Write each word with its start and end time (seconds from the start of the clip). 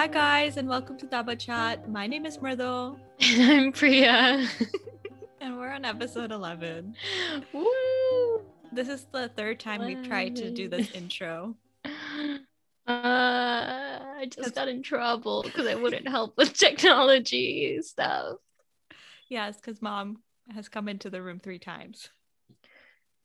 Hi 0.00 0.06
guys, 0.06 0.56
and 0.56 0.66
welcome 0.66 0.96
to 0.96 1.06
Daba 1.06 1.38
Chat. 1.38 1.90
My 1.90 2.06
name 2.06 2.24
is 2.24 2.40
Myrtle, 2.40 2.98
And 3.20 3.52
I'm 3.52 3.70
Priya. 3.70 4.48
and 5.42 5.58
we're 5.58 5.68
on 5.68 5.84
episode 5.84 6.32
11. 6.32 6.94
Woo! 7.52 8.40
This 8.72 8.88
is 8.88 9.04
the 9.12 9.28
third 9.36 9.60
time 9.60 9.84
we've 9.84 10.02
tried 10.02 10.36
to 10.36 10.50
do 10.50 10.70
this 10.70 10.90
intro. 10.92 11.54
Uh, 11.84 11.90
I 12.88 14.26
just 14.30 14.54
got 14.54 14.68
in 14.68 14.82
trouble 14.82 15.42
because 15.42 15.66
I 15.66 15.74
wouldn't 15.74 16.08
help 16.08 16.34
with 16.38 16.54
technology 16.54 17.78
stuff. 17.82 18.38
Yes, 19.28 19.56
because 19.56 19.82
mom 19.82 20.22
has 20.54 20.70
come 20.70 20.88
into 20.88 21.10
the 21.10 21.20
room 21.20 21.40
three 21.40 21.58
times. 21.58 22.08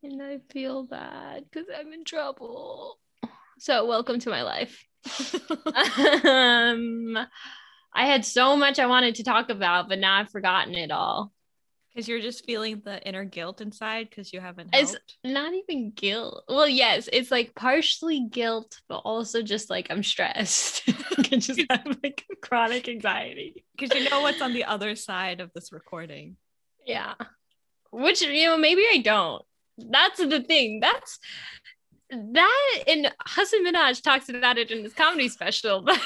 And 0.04 0.22
I 0.22 0.40
feel 0.50 0.84
bad 0.84 1.46
because 1.50 1.70
I'm 1.74 1.94
in 1.94 2.04
trouble. 2.04 3.00
So, 3.60 3.86
welcome 3.86 4.20
to 4.20 4.30
my 4.30 4.42
life. 4.42 4.86
Um, 6.26 7.18
I 7.94 8.06
had 8.06 8.26
so 8.26 8.56
much 8.58 8.80
I 8.80 8.88
wanted 8.88 9.16
to 9.16 9.24
talk 9.24 9.50
about, 9.50 9.88
but 9.88 10.00
now 10.00 10.16
I've 10.16 10.30
forgotten 10.30 10.76
it 10.76 10.92
all. 10.92 11.32
Because 11.94 12.10
you're 12.10 12.20
just 12.20 12.44
feeling 12.46 12.82
the 12.84 13.02
inner 13.08 13.24
guilt 13.24 13.62
inside 13.62 14.10
because 14.10 14.34
you 14.34 14.42
haven't 14.42 14.72
It's 14.74 14.98
not 15.24 15.54
even 15.54 15.92
guilt. 15.92 16.44
Well, 16.50 16.68
yes, 16.68 17.08
it's 17.14 17.32
like 17.32 17.56
partially 17.56 18.28
guilt, 18.30 18.82
but 18.90 18.98
also 18.98 19.42
just 19.42 19.70
like 19.70 19.88
I'm 19.90 20.04
stressed. 20.04 20.84
I 21.18 21.38
just 21.38 21.64
have 21.70 21.98
like 22.04 22.26
chronic 22.42 22.90
anxiety. 22.90 23.64
Because 23.78 23.98
you 23.98 24.10
know 24.10 24.20
what's 24.20 24.42
on 24.42 24.52
the 24.52 24.66
other 24.66 24.96
side 24.96 25.40
of 25.40 25.52
this 25.56 25.72
recording. 25.72 26.36
Yeah. 26.86 27.14
Which, 27.92 28.22
you 28.22 28.48
know, 28.48 28.58
maybe 28.58 28.82
I 28.82 28.98
don't. 28.98 29.42
That's 29.78 30.20
the 30.20 30.42
thing. 30.42 30.82
That's 30.82 31.18
that 32.34 32.84
and 32.88 33.14
Hasan 33.28 33.66
Minhaj 33.66 34.02
talks 34.02 34.30
about 34.30 34.58
it 34.58 34.72
in 34.72 34.84
his 34.84 34.94
comedy 34.94 35.30
special, 35.30 35.82
but 35.86 36.00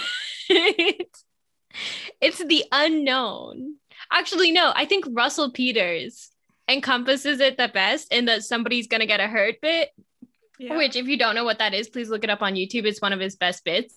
it's, 0.49 2.43
the 2.43 2.63
unknown. 2.71 3.75
Actually, 4.11 4.51
no, 4.51 4.71
I 4.75 4.85
think 4.85 5.05
Russell 5.11 5.51
Peters 5.51 6.29
encompasses 6.69 7.39
it 7.39 7.57
the 7.57 7.67
best 7.67 8.13
in 8.13 8.25
that 8.25 8.43
somebody's 8.43 8.87
gonna 8.87 9.05
get 9.07 9.19
a 9.19 9.27
hurt 9.27 9.55
bit 9.61 9.89
Yeah. 10.59 10.77
which 10.77 10.95
if 10.95 11.07
you 11.07 11.17
don't 11.17 11.33
know 11.33 11.43
what 11.43 11.57
that 11.59 11.73
is 11.73 11.89
please 11.89 12.09
look 12.09 12.23
it 12.23 12.29
up 12.29 12.43
on 12.43 12.53
youtube 12.53 12.85
it's 12.85 13.01
one 13.01 13.11
of 13.11 13.19
his 13.19 13.35
best 13.35 13.65
bits 13.65 13.95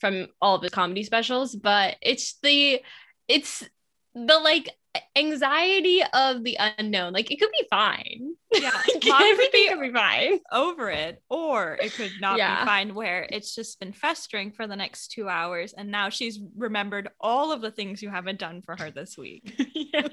from 0.00 0.26
all 0.42 0.56
of 0.56 0.62
his 0.62 0.72
comedy 0.72 1.04
specials 1.04 1.54
but 1.54 1.94
it's 2.02 2.36
the 2.42 2.80
it's 3.28 3.62
the 4.14 4.38
like 4.38 4.70
anxiety 5.14 6.02
of 6.12 6.42
the 6.42 6.56
unknown 6.78 7.12
like 7.12 7.30
it 7.30 7.38
could 7.38 7.52
be 7.52 7.66
fine 7.70 8.33
Yeah, 8.60 8.70
mom 9.06 9.36
could 9.36 9.52
be 9.52 9.68
be 9.80 9.92
fine 9.92 10.38
over 10.52 10.90
it, 10.90 11.22
or 11.28 11.78
it 11.80 11.92
could 11.92 12.12
not 12.20 12.38
Yeah. 12.38 12.60
be 12.62 12.66
fine 12.66 12.94
where 12.94 13.26
it's 13.30 13.54
just 13.54 13.80
been 13.80 13.92
festering 13.92 14.52
for 14.52 14.66
the 14.66 14.76
next 14.76 15.08
two 15.08 15.28
hours, 15.28 15.72
and 15.72 15.90
now 15.90 16.08
she's 16.08 16.40
remembered 16.56 17.08
all 17.20 17.52
of 17.52 17.60
the 17.60 17.70
things 17.70 18.02
you 18.02 18.10
haven't 18.10 18.38
done 18.38 18.62
for 18.62 18.76
her 18.78 18.90
this 18.90 19.16
week. 19.16 19.54
yeah. 19.74 20.08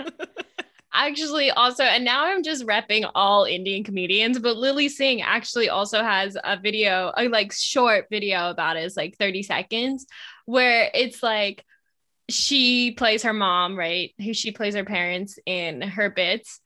actually 0.94 1.50
also 1.52 1.84
and 1.84 2.04
now 2.04 2.26
i'm 2.26 2.44
just 2.44 2.66
repping 2.66 3.10
all 3.16 3.46
indian 3.46 3.82
comedians 3.84 4.38
but 4.40 4.58
Lilly 4.58 4.90
Singh 4.90 5.22
actually 5.22 5.70
also 5.70 6.04
has 6.04 6.36
a 6.44 6.58
video 6.58 7.14
a 7.16 7.30
like 7.30 7.54
short 7.54 8.08
video 8.10 8.50
about 8.50 8.76
it 8.76 8.84
it's 8.84 8.98
like 8.98 9.16
30 9.18 9.44
seconds 9.44 10.06
where 10.46 10.90
it's 10.94 11.24
like 11.24 11.64
she 12.30 12.92
plays 12.92 13.24
her 13.24 13.34
mom 13.34 13.78
right 13.78 14.14
who 14.20 14.34
she 14.34 14.52
plays 14.52 14.76
her 14.76 14.86
parents 14.86 15.38
in 15.46 15.82
her 15.82 16.10
bits 16.10 16.61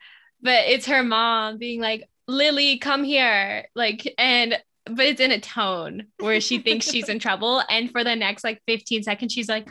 but 0.46 0.66
it's 0.68 0.86
her 0.86 1.04
mom 1.04 1.58
being 1.58 1.82
like 1.82 2.08
lily 2.28 2.78
come 2.78 3.04
here 3.04 3.66
like 3.76 4.14
and 4.18 4.58
but 4.86 5.06
it's 5.06 5.20
in 5.20 5.32
a 5.32 5.40
tone 5.40 6.06
where 6.20 6.40
she 6.40 6.60
thinks 6.60 6.90
she's 6.90 7.10
in 7.10 7.20
trouble 7.20 7.62
and 7.70 7.92
for 7.92 8.04
the 8.04 8.16
next 8.16 8.44
like 8.44 8.62
15 8.68 9.04
seconds 9.04 9.34
she's 9.34 9.50
like 9.50 9.68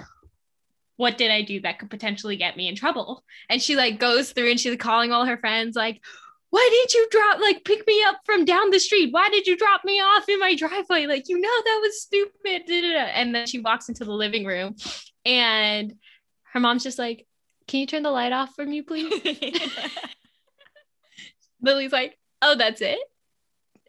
what 0.97 1.19
did 1.19 1.31
I 1.31 1.43
do 1.43 1.61
that 1.61 1.79
could 1.79 1.91
potentially 1.91 2.37
get 2.37 2.57
me 2.57 2.69
in 2.69 2.77
trouble? 2.77 3.25
And 3.49 3.61
she 3.61 3.77
like 3.77 3.99
goes 3.99 4.31
through 4.33 4.51
and 4.51 4.61
she's 4.61 4.77
calling 4.77 5.13
all 5.13 5.25
her 5.25 5.37
friends, 5.37 5.75
like, 5.75 6.01
why 6.51 6.69
did 6.71 6.95
you 6.95 7.09
drop, 7.11 7.41
like, 7.41 7.65
pick 7.65 7.85
me 7.85 8.05
up 8.05 8.21
from 8.25 8.45
down 8.45 8.71
the 8.71 8.79
street? 8.79 9.13
Why 9.13 9.29
did 9.29 9.45
you 9.45 9.57
drop 9.57 9.85
me 9.85 9.99
off 10.01 10.29
in 10.29 10.39
my 10.39 10.55
driveway? 10.55 11.07
Like, 11.07 11.29
you 11.29 11.41
know, 11.41 11.49
that 11.49 11.81
was 11.83 12.01
stupid. 12.01 12.63
da-da-da." 12.69 13.11
And 13.13 13.35
then 13.35 13.47
she 13.49 13.59
walks 13.59 13.89
into 13.89 14.05
the 14.05 14.13
living 14.13 14.45
room 14.45 14.77
and 15.25 15.95
her 16.53 16.61
mom's 16.61 16.85
just 16.85 16.99
like, 16.99 17.27
can 17.67 17.81
you 17.81 17.87
turn 17.87 18.05
the 18.05 18.11
light 18.11 18.33
off 18.33 18.55
for 18.55 18.65
me, 18.65 18.83
please? 18.83 19.13
Lily's 21.65 21.93
like, 21.93 22.19
oh, 22.43 22.55
that's 22.57 22.81
it? 22.81 22.99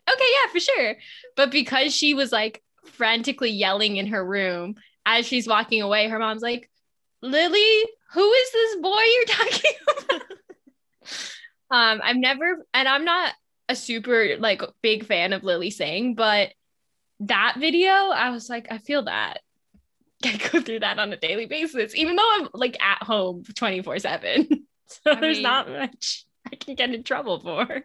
Okay, 0.09 0.25
yeah, 0.44 0.52
for 0.52 0.59
sure. 0.59 0.96
But 1.36 1.52
because 1.52 1.96
she 1.96 2.13
was 2.13 2.31
like 2.31 2.62
frantically 2.86 3.50
yelling 3.50 3.97
in 3.97 4.08
her 4.08 4.24
room 4.24 4.75
as 5.06 5.25
she's 5.25 5.47
walking 5.47 5.81
away, 5.81 6.08
her 6.08 6.19
mom's 6.19 6.41
like, 6.41 6.69
Lily, 7.22 7.84
who 8.14 8.31
is 8.31 8.52
this 8.52 8.75
boy 8.78 9.02
you're 9.14 9.25
talking 9.28 9.72
about? 10.09 10.22
um, 11.72 12.02
I've 12.03 12.18
never, 12.18 12.66
and 12.74 12.88
I'm 12.88 13.06
not 13.06 13.34
a 13.68 13.75
super 13.75 14.38
like 14.38 14.62
big 14.81 15.06
fan 15.06 15.34
of 15.34 15.44
Lilly 15.44 15.72
Singh, 15.72 16.14
but 16.16 16.53
that 17.22 17.56
video, 17.59 17.90
I 17.91 18.30
was 18.30 18.50
like, 18.50 18.68
I 18.72 18.78
feel 18.78 19.03
that. 19.03 19.40
I 20.24 20.38
go 20.52 20.62
through 20.62 20.80
that 20.81 21.00
on 21.00 21.12
a 21.12 21.18
daily 21.18 21.46
basis, 21.46 21.96
even 21.96 22.16
though 22.16 22.30
I'm 22.40 22.50
like 22.53 22.78
at 22.81 23.02
home 23.03 23.44
24 23.56 24.00
7. 24.00 24.47
So 24.88 25.14
I 25.14 25.19
there's 25.19 25.38
mean- 25.38 25.44
not 25.44 25.68
much 25.68 26.25
I 26.52 26.56
can 26.56 26.76
get 26.76 26.94
in 26.94 27.04
trouble 27.04 27.40
for. 27.40 27.82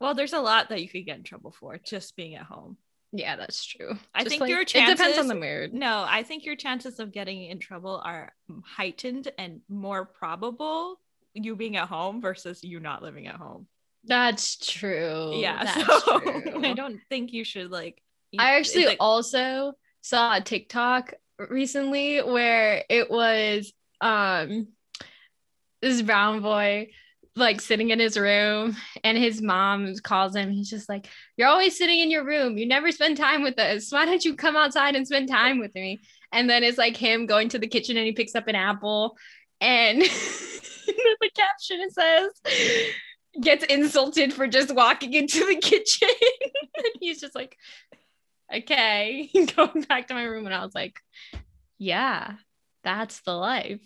well, 0.00 0.14
there's 0.14 0.32
a 0.32 0.40
lot 0.40 0.68
that 0.70 0.82
you 0.82 0.88
could 0.88 1.06
get 1.06 1.18
in 1.18 1.24
trouble 1.24 1.52
for 1.58 1.78
just 1.78 2.16
being 2.16 2.34
at 2.34 2.44
home. 2.44 2.76
Yeah, 3.12 3.34
that's 3.36 3.64
true. 3.64 3.98
I 4.14 4.20
Just, 4.20 4.28
think 4.30 4.42
like, 4.42 4.50
your 4.50 4.60
it 4.60 4.68
depends 4.68 5.18
on 5.18 5.26
the 5.26 5.34
mood. 5.34 5.74
No, 5.74 6.04
I 6.08 6.22
think 6.22 6.44
your 6.44 6.54
chances 6.54 7.00
of 7.00 7.10
getting 7.10 7.44
in 7.44 7.58
trouble 7.58 8.00
are 8.04 8.32
heightened 8.64 9.32
and 9.36 9.62
more 9.68 10.04
probable 10.04 11.00
you 11.34 11.56
being 11.56 11.76
at 11.76 11.88
home 11.88 12.20
versus 12.20 12.62
you 12.62 12.78
not 12.80 13.02
living 13.02 13.26
at 13.26 13.34
home. 13.34 13.66
That's 14.04 14.56
true. 14.64 15.32
yeah, 15.34 15.64
that's 15.74 16.04
so 16.04 16.20
true. 16.20 16.64
I 16.64 16.72
don't 16.72 17.00
think 17.08 17.32
you 17.32 17.44
should 17.44 17.70
like. 17.70 18.00
I 18.38 18.56
actually 18.58 18.86
like- 18.86 18.98
also 19.00 19.72
saw 20.02 20.36
a 20.36 20.40
TikTok 20.40 21.14
recently 21.50 22.18
where 22.18 22.84
it 22.88 23.10
was 23.10 23.72
um 24.00 24.68
this 25.82 26.00
brown 26.02 26.40
boy 26.40 26.90
like 27.40 27.60
sitting 27.60 27.90
in 27.90 27.98
his 27.98 28.16
room 28.16 28.76
and 29.02 29.18
his 29.18 29.42
mom 29.42 29.92
calls 30.02 30.36
him. 30.36 30.50
He's 30.50 30.70
just 30.70 30.88
like 30.88 31.08
you're 31.36 31.48
always 31.48 31.76
sitting 31.76 31.98
in 31.98 32.10
your 32.10 32.24
room. 32.24 32.58
You 32.58 32.66
never 32.66 32.92
spend 32.92 33.16
time 33.16 33.42
with 33.42 33.58
us. 33.58 33.90
Why 33.90 34.04
don't 34.04 34.24
you 34.24 34.36
come 34.36 34.56
outside 34.56 34.94
and 34.94 35.06
spend 35.06 35.28
time 35.28 35.58
with 35.58 35.74
me? 35.74 36.00
And 36.32 36.48
then 36.48 36.62
it's 36.62 36.78
like 36.78 36.96
him 36.96 37.26
going 37.26 37.48
to 37.50 37.58
the 37.58 37.66
kitchen 37.66 37.96
and 37.96 38.06
he 38.06 38.12
picks 38.12 38.34
up 38.34 38.46
an 38.46 38.54
apple 38.54 39.16
and 39.60 40.02
the 40.02 41.30
caption 41.34 41.90
says 41.90 42.92
gets 43.40 43.64
insulted 43.64 44.32
for 44.32 44.46
just 44.46 44.74
walking 44.74 45.14
into 45.14 45.44
the 45.46 45.56
kitchen. 45.56 46.08
And 46.76 46.94
he's 47.00 47.20
just 47.20 47.34
like 47.34 47.56
okay. 48.54 49.30
Going 49.56 49.82
back 49.82 50.08
to 50.08 50.14
my 50.14 50.24
room 50.24 50.46
and 50.46 50.54
i 50.54 50.64
was 50.64 50.74
like 50.74 50.98
yeah 51.78 52.34
that's 52.84 53.20
the 53.22 53.32
life 53.32 53.80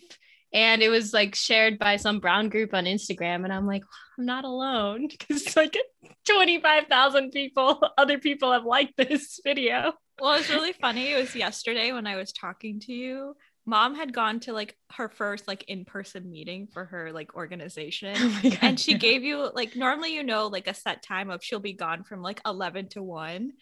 and 0.55 0.83
it 0.83 0.89
was 0.89 1.13
like 1.13 1.35
shared 1.35 1.79
by 1.79 1.97
some 1.97 2.21
brown 2.21 2.49
group 2.49 2.73
on 2.73 2.85
instagram 2.85 3.45
and 3.45 3.53
i'm 3.53 3.67
like 3.67 3.83
i'm 4.19 4.25
not 4.25 4.45
alone 4.45 5.07
because 5.11 5.55
like 5.57 5.77
25000 6.25 7.31
people 7.31 7.83
other 7.99 8.19
people 8.19 8.53
have 8.53 8.65
liked 8.65 8.97
this 8.97 9.41
video 9.45 9.93
Well, 10.21 10.35
it's 10.35 10.51
really 10.51 10.73
funny. 10.73 11.13
It 11.13 11.21
was 11.21 11.35
yesterday 11.35 11.93
when 11.93 12.07
I 12.07 12.17
was 12.17 12.33
talking 12.33 12.81
to 12.81 12.93
you. 12.93 13.37
Mom 13.67 13.95
had 13.95 14.13
gone 14.13 14.41
to 14.41 14.53
like 14.53 14.77
her 14.93 15.09
first 15.09 15.49
like 15.49 15.65
in-person 15.65 16.31
meeting 16.31 16.69
for 16.73 16.85
her 16.85 17.13
like 17.13 17.35
organization. 17.35 18.15
oh 18.19 18.41
God, 18.43 18.59
and 18.61 18.81
she 18.81 18.93
yeah. 18.93 18.99
gave 18.99 19.25
you 19.25 19.51
like 19.55 19.75
normally 19.75 20.15
you 20.15 20.23
know 20.23 20.47
like 20.47 20.69
a 20.69 20.75
set 20.75 21.03
time 21.03 21.31
of 21.31 21.43
she'll 21.43 21.61
be 21.61 21.73
gone 21.73 22.05
from 22.05 22.23
like 22.23 22.41
11 22.47 22.91
to 22.91 23.03
1 23.03 23.53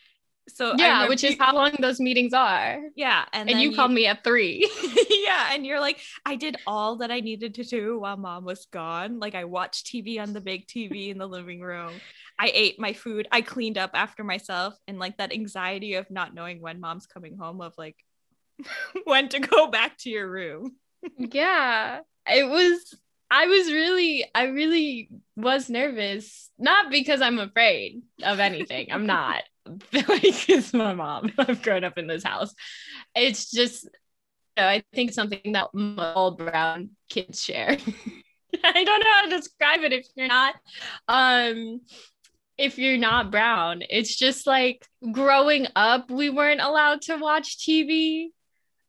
so 0.49 0.75
yeah 0.77 1.09
which 1.09 1.23
is 1.25 1.37
how 1.39 1.55
long 1.55 1.73
those 1.79 2.01
meetings 2.01 2.33
are. 2.33 2.81
Yeah 2.97 3.25
and, 3.33 3.49
and 3.49 3.59
then 3.59 3.59
you 3.61 3.75
called 3.75 3.93
me 3.93 4.07
at 4.07 4.25
three. 4.25 4.69
Yeah 5.11 5.51
and 5.53 5.65
you're 5.65 5.81
like 5.81 6.01
i 6.27 6.37
did 6.37 6.57
all 6.67 6.97
that 6.97 7.11
i 7.11 7.21
needed 7.21 7.55
to 7.55 7.65
do 7.65 7.99
while 8.01 8.17
mom 8.17 8.45
was 8.45 8.67
gone. 8.67 9.19
Like 9.21 9.35
i 9.35 9.45
watched 9.45 9.87
tv 9.87 10.21
on 10.21 10.33
the 10.33 10.41
big 10.41 10.67
tv 10.67 11.11
in 11.11 11.19
the 11.19 11.29
living 11.29 11.61
room. 11.61 11.93
I 12.39 12.51
ate 12.53 12.81
my 12.81 12.93
food. 12.93 13.29
I 13.31 13.41
cleaned 13.41 13.79
up 13.79 13.93
after 13.95 14.25
myself 14.25 14.75
and 14.89 14.99
like 14.99 15.19
that 15.19 15.33
anxiety 15.33 15.95
of 15.95 16.11
not 16.11 16.35
knowing 16.35 16.61
when 16.61 16.81
mom's 16.81 17.07
coming 17.07 17.37
home 17.37 17.61
of 17.61 17.75
like 17.79 17.97
when 19.05 19.29
to 19.31 19.41
go 19.41 19.69
back 19.69 19.97
to 19.99 20.11
your 20.11 20.29
room. 20.29 20.77
Yeah 21.17 22.01
it 22.31 22.49
was 22.49 22.95
i 23.31 23.47
was 23.47 23.73
really 23.73 24.25
i 24.35 24.45
really 24.45 25.09
was 25.37 25.69
nervous. 25.69 26.51
Not 26.59 26.91
because 26.91 27.21
i'm 27.21 27.39
afraid 27.39 28.03
of 28.23 28.39
anything 28.39 28.93
i'm 28.93 29.07
not 29.07 29.43
like 29.93 30.49
it's 30.49 30.73
my 30.73 30.95
mom. 30.95 31.33
I've 31.39 31.63
grown 31.63 31.85
up 31.85 31.99
in 31.99 32.07
this 32.07 32.25
house. 32.25 32.55
It's 33.15 33.51
just 33.51 33.85
you 33.85 34.63
know, 34.63 34.69
i 34.69 34.83
think 34.93 35.13
something 35.13 35.53
that 35.53 35.69
all 35.99 36.33
brown 36.33 36.91
kids 37.09 37.43
share. 37.43 37.77
I 38.65 38.85
don't 38.85 39.01
know 39.01 39.13
how 39.15 39.23
to 39.23 39.31
describe 39.31 39.81
it 39.81 39.93
if 39.95 40.07
you're 40.15 40.29
not 40.29 40.55
um 41.09 41.81
if 42.59 42.79
you're 42.79 42.99
not 42.99 43.31
brown. 43.31 43.83
It's 43.89 44.15
just 44.15 44.47
like 44.47 44.87
growing 45.11 45.67
up 45.75 46.11
we 46.11 46.29
weren't 46.29 46.61
allowed 46.61 47.03
to 47.03 47.17
watch 47.17 47.59
tv 47.59 48.29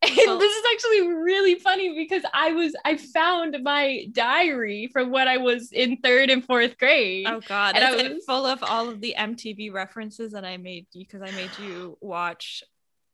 And 0.10 0.42
this 0.42 0.56
is 0.56 0.64
actually 0.74 1.08
really 1.14 1.56
funny 1.56 1.96
because 1.96 2.24
I 2.34 2.52
was 2.52 2.76
I 2.86 2.98
found 2.98 3.58
my 3.64 4.06
diary 4.12 4.90
from 4.92 5.12
when 5.12 5.28
I 5.28 5.38
was 5.38 5.72
in 5.72 5.98
third 5.98 6.30
and 6.30 6.44
fourth 6.44 6.78
grade. 6.78 7.26
Oh 7.28 7.42
god, 7.48 7.76
And 7.76 7.84
I 7.84 7.96
was- 7.96 8.24
full 8.26 8.46
of 8.46 8.62
all 8.64 8.90
of 8.90 9.02
the 9.02 9.16
MTV 9.18 9.72
references 9.72 10.34
that 10.34 10.46
I 10.46 10.58
made 10.58 10.88
you 10.94 11.06
because 11.06 11.22
I 11.22 11.32
made 11.32 11.52
you 11.62 11.98
watch 12.02 12.64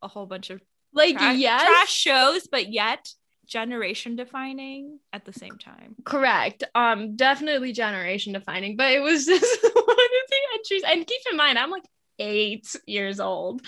a 0.02 0.08
whole 0.08 0.26
bunch 0.26 0.50
of 0.50 0.62
like 0.94 1.18
tra- 1.18 1.34
yes, 1.34 1.64
trash 1.66 1.92
shows, 1.94 2.48
but 2.48 2.72
yet 2.72 3.08
generation 3.46 4.16
defining 4.16 5.00
at 5.12 5.26
the 5.26 5.34
same 5.34 5.58
time. 5.58 5.96
correct. 6.06 6.64
Um, 6.76 7.16
definitely 7.16 7.72
generation 7.74 8.34
defining, 8.34 8.76
but 8.76 8.92
it 8.92 9.02
was 9.02 9.26
just 9.34 9.64
one 9.64 9.74
of 9.74 10.30
the 10.30 10.38
entries. 10.56 10.84
And 10.86 11.06
keep 11.06 11.22
in 11.32 11.38
mind, 11.38 11.58
I'm 11.58 11.72
like 11.72 11.86
eight 12.20 12.76
years 12.86 13.20
old. 13.20 13.62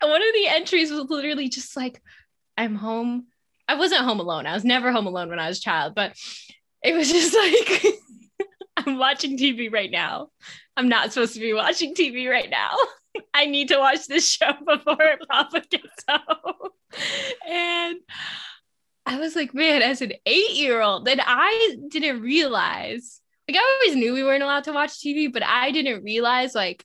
And 0.00 0.10
one 0.10 0.22
of 0.22 0.28
the 0.34 0.46
entries 0.48 0.90
was 0.90 1.10
literally 1.10 1.48
just 1.48 1.76
like, 1.76 2.00
I'm 2.58 2.74
home. 2.74 3.28
I 3.68 3.76
wasn't 3.76 4.04
home 4.04 4.18
alone. 4.18 4.44
I 4.46 4.52
was 4.52 4.64
never 4.64 4.90
home 4.90 5.06
alone 5.06 5.28
when 5.28 5.38
I 5.38 5.48
was 5.48 5.58
a 5.58 5.62
child, 5.62 5.94
but 5.94 6.16
it 6.82 6.92
was 6.92 7.10
just 7.12 7.34
like 7.34 7.94
I'm 8.76 8.98
watching 8.98 9.38
TV 9.38 9.72
right 9.72 9.90
now. 9.90 10.28
I'm 10.76 10.88
not 10.88 11.12
supposed 11.12 11.34
to 11.34 11.40
be 11.40 11.54
watching 11.54 11.94
TV 11.94 12.28
right 12.28 12.50
now. 12.50 12.76
I 13.34 13.46
need 13.46 13.68
to 13.68 13.78
watch 13.78 14.06
this 14.06 14.28
show 14.28 14.52
before 14.66 15.18
Papa 15.30 15.62
gets 15.70 16.04
home. 16.08 16.70
And 17.48 17.98
I 19.06 19.18
was 19.18 19.34
like, 19.34 19.54
man, 19.54 19.82
as 19.82 20.02
an 20.02 20.12
eight 20.26 20.54
year 20.54 20.80
old, 20.80 21.04
then 21.04 21.20
I 21.24 21.76
didn't 21.88 22.22
realize, 22.22 23.20
like, 23.48 23.56
I 23.56 23.80
always 23.82 23.96
knew 23.96 24.14
we 24.14 24.22
weren't 24.22 24.42
allowed 24.42 24.64
to 24.64 24.72
watch 24.72 24.98
TV, 24.98 25.32
but 25.32 25.42
I 25.42 25.70
didn't 25.72 26.04
realize, 26.04 26.54
like, 26.54 26.84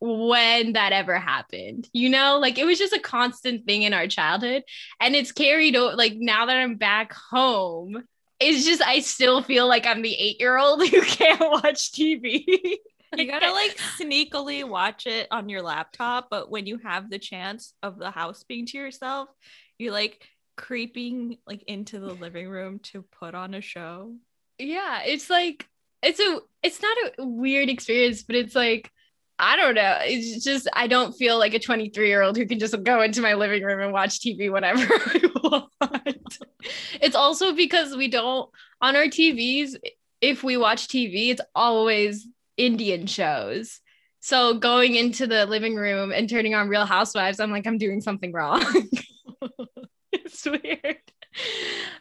when 0.00 0.72
that 0.74 0.92
ever 0.92 1.18
happened, 1.18 1.88
you 1.92 2.08
know, 2.08 2.38
like 2.38 2.58
it 2.58 2.64
was 2.64 2.78
just 2.78 2.92
a 2.94 2.98
constant 3.00 3.66
thing 3.66 3.82
in 3.82 3.92
our 3.92 4.06
childhood. 4.06 4.62
And 5.00 5.14
it's 5.14 5.32
carried 5.32 5.76
over, 5.76 5.94
like, 5.96 6.14
now 6.16 6.46
that 6.46 6.56
I'm 6.56 6.76
back 6.76 7.12
home, 7.12 8.02
it's 8.40 8.64
just, 8.64 8.82
I 8.82 9.00
still 9.00 9.42
feel 9.42 9.68
like 9.68 9.86
I'm 9.86 10.02
the 10.02 10.14
eight 10.14 10.40
year 10.40 10.56
old 10.58 10.80
who 10.88 11.02
can't 11.02 11.40
watch 11.40 11.92
TV. 11.92 12.44
You 13.16 13.26
gotta 13.26 13.52
like 13.52 13.76
sneakily 14.00 14.66
watch 14.66 15.06
it 15.06 15.28
on 15.30 15.48
your 15.48 15.62
laptop, 15.62 16.28
but 16.30 16.50
when 16.50 16.66
you 16.66 16.78
have 16.78 17.10
the 17.10 17.18
chance 17.18 17.74
of 17.82 17.98
the 17.98 18.10
house 18.10 18.44
being 18.44 18.66
to 18.66 18.78
yourself, 18.78 19.28
you're 19.78 19.92
like 19.92 20.22
creeping 20.56 21.38
like 21.46 21.62
into 21.64 21.98
the 21.98 22.12
living 22.12 22.48
room 22.48 22.78
to 22.80 23.02
put 23.18 23.34
on 23.34 23.54
a 23.54 23.60
show. 23.62 24.14
yeah 24.58 25.00
it's 25.04 25.30
like 25.30 25.66
it's 26.02 26.20
a 26.20 26.38
it's 26.62 26.82
not 26.82 26.96
a 27.18 27.26
weird 27.26 27.68
experience 27.70 28.22
but 28.22 28.36
it's 28.36 28.54
like 28.54 28.90
i 29.40 29.56
don't 29.56 29.74
know. 29.74 29.98
It's 30.02 30.44
just 30.44 30.68
i 30.72 30.86
don't 30.86 31.12
feel 31.12 31.38
like 31.38 31.54
a 31.54 31.58
23 31.58 32.08
year 32.08 32.22
old 32.22 32.36
who 32.36 32.46
can 32.46 32.58
just 32.58 32.80
go 32.84 33.02
into 33.02 33.20
my 33.20 33.34
living 33.34 33.62
room 33.64 33.80
and 33.80 33.92
watch 33.92 34.20
tv 34.20 34.52
whenever 34.52 34.82
i 34.92 35.20
want. 35.42 36.38
It's 37.00 37.16
also 37.16 37.54
because 37.54 37.96
we 37.96 38.08
don't 38.08 38.48
on 38.80 38.96
our 38.96 39.04
tvs 39.04 39.76
if 40.20 40.44
we 40.44 40.56
watch 40.56 40.88
tv 40.88 41.30
it's 41.30 41.40
always 41.54 42.26
indian 42.56 43.06
shows. 43.06 43.80
So 44.22 44.54
going 44.58 44.96
into 44.96 45.26
the 45.26 45.46
living 45.46 45.74
room 45.74 46.12
and 46.12 46.28
turning 46.28 46.54
on 46.54 46.68
real 46.68 46.86
housewives 46.86 47.40
i'm 47.40 47.50
like 47.50 47.66
i'm 47.66 47.78
doing 47.78 48.00
something 48.00 48.32
wrong. 48.32 48.64
It's 50.12 50.44
weird 50.44 51.09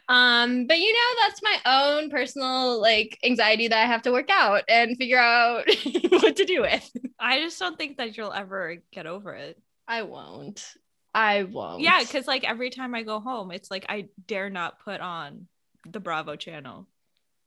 um 0.09 0.65
but 0.67 0.79
you 0.79 0.91
know 0.91 1.21
that's 1.21 1.41
my 1.43 1.57
own 1.65 2.09
personal 2.09 2.81
like 2.81 3.17
anxiety 3.23 3.67
that 3.67 3.77
i 3.77 3.85
have 3.85 4.01
to 4.01 4.11
work 4.11 4.29
out 4.31 4.63
and 4.67 4.97
figure 4.97 5.19
out 5.19 5.65
what 6.09 6.35
to 6.35 6.45
do 6.45 6.61
with 6.61 6.89
I 7.19 7.41
just 7.41 7.59
don't 7.59 7.77
think 7.77 7.97
that 7.97 8.15
you'll 8.17 8.33
ever 8.33 8.77
get 8.91 9.05
over 9.05 9.33
it. 9.35 9.61
i 9.87 10.01
won't 10.01 10.63
i 11.13 11.43
won't 11.43 11.81
Yeah, 11.81 11.99
because 12.01 12.27
like 12.27 12.43
every 12.43 12.69
time 12.69 12.95
I 12.95 13.03
go 13.03 13.19
home, 13.19 13.51
it's 13.51 13.69
like 13.69 13.85
I 13.89 14.07
dare 14.27 14.49
not 14.49 14.79
put 14.79 15.01
on 15.01 15.47
the 15.87 15.99
Bravo 15.99 16.35
channel. 16.35 16.87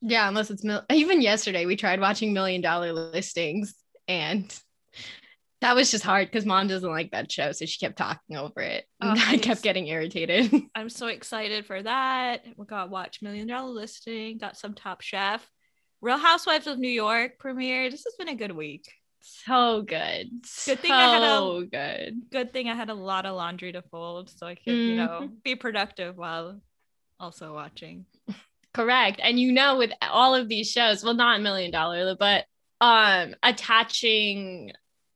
yeah 0.00 0.29
unless 0.29 0.50
it's 0.50 0.62
mil- 0.64 0.84
even 0.90 1.20
yesterday 1.23 1.64
we 1.67 1.76
tried 1.76 2.00
watching 2.00 2.32
million 2.32 2.61
dollar 2.61 2.93
listings 2.93 3.75
and 4.08 4.52
that 5.62 5.74
was 5.74 5.90
just 5.90 6.04
hard 6.04 6.28
because 6.28 6.44
mom 6.44 6.68
doesn't 6.68 6.90
like 6.90 7.10
that 7.12 7.32
show 7.32 7.50
so 7.52 7.64
she 7.64 7.78
kept 7.78 7.96
talking 7.96 8.36
over 8.36 8.60
it 8.60 8.84
and 9.00 9.18
Oh, 9.18 9.24
i 9.28 9.38
kept 9.38 9.62
getting 9.62 9.86
irritated 9.86 10.52
I'm 10.74 10.90
so 10.90 11.06
excited 11.06 11.64
for 11.64 11.82
that. 11.82 12.44
We 12.56 12.66
got 12.66 12.90
watch 12.90 13.22
Million 13.22 13.48
Dollar 13.48 13.70
Listing, 13.70 14.36
got 14.38 14.56
some 14.58 14.74
Top 14.74 15.00
Chef. 15.00 15.48
Real 16.00 16.18
Housewives 16.18 16.66
of 16.66 16.78
New 16.78 16.90
York 16.90 17.38
premiere. 17.38 17.88
This 17.90 18.04
has 18.04 18.14
been 18.18 18.28
a 18.28 18.34
good 18.34 18.52
week. 18.52 18.84
so 19.20 19.82
good 19.82 20.28
Good 20.66 20.80
thing 20.80 20.90
I 20.90 21.14
had 21.14 21.22
a- 21.22 21.66
good 21.70 22.22
Good 22.30 22.52
thing 22.52 22.68
I 22.68 22.74
had 22.74 22.90
a 22.90 22.94
lot 22.94 23.24
of 23.26 23.36
laundry 23.36 23.70
to 23.72 23.82
fold 23.82 24.30
so 24.30 24.46
I 24.46 24.56
could, 24.56 24.74
you 24.74 24.96
know, 24.96 25.28
be 25.44 25.54
productive 25.54 26.16
while 26.16 26.60
also 27.20 27.54
watching. 27.54 28.04
Correct. 28.74 29.20
And 29.22 29.38
you 29.38 29.52
know, 29.52 29.76
with 29.78 29.92
all 30.00 30.34
of 30.34 30.48
these 30.48 30.70
shows, 30.70 31.04
well, 31.04 31.14
not 31.14 31.40
million 31.42 31.70
dollar, 31.70 32.16
but 32.18 32.46
um 32.80 33.36
attaching 33.44 34.72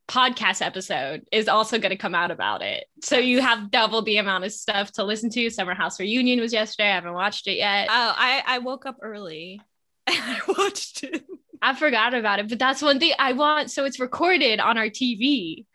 podcast 0.07 0.65
episode 0.65 1.25
is 1.31 1.47
also 1.47 1.77
going 1.77 1.89
to 1.89 1.97
come 1.97 2.15
out 2.15 2.31
about 2.31 2.61
it. 2.61 2.85
So 3.01 3.17
you 3.17 3.41
have 3.41 3.69
double 3.69 4.01
the 4.01 4.17
amount 4.17 4.45
of 4.45 4.53
stuff 4.53 4.91
to 4.93 5.03
listen 5.03 5.29
to. 5.31 5.49
Summer 5.49 5.73
House 5.73 5.99
Reunion 5.99 6.39
was 6.39 6.53
yesterday. 6.53 6.89
I 6.89 6.95
haven't 6.95 7.13
watched 7.13 7.47
it 7.47 7.57
yet. 7.57 7.87
Oh, 7.89 8.13
I, 8.15 8.43
I 8.45 8.59
woke 8.59 8.85
up 8.85 8.97
early 9.01 9.61
and 10.07 10.17
I 10.17 10.39
watched 10.47 11.03
it. 11.03 11.25
I 11.61 11.73
forgot 11.73 12.13
about 12.13 12.39
it, 12.39 12.49
but 12.49 12.59
that's 12.59 12.81
one 12.81 12.99
thing 12.99 13.13
I 13.19 13.33
want. 13.33 13.71
So 13.71 13.85
it's 13.85 13.99
recorded 13.99 14.59
on 14.59 14.77
our 14.77 14.87
TV. 14.87 15.65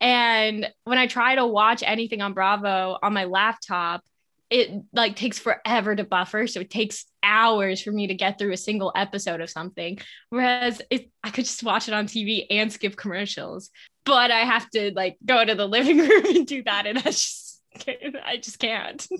And 0.00 0.70
when 0.84 0.98
I 0.98 1.06
try 1.06 1.34
to 1.34 1.46
watch 1.46 1.82
anything 1.84 2.22
on 2.22 2.32
Bravo 2.32 2.98
on 3.02 3.12
my 3.12 3.24
laptop, 3.24 4.02
it 4.50 4.70
like 4.92 5.16
takes 5.16 5.38
forever 5.38 5.94
to 5.96 6.04
buffer. 6.04 6.46
So 6.46 6.60
it 6.60 6.70
takes 6.70 7.06
hours 7.22 7.82
for 7.82 7.92
me 7.92 8.06
to 8.08 8.14
get 8.14 8.38
through 8.38 8.52
a 8.52 8.56
single 8.56 8.92
episode 8.94 9.40
of 9.40 9.50
something. 9.50 9.98
Whereas 10.30 10.82
it, 10.90 11.10
I 11.22 11.30
could 11.30 11.44
just 11.44 11.62
watch 11.62 11.88
it 11.88 11.94
on 11.94 12.06
TV 12.06 12.46
and 12.50 12.72
skip 12.72 12.96
commercials. 12.96 13.70
But 14.04 14.30
I 14.30 14.40
have 14.40 14.68
to 14.70 14.92
like 14.94 15.16
go 15.24 15.44
to 15.44 15.54
the 15.54 15.68
living 15.68 15.98
room 15.98 16.26
and 16.26 16.46
do 16.46 16.62
that. 16.64 16.86
And 16.86 16.98
I 16.98 17.02
just, 17.02 17.62
I 17.86 18.36
just 18.36 18.58
can't. 18.58 19.06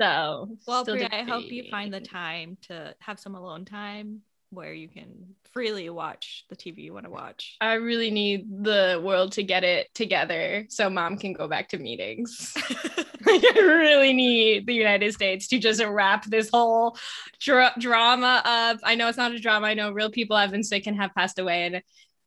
So, 0.00 0.56
Well, 0.64 0.84
Priya, 0.84 1.08
I 1.10 1.24
hope 1.24 1.50
you 1.50 1.64
find 1.72 1.92
the 1.92 2.00
time 2.00 2.56
to 2.68 2.94
have 3.00 3.18
some 3.18 3.34
alone 3.34 3.64
time 3.64 4.20
where 4.50 4.72
you 4.72 4.88
can 4.88 5.34
freely 5.52 5.90
watch 5.90 6.44
the 6.48 6.56
TV 6.56 6.78
you 6.78 6.92
want 6.92 7.04
to 7.04 7.10
watch. 7.10 7.56
I 7.60 7.74
really 7.74 8.10
need 8.10 8.64
the 8.64 9.00
world 9.04 9.32
to 9.32 9.42
get 9.42 9.64
it 9.64 9.92
together 9.94 10.66
so 10.68 10.88
mom 10.88 11.18
can 11.18 11.32
go 11.32 11.48
back 11.48 11.68
to 11.70 11.78
meetings. 11.78 12.54
Like, 12.56 13.06
I 13.26 13.58
really 13.58 14.12
need 14.12 14.66
the 14.66 14.74
United 14.74 15.12
States 15.12 15.48
to 15.48 15.58
just 15.58 15.82
wrap 15.84 16.24
this 16.26 16.50
whole 16.50 16.96
dra- 17.40 17.74
drama 17.78 18.42
up. 18.44 18.78
I 18.84 18.94
know 18.94 19.08
it's 19.08 19.18
not 19.18 19.32
a 19.32 19.38
drama. 19.38 19.66
I 19.66 19.74
know 19.74 19.90
real 19.90 20.10
people 20.10 20.36
have 20.36 20.50
been 20.50 20.64
sick 20.64 20.86
and 20.86 20.96
have 20.96 21.14
passed 21.14 21.38
away, 21.38 21.66
and 21.66 21.82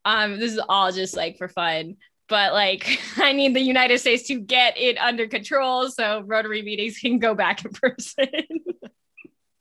um, 0.05 0.39
this 0.39 0.51
is 0.51 0.59
all 0.67 0.91
just 0.91 1.15
like 1.15 1.37
for 1.37 1.47
fun. 1.47 1.97
But 2.27 2.53
like, 2.53 2.99
I 3.17 3.33
need 3.33 3.55
the 3.55 3.61
United 3.61 3.99
States 3.99 4.27
to 4.27 4.39
get 4.39 4.77
it 4.77 4.97
under 4.97 5.27
control 5.27 5.89
so 5.89 6.21
Rotary 6.25 6.61
meetings 6.61 6.97
can 6.97 7.19
go 7.19 7.33
back 7.33 7.65
in 7.65 7.71
person. 7.71 8.27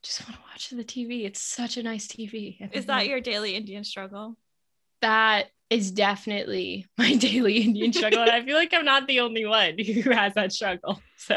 just 0.02 0.26
want 0.26 0.36
to 0.36 0.39
watch 0.60 0.70
the 0.70 0.84
TV. 0.84 1.24
It's 1.24 1.40
such 1.40 1.76
a 1.76 1.82
nice 1.82 2.06
TV. 2.06 2.58
Is 2.72 2.86
that 2.86 3.06
your 3.06 3.20
daily 3.20 3.54
Indian 3.56 3.84
struggle? 3.84 4.36
that 5.02 5.46
is 5.70 5.92
definitely 5.92 6.84
my 6.98 7.14
daily 7.16 7.56
Indian 7.62 7.90
struggle. 7.90 8.20
and 8.20 8.30
I 8.30 8.44
feel 8.44 8.54
like 8.54 8.74
I'm 8.74 8.84
not 8.84 9.06
the 9.06 9.20
only 9.20 9.46
one 9.46 9.78
who 9.78 10.10
has 10.10 10.34
that 10.34 10.52
struggle. 10.52 11.00
So 11.16 11.36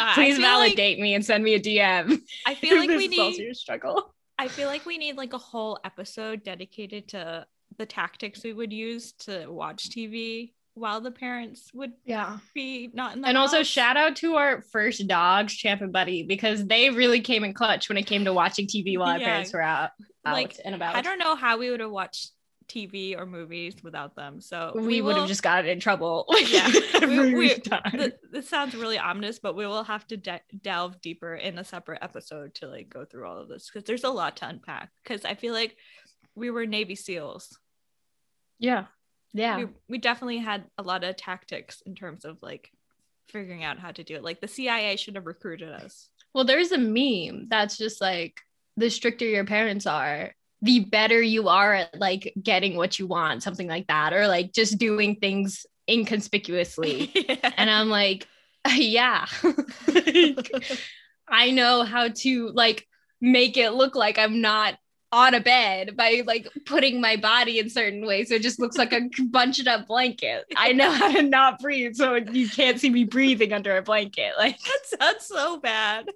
Uh, 0.00 0.14
please 0.14 0.36
feel 0.36 0.42
like- 0.58 0.74
validate 0.74 0.98
me 0.98 1.14
and 1.14 1.24
send 1.24 1.44
me 1.44 1.54
a 1.54 1.60
DM. 1.60 2.20
I 2.44 2.54
feel 2.56 2.76
like 2.76 2.88
we 2.88 3.06
need 3.06 3.36
your 3.36 3.54
struggle. 3.54 4.12
I 4.36 4.48
feel 4.48 4.66
like 4.66 4.84
we 4.84 4.98
need 4.98 5.16
like 5.16 5.32
a 5.32 5.38
whole 5.38 5.78
episode 5.84 6.42
dedicated 6.42 7.06
to 7.10 7.46
the 7.78 7.86
tactics 7.86 8.42
we 8.42 8.52
would 8.52 8.72
use 8.72 9.12
to 9.20 9.46
watch 9.46 9.90
TV 9.90 10.53
while 10.74 11.00
the 11.00 11.10
parents 11.10 11.70
would 11.72 11.92
Yeah. 12.04 12.38
be 12.52 12.90
not 12.92 13.14
in 13.14 13.22
the 13.22 13.28
And 13.28 13.38
also 13.38 13.62
shout 13.62 13.96
out 13.96 14.16
to 14.16 14.34
our 14.34 14.60
first 14.72 15.06
dogs, 15.06 15.54
Champ 15.54 15.80
and 15.80 15.92
Buddy, 15.92 16.24
because 16.24 16.66
they 16.66 16.90
really 16.90 17.20
came 17.20 17.44
in 17.44 17.54
clutch 17.54 17.88
when 17.88 17.96
it 17.98 18.06
came 18.06 18.24
to 18.24 18.32
watching 18.32 18.66
TV 18.66 18.98
while 18.98 19.10
our 19.10 19.18
parents 19.20 19.52
were 19.52 19.62
out, 19.62 19.90
out 20.24 20.32
Like, 20.34 20.56
and 20.64 20.74
about. 20.74 20.96
I 20.96 21.00
don't 21.02 21.18
know 21.18 21.36
how 21.36 21.58
we 21.58 21.70
would 21.70 21.80
have 21.80 21.90
watched 21.92 22.30
TV 22.66 23.14
or 23.16 23.26
movies 23.26 23.74
without 23.84 24.16
them. 24.16 24.40
So 24.40 24.72
we, 24.74 25.02
would 25.02 25.16
have 25.16 25.28
just 25.28 25.42
gotten 25.42 25.66
in 25.70 25.80
trouble. 25.80 26.26
Yeah. 26.46 26.70
every 26.94 27.34
we- 27.34 27.54
time. 27.58 28.12
this 28.32 28.48
sounds 28.48 28.74
really 28.74 28.98
ominous, 28.98 29.38
but 29.38 29.54
we 29.54 29.66
will 29.66 29.84
have 29.84 30.06
to 30.08 30.16
de- 30.16 30.40
delve 30.62 31.00
deeper 31.00 31.34
in 31.34 31.58
a 31.58 31.64
separate 31.64 31.98
episode 32.02 32.54
to 32.56 32.66
like 32.66 32.88
go 32.88 33.04
through 33.04 33.26
all 33.28 33.38
of 33.38 33.48
this 33.48 33.68
because 33.70 33.84
there's 33.86 34.02
a 34.04 34.08
lot 34.10 34.38
to 34.38 34.48
unpack. 34.48 34.90
Because 35.04 35.24
I 35.24 35.34
feel 35.34 35.52
like 35.52 35.76
we 36.34 36.50
were 36.50 36.66
Navy 36.66 36.94
SEALs. 36.96 37.56
yeah. 38.58 38.86
Yeah. 39.34 39.58
We, 39.58 39.66
we 39.88 39.98
definitely 39.98 40.38
had 40.38 40.64
a 40.78 40.82
lot 40.82 41.04
of 41.04 41.16
tactics 41.16 41.82
in 41.84 41.94
terms 41.94 42.24
of 42.24 42.38
like 42.40 42.70
figuring 43.28 43.64
out 43.64 43.78
how 43.78 43.90
to 43.90 44.04
do 44.04 44.14
it. 44.14 44.24
Like 44.24 44.40
the 44.40 44.48
CIA 44.48 44.96
should 44.96 45.16
have 45.16 45.26
recruited 45.26 45.70
us. 45.70 46.08
Well, 46.32 46.44
there's 46.44 46.72
a 46.72 46.78
meme 46.78 47.48
that's 47.48 47.76
just 47.76 48.00
like 48.00 48.40
the 48.76 48.90
stricter 48.90 49.26
your 49.26 49.44
parents 49.44 49.86
are, 49.86 50.34
the 50.62 50.80
better 50.80 51.20
you 51.20 51.48
are 51.48 51.74
at 51.74 51.98
like 51.98 52.32
getting 52.40 52.76
what 52.76 52.98
you 52.98 53.06
want, 53.06 53.42
something 53.42 53.68
like 53.68 53.88
that, 53.88 54.12
or 54.12 54.26
like 54.28 54.52
just 54.52 54.78
doing 54.78 55.16
things 55.16 55.66
inconspicuously. 55.90 57.12
and 57.56 57.68
I'm 57.68 57.88
like, 57.88 58.26
yeah. 58.76 59.26
I 61.28 61.50
know 61.50 61.82
how 61.82 62.08
to 62.08 62.48
like 62.50 62.86
make 63.20 63.56
it 63.56 63.70
look 63.70 63.94
like 63.94 64.18
I'm 64.18 64.40
not 64.40 64.76
on 65.14 65.32
a 65.32 65.40
bed 65.40 65.96
by 65.96 66.22
like 66.26 66.48
putting 66.66 67.00
my 67.00 67.14
body 67.14 67.60
in 67.60 67.70
certain 67.70 68.04
ways 68.04 68.28
so 68.28 68.34
it 68.34 68.42
just 68.42 68.58
looks 68.58 68.76
like 68.76 68.92
a 68.92 69.08
bunched 69.30 69.66
up 69.68 69.86
blanket. 69.86 70.44
I 70.56 70.72
know 70.72 70.90
how 70.90 71.12
to 71.12 71.22
not 71.22 71.60
breathe 71.60 71.94
so 71.94 72.16
you 72.16 72.48
can't 72.48 72.80
see 72.80 72.90
me 72.90 73.04
breathing 73.04 73.52
under 73.52 73.76
a 73.76 73.82
blanket. 73.82 74.32
Like 74.44 74.58
that 74.58 75.00
sounds 75.00 75.26
so 75.26 75.58
bad. 75.58 76.06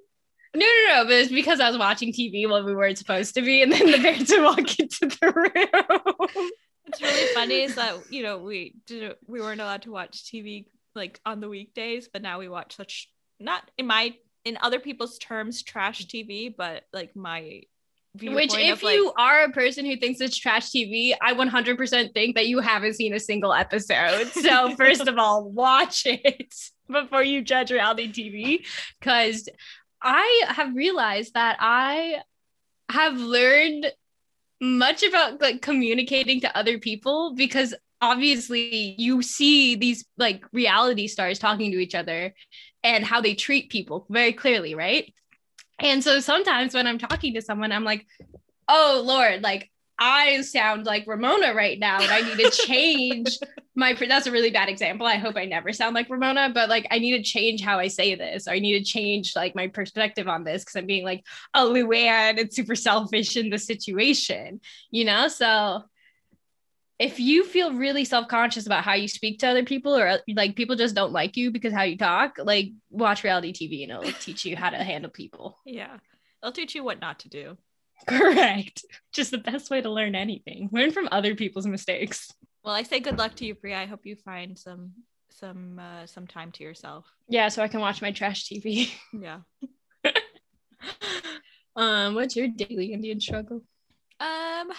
No, 0.54 0.66
no, 0.66 0.94
no, 0.94 1.04
but 1.04 1.12
it's 1.12 1.30
because 1.30 1.60
I 1.60 1.68
was 1.68 1.78
watching 1.78 2.12
TV 2.12 2.50
when 2.50 2.64
we 2.64 2.74
weren't 2.74 2.98
supposed 2.98 3.34
to 3.34 3.42
be, 3.42 3.62
and 3.62 3.72
then 3.72 3.90
the 3.90 3.98
parents 3.98 4.30
would 4.30 4.42
walk 4.42 4.78
into 4.78 5.06
the 5.06 5.32
room. 5.32 6.50
What's 6.84 7.00
really 7.00 7.34
funny 7.34 7.62
is 7.62 7.76
that 7.76 7.96
you 8.10 8.22
know 8.22 8.38
we 8.38 8.74
did 8.86 9.14
we 9.26 9.40
weren't 9.40 9.60
allowed 9.60 9.82
to 9.82 9.92
watch 9.92 10.24
TV 10.24 10.66
like 10.94 11.20
on 11.24 11.40
the 11.40 11.48
weekdays, 11.48 12.08
but 12.12 12.22
now 12.22 12.38
we 12.38 12.48
watch 12.48 12.76
such 12.76 13.08
not 13.38 13.70
in 13.78 13.86
my 13.86 14.14
in 14.44 14.58
other 14.60 14.80
people's 14.80 15.18
terms 15.18 15.62
trash 15.62 16.06
TV, 16.06 16.54
but 16.54 16.84
like 16.92 17.14
my 17.14 17.62
which 18.22 18.54
if 18.54 18.82
like, 18.82 18.94
you 18.94 19.12
are 19.18 19.44
a 19.44 19.50
person 19.50 19.84
who 19.84 19.96
thinks 19.96 20.20
it's 20.20 20.36
trash 20.36 20.70
TV, 20.70 21.14
I 21.20 21.34
100% 21.34 22.14
think 22.14 22.36
that 22.36 22.46
you 22.46 22.60
haven't 22.60 22.94
seen 22.94 23.14
a 23.14 23.20
single 23.20 23.52
episode. 23.52 24.28
So 24.28 24.74
first 24.76 25.06
of 25.06 25.18
all, 25.18 25.50
watch 25.50 26.02
it 26.06 26.54
before 26.90 27.22
you 27.22 27.42
judge 27.42 27.70
reality 27.70 28.12
TV 28.12 28.66
cuz 29.00 29.48
I 30.00 30.44
have 30.48 30.74
realized 30.74 31.34
that 31.34 31.56
I 31.60 32.22
have 32.90 33.18
learned 33.18 33.92
much 34.60 35.02
about 35.02 35.40
like 35.40 35.62
communicating 35.62 36.40
to 36.40 36.56
other 36.56 36.78
people 36.78 37.34
because 37.34 37.74
obviously 38.00 38.94
you 38.98 39.22
see 39.22 39.74
these 39.74 40.04
like 40.16 40.44
reality 40.52 41.06
stars 41.06 41.38
talking 41.38 41.72
to 41.72 41.78
each 41.78 41.94
other 41.94 42.34
and 42.82 43.04
how 43.04 43.20
they 43.20 43.34
treat 43.34 43.70
people 43.70 44.06
very 44.08 44.32
clearly, 44.32 44.74
right? 44.74 45.12
And 45.80 46.02
so 46.02 46.20
sometimes 46.20 46.74
when 46.74 46.86
I'm 46.86 46.98
talking 46.98 47.34
to 47.34 47.42
someone, 47.42 47.72
I'm 47.72 47.84
like, 47.84 48.06
oh 48.68 49.02
Lord, 49.04 49.42
like 49.42 49.70
I 49.98 50.42
sound 50.42 50.86
like 50.86 51.06
Ramona 51.06 51.54
right 51.54 51.78
now 51.78 52.00
and 52.00 52.10
I 52.10 52.20
need 52.20 52.38
to 52.38 52.50
change 52.66 53.38
my 53.74 53.94
that's 53.94 54.26
a 54.26 54.32
really 54.32 54.50
bad 54.50 54.68
example. 54.68 55.06
I 55.06 55.16
hope 55.16 55.36
I 55.36 55.44
never 55.44 55.72
sound 55.72 55.94
like 55.94 56.10
Ramona, 56.10 56.50
but 56.52 56.68
like 56.68 56.86
I 56.90 56.98
need 56.98 57.16
to 57.16 57.22
change 57.22 57.62
how 57.62 57.78
I 57.78 57.88
say 57.88 58.14
this. 58.16 58.48
Or 58.48 58.50
I 58.50 58.58
need 58.58 58.78
to 58.78 58.84
change 58.84 59.34
like 59.36 59.54
my 59.54 59.68
perspective 59.68 60.26
on 60.26 60.44
this 60.44 60.64
because 60.64 60.76
I'm 60.76 60.86
being 60.86 61.04
like 61.04 61.24
a 61.54 61.60
Luann 61.60 62.40
and 62.40 62.52
super 62.52 62.74
selfish 62.74 63.36
in 63.36 63.50
the 63.50 63.58
situation, 63.58 64.60
you 64.90 65.04
know? 65.04 65.28
So 65.28 65.84
if 66.98 67.20
you 67.20 67.44
feel 67.44 67.72
really 67.72 68.04
self-conscious 68.04 68.66
about 68.66 68.82
how 68.82 68.94
you 68.94 69.06
speak 69.06 69.38
to 69.38 69.46
other 69.46 69.64
people 69.64 69.96
or 69.96 70.20
like 70.34 70.56
people 70.56 70.74
just 70.74 70.94
don't 70.94 71.12
like 71.12 71.36
you 71.36 71.50
because 71.50 71.72
how 71.72 71.84
you 71.84 71.96
talk, 71.96 72.36
like 72.38 72.70
watch 72.90 73.22
reality 73.22 73.52
TV 73.52 73.84
and 73.84 73.92
it'll 73.92 74.20
teach 74.20 74.44
you 74.44 74.56
how 74.56 74.70
to 74.70 74.76
handle 74.78 75.10
people. 75.10 75.58
Yeah. 75.64 75.96
It'll 76.42 76.52
teach 76.52 76.74
you 76.74 76.82
what 76.82 77.00
not 77.00 77.20
to 77.20 77.28
do. 77.28 77.56
Correct. 78.06 78.84
Just 79.12 79.30
the 79.30 79.38
best 79.38 79.70
way 79.70 79.80
to 79.80 79.90
learn 79.90 80.14
anything. 80.14 80.68
Learn 80.72 80.92
from 80.92 81.08
other 81.10 81.34
people's 81.34 81.66
mistakes. 81.66 82.32
Well, 82.64 82.74
I 82.74 82.82
say 82.82 83.00
good 83.00 83.18
luck 83.18 83.34
to 83.36 83.46
you, 83.46 83.54
Priya. 83.54 83.78
I 83.78 83.86
hope 83.86 84.00
you 84.04 84.16
find 84.16 84.58
some 84.58 84.92
some 85.30 85.78
uh, 85.78 86.06
some 86.06 86.26
time 86.26 86.52
to 86.52 86.62
yourself. 86.62 87.06
Yeah, 87.28 87.48
so 87.48 87.62
I 87.62 87.68
can 87.68 87.80
watch 87.80 88.02
my 88.02 88.12
trash 88.12 88.44
TV. 88.44 88.90
Yeah. 89.12 89.40
um, 91.76 92.14
what's 92.14 92.36
your 92.36 92.48
daily 92.48 92.92
Indian 92.92 93.20
struggle? 93.20 93.62
Um, 94.20 94.70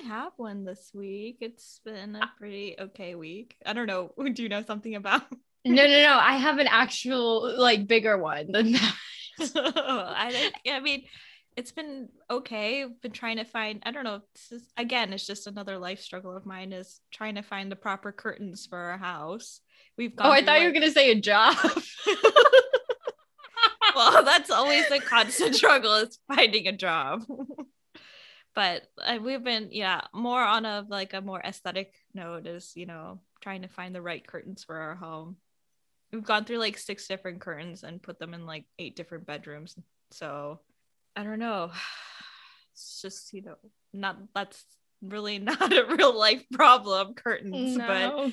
don't 0.00 0.10
have 0.10 0.32
one 0.36 0.64
this 0.64 0.90
week. 0.94 1.38
It's 1.40 1.80
been 1.84 2.16
a 2.16 2.30
pretty 2.38 2.76
okay 2.78 3.14
week. 3.14 3.56
I 3.64 3.72
don't 3.72 3.86
know. 3.86 4.12
Do 4.32 4.42
you 4.42 4.48
know 4.48 4.62
something 4.62 4.94
about? 4.94 5.22
no, 5.64 5.86
no, 5.86 6.02
no. 6.02 6.18
I 6.20 6.36
have 6.36 6.58
an 6.58 6.66
actual 6.68 7.58
like 7.58 7.86
bigger 7.86 8.18
one 8.18 8.52
than 8.52 8.72
that. 8.72 8.94
I, 9.40 10.52
I 10.70 10.80
mean, 10.80 11.04
it's 11.56 11.72
been 11.72 12.08
okay. 12.30 12.82
I've 12.84 13.00
been 13.00 13.12
trying 13.12 13.38
to 13.38 13.44
find, 13.44 13.82
I 13.84 13.90
don't 13.90 14.04
know, 14.04 14.20
This 14.34 14.60
is, 14.60 14.72
again, 14.76 15.12
it's 15.12 15.26
just 15.26 15.46
another 15.46 15.78
life 15.78 16.00
struggle 16.00 16.36
of 16.36 16.46
mine 16.46 16.72
is 16.72 17.00
trying 17.10 17.36
to 17.36 17.42
find 17.42 17.70
the 17.70 17.76
proper 17.76 18.12
curtains 18.12 18.66
for 18.66 18.78
our 18.78 18.98
house. 18.98 19.60
We've 19.96 20.14
gone. 20.14 20.28
Oh, 20.28 20.30
I 20.30 20.40
thought 20.40 20.52
like, 20.52 20.60
you 20.62 20.68
were 20.68 20.72
going 20.72 20.86
to 20.86 20.92
say 20.92 21.10
a 21.10 21.20
job. 21.20 21.56
well, 23.94 24.24
that's 24.24 24.50
always 24.50 24.90
a 24.90 25.00
constant 25.00 25.56
struggle 25.56 25.94
is 25.96 26.18
finding 26.28 26.66
a 26.68 26.72
job. 26.72 27.24
But 28.54 28.82
we've 29.22 29.44
been, 29.44 29.68
yeah, 29.70 30.02
more 30.12 30.42
on 30.42 30.64
a 30.64 30.84
like 30.88 31.14
a 31.14 31.20
more 31.20 31.40
aesthetic 31.40 31.94
note 32.14 32.46
is, 32.46 32.72
you 32.74 32.86
know, 32.86 33.20
trying 33.40 33.62
to 33.62 33.68
find 33.68 33.94
the 33.94 34.02
right 34.02 34.26
curtains 34.26 34.64
for 34.64 34.76
our 34.76 34.94
home. 34.94 35.36
We've 36.12 36.24
gone 36.24 36.44
through 36.44 36.58
like 36.58 36.76
six 36.76 37.06
different 37.06 37.40
curtains 37.40 37.84
and 37.84 38.02
put 38.02 38.18
them 38.18 38.34
in 38.34 38.46
like 38.46 38.64
eight 38.78 38.96
different 38.96 39.26
bedrooms. 39.26 39.76
So 40.10 40.60
I 41.16 41.22
don't 41.22 41.38
know. 41.38 41.70
It's 42.72 43.02
just, 43.02 43.34
you 43.34 43.42
know, 43.42 43.56
not 43.92 44.16
that's 44.32 44.64
really 45.02 45.38
not 45.50 45.72
a 45.72 45.84
real 45.84 46.16
life 46.16 46.44
problem, 46.52 47.14
curtains, 47.14 47.76
no. 47.76 47.86
but 47.86 48.32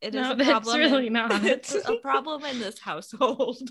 it 0.00 0.14
is 0.14 0.22
no, 0.22 0.32
a 0.32 0.36
problem. 0.36 0.80
It's 0.80 0.90
really 0.92 1.06
in, 1.08 1.12
not. 1.12 1.44
it's 1.44 1.74
a 1.74 1.96
problem 1.96 2.44
in 2.44 2.58
this 2.58 2.78
household. 2.78 3.68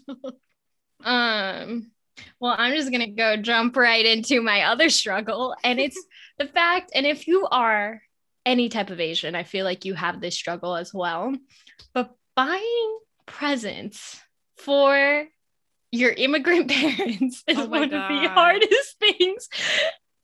um 1.03 1.91
well, 2.39 2.55
I'm 2.57 2.73
just 2.75 2.91
gonna 2.91 3.11
go 3.11 3.37
jump 3.37 3.75
right 3.75 4.05
into 4.05 4.41
my 4.41 4.63
other 4.63 4.89
struggle. 4.89 5.55
And 5.63 5.79
it's 5.79 6.01
the 6.37 6.45
fact, 6.45 6.91
and 6.93 7.05
if 7.05 7.27
you 7.27 7.47
are 7.51 8.01
any 8.45 8.69
type 8.69 8.89
of 8.89 8.99
Asian, 8.99 9.35
I 9.35 9.43
feel 9.43 9.65
like 9.65 9.85
you 9.85 9.93
have 9.93 10.19
this 10.19 10.35
struggle 10.35 10.75
as 10.75 10.93
well. 10.93 11.33
But 11.93 12.15
buying 12.35 12.99
presents 13.25 14.19
for 14.57 15.25
your 15.91 16.11
immigrant 16.11 16.69
parents 16.71 17.43
is 17.47 17.57
oh 17.57 17.65
one 17.67 17.89
God. 17.89 18.11
of 18.11 18.21
the 18.21 18.29
hardest 18.29 18.99
things 18.99 19.47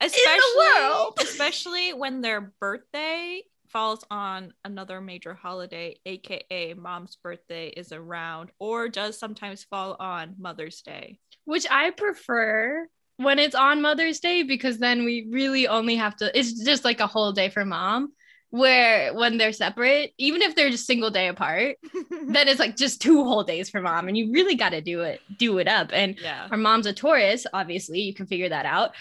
especially, 0.01 0.33
in 0.33 0.39
the 0.39 0.81
world. 0.81 1.13
Especially 1.21 1.93
when 1.93 2.21
their 2.21 2.53
birthday 2.59 3.43
falls 3.69 4.03
on 4.09 4.51
another 4.65 4.99
major 4.99 5.33
holiday, 5.33 5.95
aka 6.05 6.73
mom's 6.73 7.17
birthday 7.17 7.67
is 7.69 7.91
around, 7.91 8.49
or 8.59 8.89
does 8.89 9.17
sometimes 9.17 9.63
fall 9.63 9.95
on 9.99 10.35
Mother's 10.39 10.81
Day. 10.81 11.19
Which 11.49 11.65
I 11.69 11.89
prefer 11.89 12.87
when 13.17 13.39
it's 13.39 13.55
on 13.55 13.81
Mother's 13.81 14.19
Day 14.19 14.43
because 14.43 14.77
then 14.77 15.03
we 15.03 15.27
really 15.31 15.67
only 15.67 15.95
have 15.95 16.15
to, 16.17 16.37
it's 16.37 16.63
just 16.63 16.85
like 16.85 16.99
a 16.99 17.07
whole 17.07 17.31
day 17.31 17.49
for 17.49 17.65
mom 17.65 18.13
where 18.51 19.13
when 19.15 19.37
they're 19.37 19.51
separate, 19.51 20.13
even 20.19 20.43
if 20.43 20.55
they're 20.55 20.69
just 20.69 20.85
single 20.85 21.09
day 21.09 21.27
apart, 21.27 21.77
then 22.27 22.47
it's 22.47 22.59
like 22.59 22.75
just 22.75 23.01
two 23.01 23.23
whole 23.23 23.43
days 23.43 23.67
for 23.67 23.81
mom. 23.81 24.07
And 24.07 24.15
you 24.15 24.31
really 24.31 24.53
got 24.53 24.69
to 24.69 24.81
do 24.81 25.01
it, 25.01 25.21
do 25.39 25.57
it 25.57 25.67
up. 25.67 25.89
And 25.91 26.19
yeah. 26.19 26.47
our 26.51 26.57
mom's 26.57 26.85
a 26.85 26.93
Taurus, 26.93 27.47
obviously, 27.51 28.01
you 28.01 28.13
can 28.13 28.27
figure 28.27 28.49
that 28.49 28.67
out 28.67 28.91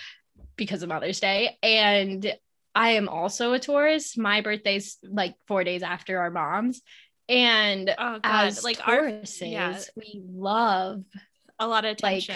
because 0.56 0.82
of 0.82 0.88
Mother's 0.88 1.20
Day. 1.20 1.58
And 1.62 2.34
I 2.74 2.92
am 2.92 3.10
also 3.10 3.52
a 3.52 3.58
Taurus. 3.58 4.16
My 4.16 4.40
birthday's 4.40 4.96
like 5.02 5.34
four 5.46 5.64
days 5.64 5.82
after 5.82 6.18
our 6.18 6.30
mom's. 6.30 6.80
And 7.28 7.94
oh, 7.98 8.20
as 8.24 8.64
like 8.64 8.78
Tauruses, 8.78 9.42
our, 9.42 9.48
yeah. 9.48 9.80
we 9.96 10.22
love 10.26 11.04
a 11.58 11.66
lot 11.66 11.84
of 11.84 11.92
attention. 11.92 12.34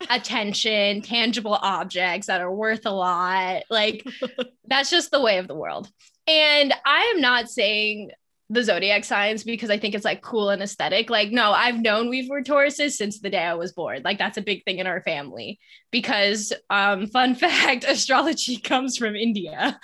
Like, 0.00 0.10
attention, 0.10 1.02
tangible 1.02 1.58
objects 1.60 2.28
that 2.28 2.40
are 2.40 2.54
worth 2.54 2.86
a 2.86 2.90
lot. 2.90 3.64
Like 3.68 4.06
that's 4.66 4.90
just 4.90 5.10
the 5.10 5.20
way 5.20 5.38
of 5.38 5.48
the 5.48 5.56
world. 5.56 5.90
And 6.26 6.74
I 6.84 7.12
am 7.14 7.20
not 7.20 7.48
saying 7.48 8.10
the 8.50 8.62
zodiac 8.62 9.04
signs 9.04 9.44
because 9.44 9.70
I 9.70 9.78
think 9.78 9.94
it's 9.94 10.04
like 10.04 10.22
cool 10.22 10.48
and 10.50 10.62
aesthetic. 10.62 11.10
Like, 11.10 11.30
no, 11.30 11.52
I've 11.52 11.80
known 11.80 12.08
we 12.08 12.28
were 12.28 12.42
Tauruses 12.42 12.92
since 12.92 13.20
the 13.20 13.30
day 13.30 13.42
I 13.42 13.54
was 13.54 13.72
born. 13.72 14.02
Like, 14.02 14.18
that's 14.18 14.38
a 14.38 14.42
big 14.42 14.64
thing 14.64 14.78
in 14.78 14.86
our 14.86 15.02
family 15.02 15.58
because, 15.90 16.52
um, 16.70 17.06
fun 17.08 17.34
fact, 17.34 17.84
astrology 17.84 18.56
comes 18.56 18.96
from 18.96 19.16
India, 19.16 19.78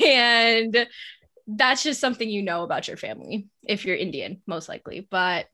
and 0.00 0.86
that's 1.46 1.82
just 1.82 2.00
something 2.00 2.28
you 2.28 2.42
know 2.42 2.62
about 2.62 2.86
your 2.86 2.96
family 2.96 3.48
if 3.66 3.84
you're 3.84 3.96
Indian, 3.96 4.40
most 4.46 4.68
likely. 4.68 5.06
But 5.10 5.46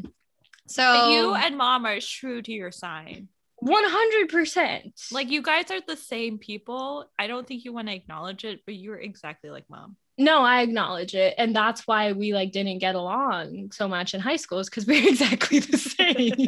so 0.70 1.10
you 1.10 1.34
and 1.34 1.56
mom 1.56 1.84
are 1.84 2.00
true 2.00 2.42
to 2.42 2.52
your 2.52 2.72
sign. 2.72 3.28
100%. 3.62 5.12
Like, 5.12 5.30
you 5.30 5.42
guys 5.42 5.70
are 5.70 5.82
the 5.86 5.96
same 5.96 6.38
people. 6.38 7.04
I 7.18 7.26
don't 7.26 7.46
think 7.46 7.66
you 7.66 7.74
want 7.74 7.88
to 7.88 7.94
acknowledge 7.94 8.46
it, 8.46 8.60
but 8.64 8.74
you're 8.74 8.96
exactly 8.96 9.50
like 9.50 9.64
mom 9.68 9.96
no 10.20 10.42
i 10.42 10.60
acknowledge 10.60 11.14
it 11.14 11.34
and 11.38 11.56
that's 11.56 11.86
why 11.86 12.12
we 12.12 12.34
like 12.34 12.52
didn't 12.52 12.78
get 12.78 12.94
along 12.94 13.72
so 13.72 13.88
much 13.88 14.12
in 14.12 14.20
high 14.20 14.36
school 14.36 14.58
is 14.58 14.68
because 14.68 14.86
we're 14.86 15.08
exactly 15.08 15.58
the 15.58 15.78
same 15.78 16.46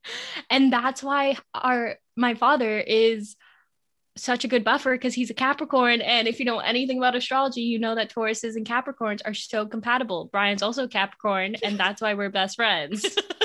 and 0.50 0.72
that's 0.72 1.02
why 1.02 1.36
our 1.54 1.96
my 2.16 2.34
father 2.34 2.78
is 2.78 3.36
such 4.16 4.44
a 4.44 4.48
good 4.48 4.64
buffer 4.64 4.92
because 4.92 5.14
he's 5.14 5.30
a 5.30 5.34
capricorn 5.34 6.00
and 6.00 6.26
if 6.28 6.38
you 6.38 6.46
know 6.46 6.58
anything 6.60 6.96
about 6.96 7.14
astrology 7.14 7.60
you 7.60 7.78
know 7.78 7.94
that 7.94 8.10
tauruses 8.10 8.56
and 8.56 8.66
capricorns 8.66 9.20
are 9.24 9.34
so 9.34 9.66
compatible 9.66 10.30
brian's 10.32 10.62
also 10.62 10.88
capricorn 10.88 11.54
and 11.62 11.78
that's 11.78 12.00
why 12.00 12.14
we're 12.14 12.30
best 12.30 12.56
friends 12.56 13.04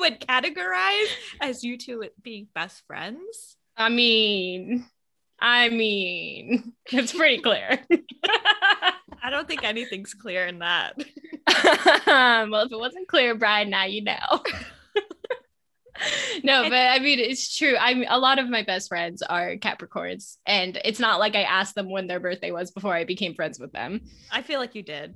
would 0.00 0.20
categorize 0.20 1.08
as 1.40 1.62
you 1.62 1.76
two 1.78 2.04
being 2.22 2.48
best 2.54 2.82
friends 2.86 3.56
i 3.76 3.88
mean 3.88 4.84
I 5.40 5.70
mean, 5.70 6.72
it's 6.92 7.12
pretty 7.12 7.38
clear. 7.38 7.80
I 9.22 9.30
don't 9.30 9.48
think 9.48 9.64
anything's 9.64 10.14
clear 10.14 10.46
in 10.46 10.58
that. 10.60 10.96
well, 12.06 12.66
if 12.66 12.72
it 12.72 12.78
wasn't 12.78 13.08
clear, 13.08 13.34
Brian, 13.34 13.70
now 13.70 13.84
you 13.84 14.04
know. 14.04 14.42
no, 16.42 16.64
but 16.64 16.74
I 16.74 16.98
mean, 16.98 17.18
it's 17.18 17.56
true. 17.56 17.76
I'm 17.78 18.04
a 18.08 18.18
lot 18.18 18.38
of 18.38 18.48
my 18.48 18.62
best 18.62 18.88
friends 18.88 19.22
are 19.22 19.56
Capricorns, 19.56 20.36
and 20.46 20.80
it's 20.84 21.00
not 21.00 21.18
like 21.18 21.34
I 21.34 21.42
asked 21.42 21.74
them 21.74 21.90
when 21.90 22.06
their 22.06 22.20
birthday 22.20 22.50
was 22.50 22.70
before 22.70 22.94
I 22.94 23.04
became 23.04 23.34
friends 23.34 23.58
with 23.58 23.72
them. 23.72 24.00
I 24.30 24.42
feel 24.42 24.60
like 24.60 24.74
you 24.74 24.82
did. 24.82 25.14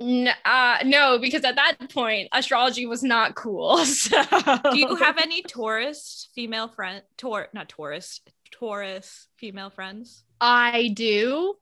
N- 0.00 0.28
uh, 0.44 0.78
no, 0.84 1.18
because 1.18 1.44
at 1.44 1.56
that 1.56 1.90
point, 1.92 2.28
astrology 2.32 2.86
was 2.86 3.02
not 3.02 3.34
cool. 3.34 3.78
So. 3.86 4.22
Do 4.70 4.78
you 4.78 4.94
have 4.96 5.18
any 5.18 5.42
Taurus 5.42 6.28
female 6.34 6.68
friend? 6.68 7.02
Taur, 7.16 7.48
not 7.54 7.68
Taurus, 7.68 8.20
Taurus 8.50 9.28
female 9.36 9.70
friends? 9.70 10.24
I 10.40 10.90
do. 10.94 11.54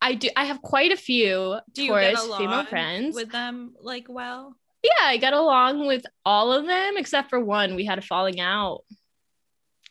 I 0.00 0.14
do. 0.14 0.28
I 0.36 0.44
have 0.46 0.62
quite 0.62 0.90
a 0.90 0.96
few 0.96 1.58
Do 1.74 1.82
you 1.84 1.90
Taurus 1.90 2.20
get 2.20 2.24
along 2.24 2.38
female 2.38 2.64
friends. 2.64 3.14
with 3.14 3.30
them 3.30 3.74
like 3.80 4.06
well? 4.08 4.56
yeah, 4.82 5.06
I 5.06 5.16
got 5.18 5.32
along 5.32 5.86
with 5.86 6.04
all 6.24 6.52
of 6.52 6.66
them 6.66 6.96
except 6.96 7.30
for 7.30 7.38
one. 7.38 7.76
We 7.76 7.84
had 7.84 7.98
a 7.98 8.02
falling 8.02 8.40
out. 8.40 8.82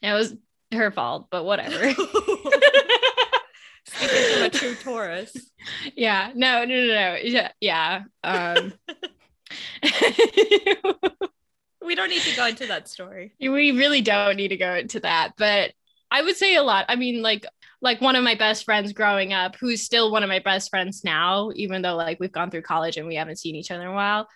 It 0.02 0.12
was 0.12 0.36
her 0.74 0.92
fault, 0.92 1.28
but 1.32 1.46
whatever. 1.46 1.78
Speaking 3.94 4.34
from 4.34 4.44
a 4.44 4.50
true 4.50 4.76
Taurus. 4.76 5.36
yeah. 5.96 6.32
No, 6.36 6.66
no, 6.66 6.76
no, 6.76 6.88
no. 6.88 7.18
Yeah. 7.22 7.52
Yeah. 7.60 8.04
Um 8.24 8.74
We 11.84 11.96
don't 11.96 12.10
need 12.10 12.22
to 12.22 12.36
go 12.36 12.46
into 12.46 12.68
that 12.68 12.88
story. 12.88 13.34
we 13.40 13.72
really 13.72 14.02
don't 14.02 14.38
need 14.38 14.50
to 14.50 14.58
go 14.58 14.76
into 14.76 15.00
that, 15.02 15.34
but 15.38 15.74
I 16.10 16.22
would 16.22 16.38
say 16.38 16.56
a 16.56 16.64
lot. 16.64 16.86
I 16.88 16.96
mean, 16.96 17.22
like 17.22 17.46
like 17.82 18.00
one 18.00 18.16
of 18.16 18.24
my 18.24 18.36
best 18.36 18.64
friends 18.64 18.94
growing 18.94 19.34
up, 19.34 19.56
who's 19.56 19.82
still 19.82 20.12
one 20.12 20.24
of 20.24 20.30
my 20.30 20.40
best 20.40 20.70
friends 20.70 21.04
now, 21.04 21.52
even 21.56 21.82
though 21.82 21.96
like 21.96 22.20
we've 22.20 22.32
gone 22.32 22.52
through 22.52 22.62
college 22.62 22.98
and 22.98 23.08
we 23.08 23.16
haven't 23.16 23.40
seen 23.40 23.56
each 23.56 23.72
other 23.72 23.82
in 23.82 23.88
a 23.88 23.94
while. 23.94 24.28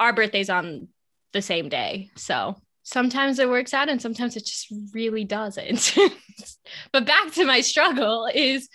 Our 0.00 0.12
birthday's 0.12 0.48
on 0.50 0.88
the 1.32 1.42
same 1.42 1.68
day. 1.68 2.10
So 2.16 2.56
sometimes 2.82 3.38
it 3.38 3.48
works 3.48 3.74
out 3.74 3.88
and 3.88 4.00
sometimes 4.00 4.36
it 4.36 4.46
just 4.46 4.72
really 4.94 5.24
doesn't. 5.24 5.96
but 6.92 7.06
back 7.06 7.32
to 7.32 7.44
my 7.44 7.60
struggle 7.60 8.28
is 8.32 8.68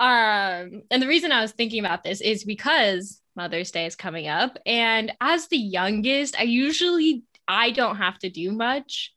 um 0.00 0.82
and 0.90 1.00
the 1.02 1.06
reason 1.08 1.32
I 1.32 1.40
was 1.40 1.52
thinking 1.52 1.80
about 1.80 2.04
this 2.04 2.20
is 2.20 2.44
because 2.44 3.20
Mother's 3.34 3.70
Day 3.70 3.86
is 3.86 3.96
coming 3.96 4.28
up 4.28 4.58
and 4.66 5.12
as 5.20 5.48
the 5.48 5.58
youngest, 5.58 6.38
I 6.38 6.42
usually 6.44 7.24
I 7.48 7.70
don't 7.70 7.96
have 7.96 8.18
to 8.20 8.30
do 8.30 8.52
much. 8.52 9.12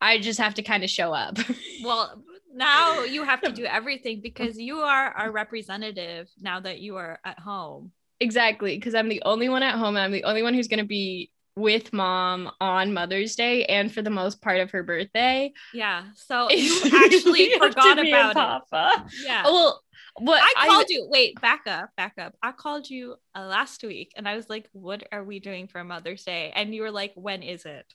I 0.00 0.18
just 0.18 0.38
have 0.40 0.54
to 0.54 0.62
kind 0.62 0.84
of 0.84 0.90
show 0.90 1.12
up. 1.12 1.38
Well, 1.84 2.22
now 2.54 3.02
you 3.02 3.24
have 3.24 3.42
to 3.42 3.52
do 3.52 3.64
everything 3.64 4.20
because 4.22 4.58
you 4.58 4.78
are 4.78 5.10
our 5.10 5.30
representative 5.30 6.28
now 6.40 6.60
that 6.60 6.80
you 6.80 6.96
are 6.96 7.18
at 7.24 7.38
home. 7.38 7.92
exactly, 8.20 8.76
because 8.76 8.94
I'm 8.94 9.08
the 9.08 9.22
only 9.24 9.48
one 9.48 9.62
at 9.62 9.74
home. 9.74 9.96
I'm 9.96 10.12
the 10.12 10.24
only 10.24 10.42
one 10.42 10.54
who's 10.54 10.68
going 10.68 10.78
to 10.78 10.86
be 10.86 11.30
with 11.56 11.92
mom 11.92 12.50
on 12.60 12.92
Mother's 12.94 13.36
Day 13.36 13.64
and 13.66 13.92
for 13.92 14.02
the 14.02 14.10
most 14.10 14.40
part 14.42 14.60
of 14.60 14.70
her 14.72 14.82
birthday. 14.82 15.52
Yeah. 15.72 16.04
So 16.16 16.50
you 16.50 16.80
actually 16.84 17.40
It's 17.42 17.62
up 17.62 17.72
to 17.74 17.80
forgot 17.80 17.98
about 18.06 18.30
it. 18.30 18.34
Papa. 18.34 19.06
Yeah. 19.24 19.44
Well, 19.44 19.82
what 20.18 20.42
I 20.42 20.66
called 20.66 20.88
you. 20.88 21.06
Wait, 21.10 21.40
back 21.40 21.62
up, 21.66 21.90
back 21.96 22.14
up. 22.18 22.34
I 22.42 22.52
called 22.52 22.88
you 22.88 23.16
uh, 23.34 23.46
last 23.46 23.82
week 23.82 24.12
and 24.16 24.28
I 24.28 24.36
was 24.36 24.48
like, 24.48 24.68
what 24.72 25.02
are 25.12 25.24
we 25.24 25.40
doing 25.40 25.66
for 25.66 25.82
Mother's 25.84 26.24
Day? 26.24 26.52
And 26.54 26.74
you 26.74 26.82
were 26.82 26.90
like, 26.90 27.12
when 27.14 27.42
is 27.42 27.64
it? 27.64 27.86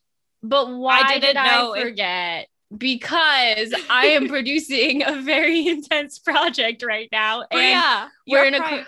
But 0.43 0.69
why 0.69 1.07
didn't 1.07 1.21
did 1.21 1.35
know 1.35 1.73
I 1.73 1.77
if- 1.77 1.83
forget? 1.83 2.47
Because 2.77 3.73
I 3.89 4.07
am 4.07 4.27
producing 4.35 5.01
a 5.03 5.21
very 5.21 5.67
intense 5.75 6.19
project 6.19 6.83
right 6.83 7.09
now, 7.11 7.41
and 7.41 7.49
Bria, 7.49 8.11
we're 8.27 8.45
in 8.45 8.53
a 8.53 8.59
pri- 8.59 8.85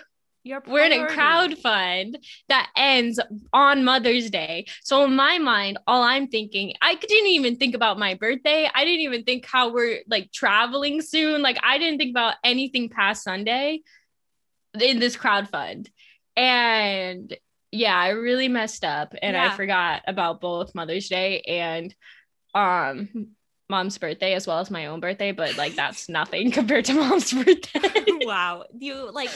we're 0.66 0.84
in 0.84 0.92
a 0.92 1.06
crowd 1.08 1.56
fund 1.58 2.18
that 2.48 2.70
ends 2.76 3.20
on 3.52 3.84
Mother's 3.84 4.30
Day. 4.30 4.66
So 4.82 5.04
in 5.04 5.14
my 5.14 5.38
mind, 5.38 5.78
all 5.86 6.02
I'm 6.02 6.28
thinking, 6.28 6.74
I 6.82 6.96
didn't 6.96 7.28
even 7.28 7.56
think 7.56 7.74
about 7.74 7.98
my 7.98 8.14
birthday. 8.14 8.68
I 8.72 8.84
didn't 8.84 9.00
even 9.00 9.24
think 9.24 9.46
how 9.46 9.72
we're 9.72 10.00
like 10.08 10.32
traveling 10.32 11.00
soon. 11.00 11.42
Like 11.42 11.58
I 11.62 11.78
didn't 11.78 11.98
think 11.98 12.10
about 12.10 12.34
anything 12.42 12.88
past 12.88 13.22
Sunday 13.22 13.82
in 14.80 14.98
this 14.98 15.16
crowd 15.16 15.48
fund. 15.48 15.88
And 16.36 17.36
yeah, 17.70 17.96
I 17.96 18.10
really 18.10 18.48
messed 18.48 18.84
up 18.84 19.14
and 19.22 19.36
I 19.36 19.50
forgot 19.50 20.02
about 20.06 20.40
both 20.40 20.74
Mother's 20.74 21.08
Day 21.08 21.40
and 21.42 21.94
um 22.54 23.28
mom's 23.70 23.96
birthday 23.96 24.34
as 24.34 24.46
well 24.46 24.58
as 24.58 24.70
my 24.70 24.86
own 24.86 25.00
birthday, 25.00 25.32
but 25.32 25.56
like 25.56 25.74
that's 25.74 26.08
nothing 26.08 26.50
compared 26.50 26.84
to 26.86 26.94
mom's 26.94 27.32
birthday. 27.44 28.02
wow. 28.22 28.64
You 28.78 29.10
like 29.10 29.30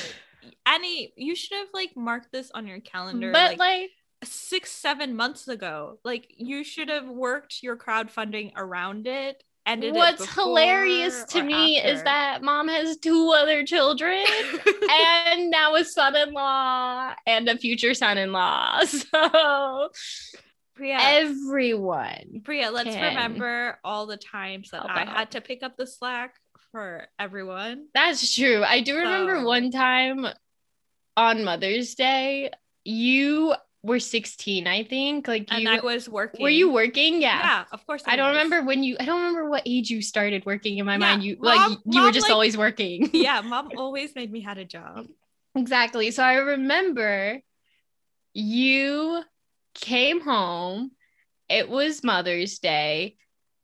any 0.67 1.13
you 1.17 1.35
should 1.35 1.57
have 1.57 1.69
like 1.75 1.97
marked 1.97 2.33
this 2.33 2.51
on 2.53 2.67
your 2.67 2.81
calendar 2.81 3.33
but 3.33 3.53
like, 3.53 3.59
like 3.59 3.91
six, 4.25 4.71
seven 4.73 5.17
months 5.17 5.49
ago. 5.49 5.99
Like 6.05 6.33
you 6.37 6.65
should 6.65 6.89
have 6.89 7.09
worked 7.09 7.63
your 7.63 7.77
crowdfunding 7.77 8.53
around 8.57 9.07
it. 9.07 9.43
What's 9.69 10.25
is 11.03 11.25
to 11.31 11.43
me 11.43 11.83
is 11.83 12.01
that 12.05 12.41
mom 12.41 12.69
has 12.69 12.99
two 12.99 13.33
other 13.37 13.65
children 13.65 14.25
and 14.91 15.51
now 15.51 15.75
a 15.75 15.85
son-in-law 15.85 17.15
and 17.27 17.49
a 17.49 17.59
future 17.59 17.95
son-in-law. 17.95 18.83
So 18.87 19.91
Priya, 20.77 20.99
everyone. 21.01 22.43
Priya, 22.45 22.71
let's 22.71 22.95
remember 22.95 23.81
all 23.83 24.07
the 24.07 24.19
times 24.19 24.71
that 24.71 24.89
I 24.89 25.03
out. 25.03 25.09
had 25.09 25.31
to 25.33 25.41
pick 25.41 25.63
up 25.63 25.77
the 25.77 25.87
slack 25.87 26.35
for 26.77 27.09
everyone. 27.19 27.87
That's 27.95 28.35
true. 28.37 28.63
I 28.63 28.83
do 28.83 28.97
remember 28.97 29.37
So- 29.37 29.47
one 29.47 29.71
time 29.71 30.27
on 31.17 31.43
Mother's 31.43 31.95
Day, 31.95 32.51
you 32.85 33.55
were 33.83 33.99
16, 33.99 34.67
I 34.67 34.85
think. 34.85 35.27
Like 35.27 35.47
And 35.51 35.63
you 35.63 35.71
I 35.71 35.81
was 35.81 36.07
working. 36.07 36.43
were 36.43 36.51
you 36.51 36.71
working? 36.71 37.23
Yeah. 37.23 37.39
Yeah, 37.39 37.65
of 37.73 37.87
course. 37.87 38.03
I 38.07 38.17
don't 38.17 38.29
was. 38.29 38.37
remember 38.37 38.63
when 38.67 38.83
you 38.83 38.97
I 39.01 39.07
don't 39.07 39.21
remember 39.23 39.49
what 39.49 39.63
age 39.65 39.89
you 39.89 40.03
started 40.03 40.45
working 40.45 40.77
in 40.77 40.85
my 40.85 40.95
Yeah, 40.95 40.99
mind. 40.99 41.23
You 41.25 41.37
mom- 41.41 41.71
like 41.73 41.79
you 41.87 42.03
were 42.03 42.13
just 42.13 42.27
like- 42.29 42.33
always 42.35 42.59
working. 42.59 43.09
Yeah, 43.15 43.41
mom 43.41 43.71
always 43.79 44.15
made 44.15 44.31
me 44.31 44.43
had 44.43 44.59
a 44.59 44.65
job. 44.67 45.07
Exactly. 45.55 46.11
So 46.11 46.23
I 46.23 46.35
remember 46.35 47.41
you 48.35 49.23
came 49.75 50.21
home. 50.21 50.91
It 51.49 51.71
was 51.71 52.05
Mother's 52.05 52.59
Day. 52.59 53.17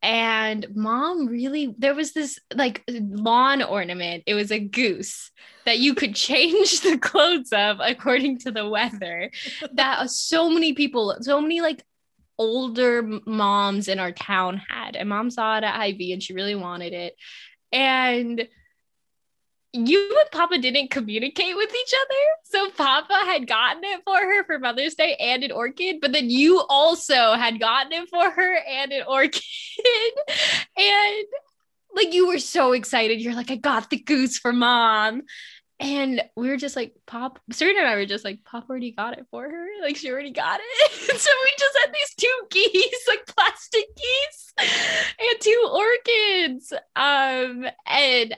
And 0.02 0.66
mom 0.74 1.26
really, 1.26 1.74
there 1.78 1.94
was 1.94 2.12
this 2.12 2.38
like 2.54 2.82
lawn 2.88 3.62
ornament. 3.62 4.24
It 4.26 4.34
was 4.34 4.50
a 4.50 4.58
goose 4.58 5.30
that 5.64 5.78
you 5.78 5.94
could 5.94 6.14
change 6.16 6.80
the 6.80 6.98
clothes 6.98 7.52
of 7.52 7.78
according 7.80 8.38
to 8.40 8.50
the 8.50 8.68
weather. 8.68 9.30
That 9.74 10.10
so 10.10 10.50
many 10.50 10.72
people, 10.72 11.16
so 11.20 11.40
many 11.40 11.60
like 11.60 11.84
older 12.38 13.20
moms 13.26 13.88
in 13.88 14.00
our 14.00 14.12
town 14.12 14.60
had. 14.68 14.96
And 14.96 15.08
mom 15.08 15.30
saw 15.30 15.58
it 15.58 15.64
at 15.64 15.74
Hy-Vee 15.74 16.12
and 16.12 16.22
she 16.22 16.34
really 16.34 16.56
wanted 16.56 16.92
it. 16.92 17.14
And 17.70 18.48
you 19.72 20.18
and 20.20 20.30
Papa 20.30 20.58
didn't 20.58 20.90
communicate 20.90 21.56
with 21.56 21.70
each 21.74 21.94
other. 21.94 22.14
So 22.44 22.70
Papa 22.76 23.22
had 23.24 23.46
gotten 23.46 23.82
it 23.84 24.02
for 24.04 24.16
her 24.16 24.44
for 24.44 24.58
Mother's 24.58 24.94
Day 24.94 25.16
and 25.18 25.42
an 25.42 25.52
orchid, 25.52 25.96
but 26.00 26.12
then 26.12 26.28
you 26.28 26.62
also 26.68 27.32
had 27.34 27.58
gotten 27.58 27.92
it 27.92 28.08
for 28.10 28.30
her 28.30 28.56
and 28.68 28.92
an 28.92 29.04
orchid. 29.08 29.42
and 30.76 31.24
like 31.94 32.12
you 32.12 32.28
were 32.28 32.38
so 32.38 32.72
excited. 32.72 33.20
You're 33.20 33.34
like, 33.34 33.50
I 33.50 33.56
got 33.56 33.90
the 33.90 33.98
goose 33.98 34.38
for 34.38 34.52
mom. 34.52 35.22
And 35.80 36.22
we 36.36 36.48
were 36.48 36.56
just 36.56 36.76
like, 36.76 36.94
Pop, 37.06 37.40
Serena 37.50 37.80
and 37.80 37.88
I 37.88 37.96
were 37.96 38.06
just 38.06 38.24
like, 38.24 38.44
Pop 38.44 38.70
already 38.70 38.92
got 38.92 39.18
it 39.18 39.26
for 39.32 39.42
her. 39.42 39.66
Like, 39.82 39.96
she 39.96 40.12
already 40.12 40.30
got 40.30 40.60
it. 40.62 40.92
so 41.18 41.30
we 41.44 41.52
just 41.58 41.78
had 41.84 41.92
these 41.92 42.14
two 42.20 42.40
geese, 42.50 43.08
like 43.08 43.26
plastic 43.26 43.86
geese, 43.96 44.52
and 45.18 45.40
two 45.40 45.70
orchids. 45.72 46.72
Um, 46.94 47.66
and 47.86 48.36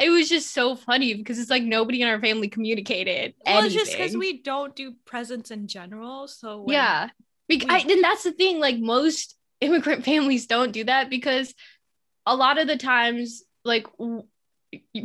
it 0.00 0.10
was 0.10 0.28
just 0.28 0.52
so 0.52 0.74
funny 0.74 1.14
because 1.14 1.38
it's 1.38 1.50
like 1.50 1.62
nobody 1.62 2.02
in 2.02 2.08
our 2.08 2.20
family 2.20 2.48
communicated. 2.48 3.34
Well, 3.44 3.64
it's 3.64 3.74
just 3.74 3.92
because 3.92 4.16
we 4.16 4.42
don't 4.42 4.74
do 4.74 4.94
presents 5.04 5.50
in 5.50 5.66
general. 5.66 6.26
So 6.26 6.64
yeah. 6.68 7.10
Bec- 7.48 7.64
we- 7.64 7.68
I, 7.68 7.78
and 7.78 8.02
that's 8.02 8.24
the 8.24 8.32
thing. 8.32 8.58
Like 8.60 8.78
most 8.78 9.36
immigrant 9.60 10.04
families 10.10 10.46
don't 10.46 10.72
do 10.72 10.84
that 10.84 11.10
because 11.10 11.54
a 12.26 12.34
lot 12.34 12.58
of 12.58 12.66
the 12.66 12.76
times, 12.76 13.42
like, 13.64 13.86
w- 13.98 14.24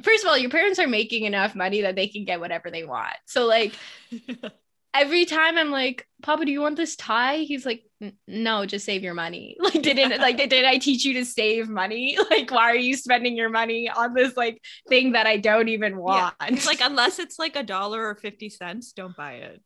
first 0.03 0.23
of 0.23 0.29
all, 0.29 0.37
your 0.37 0.49
parents 0.49 0.79
are 0.79 0.87
making 0.87 1.25
enough 1.25 1.55
money 1.55 1.81
that 1.81 1.95
they 1.95 2.07
can 2.07 2.23
get 2.23 2.39
whatever 2.39 2.71
they 2.71 2.83
want. 2.83 3.15
So 3.25 3.45
like 3.45 3.73
every 4.95 5.25
time 5.25 5.57
I'm 5.57 5.71
like, 5.71 6.07
Papa, 6.23 6.45
do 6.45 6.51
you 6.51 6.61
want 6.61 6.77
this 6.77 6.95
tie? 6.95 7.37
He's 7.37 7.65
like, 7.65 7.83
no, 8.27 8.65
just 8.65 8.85
save 8.85 9.03
your 9.03 9.13
money. 9.13 9.57
Like, 9.65 9.81
didn't 9.81 10.19
like 10.19 10.37
did 10.37 10.65
I 10.65 10.77
teach 10.77 11.05
you 11.05 11.13
to 11.15 11.25
save 11.25 11.69
money? 11.69 12.17
Like, 12.29 12.51
why 12.51 12.71
are 12.71 12.75
you 12.75 12.95
spending 12.95 13.35
your 13.35 13.49
money 13.49 13.89
on 13.89 14.13
this 14.13 14.35
like 14.37 14.61
thing 14.89 15.13
that 15.13 15.27
I 15.27 15.37
don't 15.37 15.69
even 15.69 15.93
yeah. 15.93 15.99
want? 15.99 16.35
It's 16.47 16.65
like 16.65 16.81
unless 16.81 17.19
it's 17.19 17.39
like 17.39 17.55
a 17.55 17.63
dollar 17.63 18.07
or 18.07 18.15
fifty 18.15 18.49
cents, 18.49 18.93
don't 18.93 19.15
buy 19.15 19.33
it. 19.33 19.61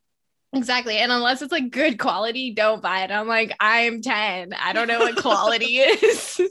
Exactly. 0.53 0.97
And 0.97 1.11
unless 1.11 1.41
it's 1.41 1.51
like 1.51 1.69
good 1.69 1.99
quality, 1.99 2.53
don't 2.53 2.81
buy 2.81 3.03
it. 3.03 3.11
I'm 3.11 3.27
like, 3.27 3.55
I'm 3.59 4.01
10. 4.01 4.53
I 4.53 4.73
don't 4.73 4.87
know 4.87 4.99
what 4.99 5.15
quality 5.17 5.77
is. 5.77 6.41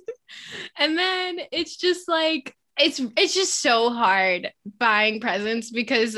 and 0.79 0.97
then 0.97 1.41
it's 1.51 1.77
just 1.77 2.07
like 2.09 2.55
it's 2.79 3.01
it's 3.17 3.35
just 3.35 3.61
so 3.61 3.91
hard 3.91 4.53
buying 4.79 5.21
presents 5.21 5.71
because 5.71 6.17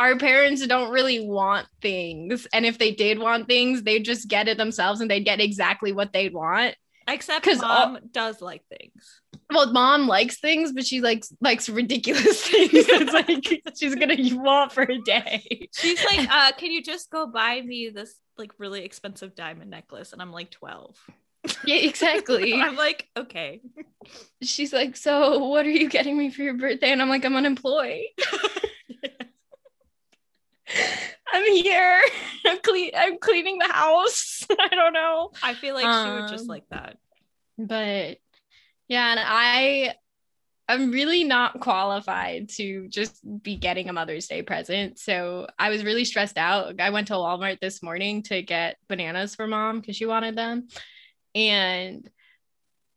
our 0.00 0.16
parents 0.16 0.66
don't 0.66 0.90
really 0.90 1.20
want 1.24 1.68
things. 1.82 2.46
And 2.54 2.64
if 2.64 2.78
they 2.78 2.90
did 2.90 3.18
want 3.18 3.46
things, 3.46 3.82
they'd 3.82 4.04
just 4.04 4.28
get 4.28 4.48
it 4.48 4.56
themselves 4.56 5.00
and 5.02 5.10
they'd 5.10 5.24
get 5.26 5.40
exactly 5.40 5.92
what 5.92 6.12
they'd 6.12 6.32
want. 6.32 6.74
Except 7.06 7.44
'Cause 7.44 7.60
mom 7.60 7.98
does 8.10 8.40
like 8.40 8.62
things. 8.68 9.20
Well, 9.52 9.72
mom 9.72 10.06
likes 10.08 10.38
things, 10.38 10.72
but 10.72 10.86
she 10.86 11.00
likes 11.00 11.32
likes 11.40 11.68
ridiculous 11.68 12.46
things. 12.48 12.70
it's 12.72 13.12
like 13.12 13.76
she's 13.78 13.94
gonna 13.94 14.16
want 14.42 14.72
for 14.72 14.82
a 14.82 14.98
day. 15.00 15.68
She's 15.74 16.02
like, 16.04 16.28
uh, 16.30 16.52
can 16.52 16.70
you 16.70 16.82
just 16.82 17.10
go 17.10 17.26
buy 17.26 17.60
me 17.60 17.90
this 17.90 18.14
like 18.38 18.52
really 18.58 18.84
expensive 18.84 19.34
diamond 19.34 19.70
necklace? 19.70 20.12
And 20.12 20.22
I'm 20.22 20.32
like 20.32 20.50
12. 20.50 20.96
Yeah, 21.64 21.76
exactly. 21.76 22.54
I'm 22.62 22.76
like, 22.76 23.08
okay. 23.16 23.60
she's 24.40 24.72
like, 24.72 24.96
So 24.96 25.44
what 25.46 25.66
are 25.66 25.70
you 25.70 25.88
getting 25.90 26.16
me 26.16 26.30
for 26.30 26.42
your 26.42 26.54
birthday? 26.54 26.90
And 26.92 27.02
I'm 27.02 27.08
like, 27.08 27.24
I'm 27.24 27.36
unemployed. 27.36 28.04
I'm 31.32 31.52
here. 31.52 32.00
I'm 32.46 32.58
clean 32.60 32.90
I'm 32.96 33.18
cleaning 33.18 33.58
the 33.58 33.68
house. 33.68 34.46
I 34.58 34.68
don't 34.68 34.92
know. 34.92 35.30
I 35.42 35.54
feel 35.54 35.74
like 35.74 35.84
she 35.84 36.10
would 36.12 36.28
just 36.28 36.42
Um, 36.44 36.48
like 36.48 36.64
that. 36.70 36.96
But 37.58 38.18
yeah, 38.88 39.10
and 39.12 39.20
I 39.22 39.94
I'm 40.68 40.92
really 40.92 41.24
not 41.24 41.58
qualified 41.58 42.48
to 42.50 42.86
just 42.88 43.20
be 43.42 43.56
getting 43.56 43.88
a 43.88 43.92
Mother's 43.92 44.28
Day 44.28 44.42
present. 44.42 45.00
So 45.00 45.48
I 45.58 45.68
was 45.68 45.84
really 45.84 46.04
stressed 46.04 46.38
out. 46.38 46.80
I 46.80 46.90
went 46.90 47.08
to 47.08 47.14
Walmart 47.14 47.58
this 47.58 47.82
morning 47.82 48.22
to 48.24 48.40
get 48.40 48.76
bananas 48.88 49.34
for 49.34 49.48
mom 49.48 49.80
because 49.80 49.96
she 49.96 50.06
wanted 50.06 50.36
them. 50.36 50.68
And 51.34 52.08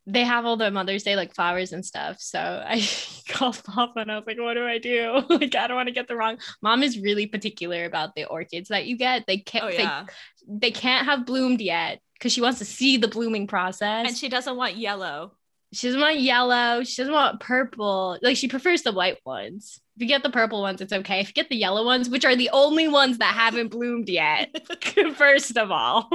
they 0.06 0.24
have 0.24 0.46
all 0.46 0.58
the 0.58 0.70
Mother's 0.70 1.04
Day 1.04 1.16
like 1.16 1.34
flowers 1.34 1.72
and 1.72 1.86
stuff. 1.86 2.18
So 2.20 2.39
I 2.39 2.86
called 3.30 3.63
Papa 3.63 4.00
and 4.00 4.12
I 4.12 4.18
was 4.18 4.28
like, 4.28 4.39
what 4.39 4.56
do 4.56 4.66
I 4.66 4.78
do? 4.78 5.24
like, 5.30 5.56
I 5.56 5.68
don't 5.68 5.78
want 5.78 5.88
to 5.88 5.94
get 5.94 6.08
the 6.08 6.16
wrong. 6.16 6.39
Mom 6.62 6.84
is 6.84 7.00
really 7.00 7.26
particular 7.26 7.86
about 7.86 8.16
the 8.16 8.26
orchids 8.26 8.70
that 8.70 8.86
you 8.86 8.98
get. 8.98 9.26
They 9.28 9.38
can't 9.38 9.63
Oh 9.66 9.70
yeah. 9.70 10.06
they, 10.48 10.70
they 10.70 10.72
can't 10.72 11.06
have 11.06 11.26
bloomed 11.26 11.62
yet 11.62 12.00
because 12.13 12.34
she 12.34 12.42
wants 12.42 12.60
to 12.60 12.66
see 12.66 12.98
the 12.98 13.08
blooming 13.08 13.48
process. 13.48 14.08
And 14.08 14.18
she 14.18 14.30
doesn't 14.30 14.58
want 14.58 14.76
yellow. 14.78 15.34
She 15.72 15.88
doesn't 15.88 16.02
want 16.02 16.20
yellow. 16.20 16.84
She 16.84 17.02
doesn't 17.02 17.13
want 17.13 17.39
purple. 17.39 18.18
Like 18.22 18.38
she 18.38 18.48
prefers 18.48 18.84
the 18.84 18.92
white 18.92 19.18
ones. 19.26 19.80
If 19.95 20.01
you 20.01 20.08
get 20.08 20.23
the 20.23 20.32
purple 20.32 20.62
ones, 20.62 20.82
it's 20.82 20.91
okay. 20.91 21.19
If 21.19 21.27
you 21.27 21.34
get 21.34 21.49
the 21.49 21.56
yellow 21.56 21.86
ones, 21.86 22.10
which 22.10 22.25
are 22.25 22.36
the 22.36 22.49
only 22.51 22.88
ones 22.88 23.19
that 23.19 23.36
haven't 23.36 23.67
bloomed 23.67 24.10
yet, 24.10 24.49
first 25.15 25.56
of 25.56 25.71
all, 25.71 26.10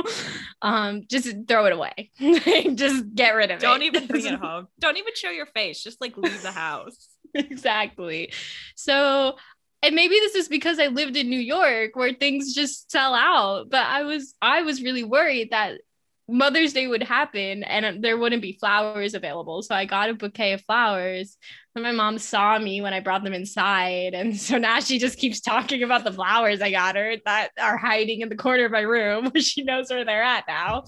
um, 0.63 1.05
just 1.09 1.29
throw 1.47 1.67
it 1.67 1.73
away. 1.73 2.11
just 2.75 3.15
get 3.15 3.37
rid 3.37 3.53
of 3.53 3.59
it. 3.59 3.61
Don't 3.61 3.83
even 3.83 4.07
bring 4.07 4.27
it 4.27 4.35
home. 4.41 4.67
Don't 4.81 4.97
even 4.97 5.15
show 5.15 5.31
your 5.31 5.47
face. 5.47 5.83
Just 5.83 6.01
like 6.01 6.17
leave 6.17 6.43
the 6.43 6.51
house. 6.51 7.09
exactly. 7.35 8.33
So, 8.75 9.37
and 9.83 9.95
maybe 9.95 10.15
this 10.15 10.35
is 10.35 10.49
because 10.49 10.81
I 10.81 10.89
lived 10.89 11.17
in 11.17 11.31
New 11.31 11.39
York 11.39 11.95
where 11.95 12.13
things 12.13 12.55
just 12.55 12.91
sell 12.91 13.15
out, 13.15 13.71
but 13.71 13.87
I 13.87 14.03
was 14.03 14.35
I 14.43 14.63
was 14.63 14.83
really 14.83 15.05
worried 15.05 15.51
that 15.53 15.79
Mother's 16.29 16.75
Day 16.75 16.87
would 16.87 17.03
happen 17.03 17.65
and 17.65 18.05
there 18.05 18.19
wouldn't 18.19 18.43
be 18.43 18.59
flowers 18.61 19.15
available. 19.15 19.63
So 19.63 19.75
I 19.75 19.87
got 19.87 20.11
a 20.11 20.15
bouquet 20.15 20.53
of 20.53 20.63
flowers. 20.65 21.39
And 21.79 21.85
my 21.85 21.93
mom 21.93 22.19
saw 22.19 22.59
me 22.59 22.81
when 22.81 22.93
I 22.93 22.99
brought 22.99 23.23
them 23.23 23.33
inside. 23.33 24.13
And 24.13 24.37
so 24.37 24.59
now 24.59 24.81
she 24.81 24.99
just 24.99 25.17
keeps 25.17 25.41
talking 25.41 25.85
about 25.85 26.03
the 26.03 26.13
flowers 26.13 26.61
I 26.61 26.73
got 26.73 26.97
her 26.97 27.15
that 27.25 27.51
are 27.61 27.77
hiding 27.77 28.21
in 28.21 28.29
the 28.29 28.37
corner 28.37 28.65
of 28.65 28.73
my 28.73 28.81
room 28.81 29.31
she 29.37 29.63
knows 29.63 29.89
where 29.89 30.05
they're 30.05 30.23
at 30.25 30.45
now. 30.49 30.85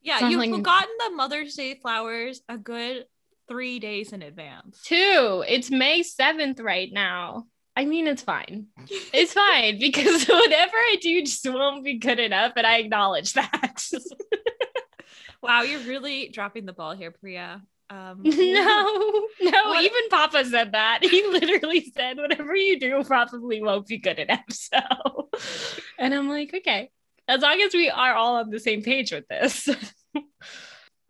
Yeah, 0.00 0.20
So 0.20 0.28
you've 0.28 0.38
like- 0.40 0.50
forgotten 0.50 0.88
the 1.06 1.14
Mother's 1.14 1.54
Day 1.54 1.74
flowers 1.74 2.40
a 2.48 2.56
good 2.56 3.04
three 3.46 3.78
days 3.78 4.14
in 4.14 4.22
advance. 4.22 4.80
Two, 4.84 5.44
it's 5.46 5.70
May 5.70 6.00
7th 6.02 6.62
right 6.62 6.90
now. 6.90 7.44
I 7.76 7.84
mean, 7.84 8.06
it's 8.06 8.22
fine. 8.22 8.68
It's 9.12 9.32
fine 9.44 9.78
because 9.78 10.24
whatever 10.28 10.76
I 10.76 10.96
do 11.02 11.20
just 11.22 11.46
won't 11.46 11.84
be 11.84 11.98
good 11.98 12.18
enough. 12.20 12.52
And 12.56 12.66
I 12.66 12.78
acknowledge 12.78 13.34
that. 13.34 13.84
Wow, 15.42 15.60
you're 15.60 15.80
really 15.80 16.28
dropping 16.30 16.64
the 16.64 16.72
ball 16.72 16.96
here, 16.96 17.10
Priya. 17.10 17.60
Um, 17.90 18.20
no, 18.24 19.28
no, 19.52 19.62
What- 19.70 19.84
even 19.84 20.08
Papa 20.10 20.44
said 20.44 20.72
that. 20.72 21.00
He 21.02 21.22
literally 21.26 21.92
said, 21.96 22.16
whatever 22.16 22.54
you 22.54 22.78
do 22.78 23.02
probably 23.04 23.62
won't 23.62 23.86
be 23.86 23.98
good 23.98 24.18
enough. 24.18 24.40
So, 24.50 24.78
and 25.98 26.14
I'm 26.14 26.28
like, 26.28 26.54
okay, 26.54 26.90
as 27.28 27.40
long 27.42 27.60
as 27.60 27.74
we 27.74 27.90
are 27.90 28.14
all 28.14 28.36
on 28.36 28.50
the 28.50 28.60
same 28.60 28.82
page 28.82 29.12
with 29.12 29.26
this. 29.28 29.66
what 30.12 30.24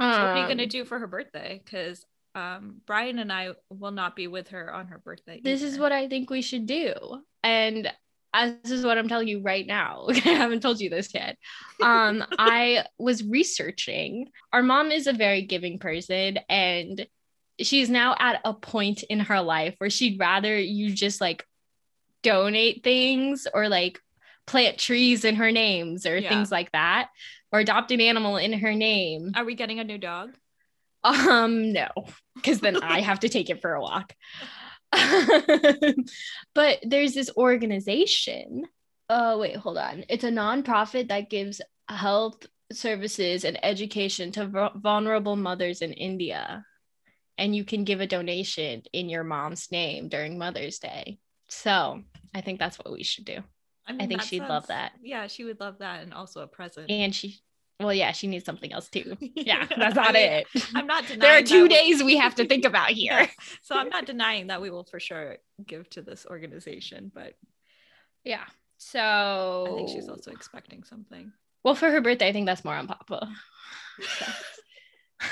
are 0.00 0.36
you 0.36 0.42
Um, 0.42 0.48
gonna 0.48 0.66
do 0.66 0.84
for 0.84 0.98
her 0.98 1.06
birthday? 1.06 1.60
Because 1.64 2.04
um, 2.34 2.80
Brian 2.86 3.18
and 3.18 3.32
I 3.32 3.50
will 3.70 3.90
not 3.92 4.16
be 4.16 4.26
with 4.26 4.48
her 4.48 4.72
on 4.72 4.88
her 4.88 4.98
birthday. 4.98 5.40
this 5.42 5.62
is 5.62 5.78
what 5.78 5.92
I 5.92 6.08
think 6.08 6.30
we 6.30 6.42
should 6.42 6.66
do. 6.66 6.94
And 7.42 7.92
as 8.32 8.54
this 8.64 8.72
is 8.72 8.84
what 8.84 8.98
I'm 8.98 9.08
telling 9.08 9.28
you 9.28 9.40
right 9.42 9.64
now. 9.66 10.06
I 10.08 10.14
haven't 10.18 10.60
told 10.60 10.80
you 10.80 10.90
this 10.90 11.14
yet. 11.14 11.36
Um, 11.80 12.24
I 12.38 12.84
was 12.98 13.22
researching. 13.22 14.28
Our 14.52 14.62
mom 14.62 14.90
is 14.90 15.06
a 15.06 15.12
very 15.12 15.42
giving 15.42 15.78
person, 15.78 16.38
and 16.48 17.06
she's 17.60 17.88
now 17.90 18.14
at 18.18 18.40
a 18.44 18.52
point 18.54 19.02
in 19.04 19.20
her 19.20 19.40
life 19.40 19.74
where 19.78 19.90
she'd 19.90 20.18
rather 20.18 20.58
you 20.58 20.90
just 20.92 21.20
like 21.20 21.46
donate 22.22 22.82
things 22.82 23.46
or 23.52 23.68
like 23.68 24.00
plant 24.46 24.78
trees 24.78 25.24
in 25.24 25.36
her 25.36 25.52
names 25.52 26.06
or 26.06 26.16
Yeah. 26.18 26.28
things 26.28 26.50
like 26.50 26.72
that, 26.72 27.08
or 27.52 27.60
adopt 27.60 27.90
an 27.92 28.00
animal 28.00 28.36
in 28.36 28.52
her 28.54 28.74
name. 28.74 29.32
Are 29.36 29.44
we 29.44 29.54
getting 29.54 29.78
a 29.80 29.84
new 29.84 29.98
dog? 29.98 30.34
Um, 31.04 31.72
no, 31.72 31.88
because 32.34 32.60
then 32.60 32.82
I 32.82 33.00
have 33.00 33.20
to 33.20 33.28
take 33.28 33.50
it 33.50 33.60
for 33.60 33.74
a 33.74 33.80
walk. 33.80 34.14
but 36.54 36.78
there's 36.82 37.14
this 37.14 37.30
organization. 37.36 38.64
Oh, 39.08 39.38
wait, 39.38 39.56
hold 39.56 39.76
on. 39.78 40.04
It's 40.08 40.24
a 40.24 40.30
nonprofit 40.30 41.08
that 41.08 41.30
gives 41.30 41.60
health 41.88 42.46
services 42.72 43.44
and 43.44 43.62
education 43.64 44.32
to 44.32 44.46
vul- 44.46 44.72
vulnerable 44.76 45.36
mothers 45.36 45.82
in 45.82 45.92
India. 45.92 46.64
And 47.36 47.54
you 47.54 47.64
can 47.64 47.84
give 47.84 48.00
a 48.00 48.06
donation 48.06 48.82
in 48.92 49.08
your 49.08 49.24
mom's 49.24 49.72
name 49.72 50.08
during 50.08 50.38
Mother's 50.38 50.78
Day. 50.78 51.18
So 51.48 52.02
I 52.34 52.40
think 52.40 52.58
that's 52.58 52.78
what 52.78 52.92
we 52.92 53.02
should 53.02 53.24
do. 53.24 53.38
mean, 53.92 54.08
think 54.08 54.22
she'd 54.22 54.40
love 54.42 54.68
that. 54.68 54.92
Yeah, 55.02 55.26
she 55.26 55.44
would 55.44 55.60
love 55.60 55.78
that, 55.78 56.02
and 56.02 56.14
also 56.14 56.40
a 56.42 56.46
present. 56.46 56.90
And 56.90 57.14
she, 57.14 57.40
well, 57.80 57.92
yeah, 57.92 58.12
she 58.12 58.28
needs 58.28 58.44
something 58.44 58.72
else 58.72 58.88
too. 58.88 59.16
Yeah, 59.34 59.66
that's 59.76 59.98
I 59.98 60.02
not 60.04 60.14
mean, 60.14 60.22
it. 60.32 60.46
I'm 60.74 60.86
not 60.86 61.02
denying. 61.06 61.20
There 61.20 61.38
are 61.38 61.42
two 61.42 61.68
days 61.68 62.02
we 62.02 62.16
have 62.16 62.34
to 62.36 62.46
think 62.46 62.64
about 62.72 62.90
here. 62.90 63.12
Yeah. 63.20 63.26
So 63.62 63.74
I'm 63.76 63.88
not 63.90 64.06
denying 64.06 64.46
that 64.46 64.62
we 64.62 64.70
will 64.70 64.84
for 64.84 65.00
sure 65.00 65.36
give 65.66 65.90
to 65.90 66.02
this 66.02 66.24
organization, 66.28 67.10
but 67.14 67.34
Yeah. 68.24 68.44
So 68.78 69.66
I 69.72 69.76
think 69.76 69.88
she's 69.90 70.08
also 70.08 70.30
expecting 70.30 70.84
something. 70.84 71.32
well 71.62 71.74
for 71.74 71.90
her 71.90 72.00
birthday. 72.00 72.28
I 72.28 72.32
think 72.32 72.46
that's 72.46 72.64
more 72.64 72.74
on 72.74 72.86
Papa. 72.86 73.28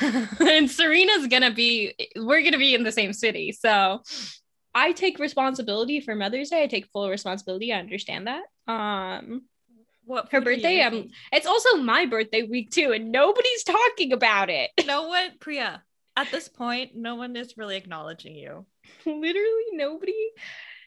and 0.40 0.70
Serena's 0.70 1.26
gonna 1.28 1.52
be. 1.52 1.94
We're 2.16 2.42
gonna 2.42 2.58
be 2.58 2.74
in 2.74 2.82
the 2.84 2.92
same 2.92 3.12
city, 3.12 3.52
so 3.52 4.02
I 4.74 4.92
take 4.92 5.18
responsibility 5.18 6.00
for 6.00 6.14
Mother's 6.14 6.50
Day. 6.50 6.62
I 6.62 6.66
take 6.66 6.88
full 6.92 7.08
responsibility. 7.10 7.72
I 7.72 7.78
understand 7.78 8.26
that. 8.26 8.44
Um, 8.72 9.42
What 10.04 10.30
her 10.32 10.40
food 10.40 10.48
are 10.48 10.52
you 10.52 10.56
birthday. 10.56 10.80
Um, 10.82 11.08
it's 11.32 11.46
also 11.46 11.76
my 11.76 12.06
birthday 12.06 12.42
week 12.42 12.70
too, 12.70 12.92
and 12.92 13.12
nobody's 13.12 13.64
talking 13.64 14.12
about 14.12 14.50
it. 14.50 14.70
no 14.86 15.08
one, 15.08 15.32
Priya. 15.40 15.82
At 16.16 16.30
this 16.30 16.48
point, 16.48 16.94
no 16.94 17.14
one 17.14 17.36
is 17.36 17.56
really 17.56 17.76
acknowledging 17.76 18.34
you. 18.34 18.66
Literally 19.06 19.64
nobody. 19.72 20.12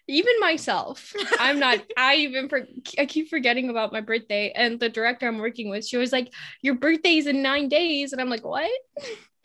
Even 0.08 0.34
myself, 0.40 1.14
I'm 1.40 1.60
not. 1.60 1.80
I 1.98 2.16
even 2.16 2.48
for, 2.48 2.68
I 2.98 3.06
keep 3.06 3.30
forgetting 3.30 3.70
about 3.70 3.92
my 3.92 4.02
birthday. 4.02 4.52
And 4.56 4.80
the 4.80 4.90
director 4.90 5.28
I'm 5.28 5.40
working 5.40 5.70
with, 5.70 5.86
she 5.86 5.98
was 5.98 6.12
like, 6.12 6.32
"Your 6.62 6.76
birthday's 6.76 7.28
in 7.28 7.42
nine 7.42 7.70
days," 7.70 8.14
and 8.14 8.22
I'm 8.22 8.30
like, 8.30 8.46
"What?" 8.46 8.70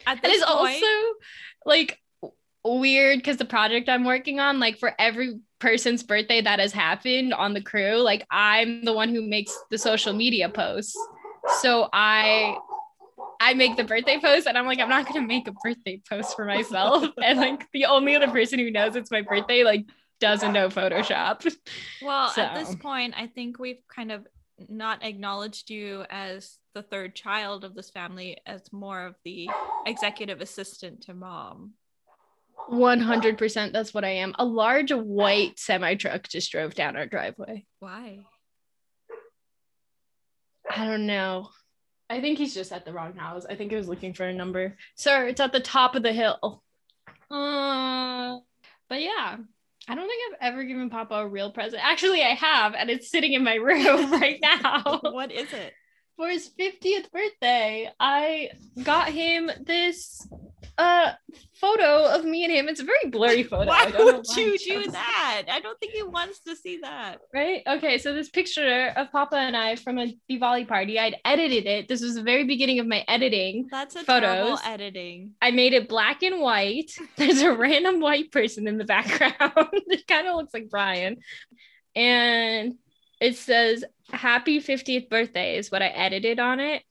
At 0.07 0.19
It 0.19 0.23
this 0.23 0.37
is 0.39 0.45
point, 0.45 0.85
also 0.85 0.87
like 1.65 1.99
weird 2.65 3.19
because 3.19 3.39
the 3.39 3.45
project 3.45 3.89
I'm 3.89 4.05
working 4.05 4.41
on, 4.41 4.61
like 4.61 4.79
for 4.79 4.93
every 4.99 5.41
person's 5.59 6.03
birthday 6.03 6.41
that 6.41 6.59
has 6.59 6.73
happened 6.73 7.33
on 7.33 7.55
the 7.55 7.63
crew, 7.63 7.97
like 7.97 8.27
I'm 8.31 8.85
the 8.85 8.93
one 8.93 9.09
who 9.09 9.23
makes 9.23 9.57
the 9.71 9.79
social 9.79 10.13
media 10.13 10.49
posts. 10.49 10.97
So 11.61 11.89
I 11.93 12.57
I 13.41 13.55
make 13.55 13.77
the 13.77 13.85
birthday 13.85 14.19
post 14.21 14.47
and 14.47 14.59
I'm 14.59 14.67
like, 14.67 14.81
I'm 14.81 14.89
not 14.89 15.07
gonna 15.07 15.27
make 15.27 15.49
a 15.49 15.53
birthday 15.53 16.01
post 16.09 16.37
for 16.37 16.45
myself. 16.45 17.07
and 17.23 17.39
like 17.39 17.67
the 17.73 17.87
only 17.87 18.15
other 18.15 18.29
person 18.29 18.59
who 18.59 18.71
knows 18.71 18.97
it's 18.97 19.11
my 19.11 19.23
birthday, 19.23 19.65
like 19.65 19.87
doesn't 20.21 20.53
know 20.53 20.69
Photoshop. 20.69 21.53
well, 22.03 22.33
at 22.37 22.55
this 22.55 22.75
point, 22.77 23.15
I 23.17 23.27
think 23.27 23.59
we've 23.59 23.83
kind 23.95 24.13
of 24.13 24.27
not 24.69 25.03
acknowledged 25.03 25.71
you 25.71 26.05
as 26.11 26.59
the 26.75 26.83
third 26.83 27.15
child 27.15 27.65
of 27.65 27.75
this 27.75 27.91
family, 27.91 28.37
as 28.47 28.73
more 28.73 29.07
of 29.07 29.17
the 29.25 29.49
executive 29.87 30.41
assistant 30.41 31.03
to 31.03 31.15
mom. 31.15 31.73
100% 32.71 33.73
that's 33.73 33.95
what 33.95 34.05
I 34.05 34.11
am. 34.11 34.35
A 34.39 34.45
large 34.45 34.93
white 34.93 35.59
semi 35.59 35.95
truck 35.95 36.29
just 36.29 36.53
drove 36.53 36.75
down 36.75 36.97
our 36.97 37.07
driveway. 37.07 37.67
Why? 37.81 38.21
I 40.71 40.85
don't 40.85 41.07
know. 41.07 41.49
I 42.09 42.21
think 42.21 42.39
he's 42.39 42.55
just 42.55 42.73
at 42.73 42.85
the 42.85 42.93
wrong 42.93 43.15
house. 43.17 43.47
I 43.49 43.55
think 43.55 43.71
he 43.71 43.77
was 43.77 43.89
looking 43.89 44.15
for 44.15 44.25
a 44.25 44.33
number. 44.33 44.77
Sir, 44.97 45.29
it's 45.29 45.41
at 45.41 45.53
the 45.53 45.61
top 45.61 45.95
of 45.95 46.03
the 46.03 46.13
hill. 46.13 46.63
Uh, 47.31 48.39
but 48.89 49.01
yeah, 49.01 49.37
I 49.91 49.97
don't 49.97 50.07
think 50.07 50.23
I've 50.31 50.53
ever 50.53 50.63
given 50.63 50.89
Papa 50.89 51.15
a 51.15 51.27
real 51.27 51.51
present. 51.51 51.83
Actually, 51.85 52.23
I 52.23 52.35
have, 52.35 52.75
and 52.75 52.89
it's 52.89 53.11
sitting 53.11 53.33
in 53.33 53.43
my 53.43 53.55
room 53.57 54.13
right 54.13 54.39
now. 54.41 55.01
what 55.03 55.33
is 55.33 55.53
it? 55.53 55.73
For 56.17 56.29
his 56.29 56.49
50th 56.49 57.11
birthday, 57.11 57.91
I 57.99 58.51
got 58.85 59.09
him 59.09 59.51
this 59.67 60.29
uh 60.81 61.13
photo 61.61 62.07
of 62.07 62.25
me 62.25 62.45
and 62.45 62.53
him. 62.53 62.69
It's 62.69 62.81
a 62.81 62.85
very 62.85 63.11
blurry 63.11 63.43
photo. 63.43 63.67
Why 63.67 63.93
would 63.99 64.27
you 64.35 64.59
do 64.59 64.91
that? 64.91 65.43
I 65.51 65.61
don't 65.61 65.79
think 65.79 65.93
he 65.93 66.03
wants 66.03 66.41
to 66.41 66.57
see 66.57 66.79
that. 66.79 67.19
Right? 67.35 67.63
Okay, 67.67 67.99
so 67.99 68.15
this 68.15 68.31
picture 68.31 68.93
of 68.97 69.13
Papa 69.13 69.37
and 69.37 69.57
I 69.57 69.77
from 69.77 69.99
a 69.99 70.17
Diwali 70.31 70.67
party, 70.67 70.99
I'd 70.99 71.17
edited 71.25 71.67
it. 71.67 71.89
This 71.89 72.01
was 72.01 72.15
the 72.15 72.23
very 72.23 72.45
beginning 72.45 72.79
of 72.81 72.87
my 72.87 73.05
editing. 73.07 73.69
That's 73.71 73.95
a 73.95 74.05
photos. 74.05 74.59
editing. 74.65 75.33
I 75.43 75.51
made 75.51 75.75
it 75.75 75.89
black 75.89 76.23
and 76.23 76.41
white. 76.41 76.93
There's 77.17 77.43
a 77.43 77.53
random 77.53 78.01
white 78.01 78.33
person 78.33 78.67
in 78.67 78.79
the 78.79 78.85
background. 78.85 79.35
it 79.73 80.07
kind 80.07 80.27
of 80.27 80.37
looks 80.37 80.55
like 80.55 80.71
Brian. 80.71 81.19
And 81.95 82.75
it 83.21 83.37
says 83.37 83.85
happy 84.11 84.61
50th 84.61 85.11
birthday 85.11 85.59
is 85.59 85.71
what 85.71 85.83
I 85.83 85.89
edited 85.89 86.39
on 86.41 86.59
it. 86.59 86.83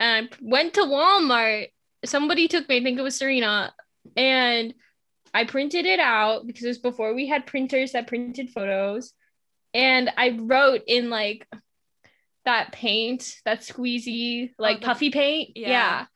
And 0.00 0.28
I 0.30 0.36
went 0.40 0.74
to 0.74 0.82
Walmart 0.82 1.68
somebody 2.04 2.48
took 2.48 2.68
me, 2.68 2.78
I 2.78 2.82
think 2.82 2.98
it 2.98 3.02
was 3.02 3.16
Serena, 3.16 3.72
and 4.16 4.74
I 5.34 5.44
printed 5.44 5.86
it 5.86 6.00
out 6.00 6.46
because 6.46 6.64
it 6.64 6.68
was 6.68 6.78
before 6.78 7.14
we 7.14 7.26
had 7.26 7.46
printers 7.46 7.92
that 7.92 8.06
printed 8.06 8.50
photos. 8.50 9.12
And 9.74 10.10
I 10.16 10.38
wrote 10.40 10.82
in 10.86 11.10
like 11.10 11.46
that 12.44 12.72
paint, 12.72 13.34
that 13.44 13.60
squeezy, 13.60 14.52
like 14.58 14.78
oh, 14.78 14.80
the, 14.80 14.86
puffy 14.86 15.10
paint. 15.10 15.50
Yeah. 15.54 15.68
yeah. 15.68 16.06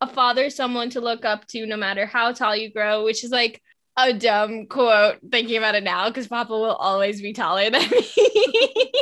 A 0.00 0.06
father, 0.06 0.50
someone 0.50 0.90
to 0.90 1.00
look 1.00 1.24
up 1.24 1.46
to 1.48 1.66
no 1.66 1.76
matter 1.76 2.06
how 2.06 2.32
tall 2.32 2.56
you 2.56 2.72
grow, 2.72 3.04
which 3.04 3.24
is 3.24 3.30
like 3.30 3.62
a 3.96 4.12
dumb 4.12 4.66
quote 4.66 5.18
thinking 5.30 5.56
about 5.56 5.74
it 5.74 5.82
now 5.82 6.08
because 6.08 6.26
Papa 6.26 6.52
will 6.52 6.74
always 6.74 7.22
be 7.22 7.32
taller 7.32 7.70
than 7.70 7.82
me. 7.90 8.92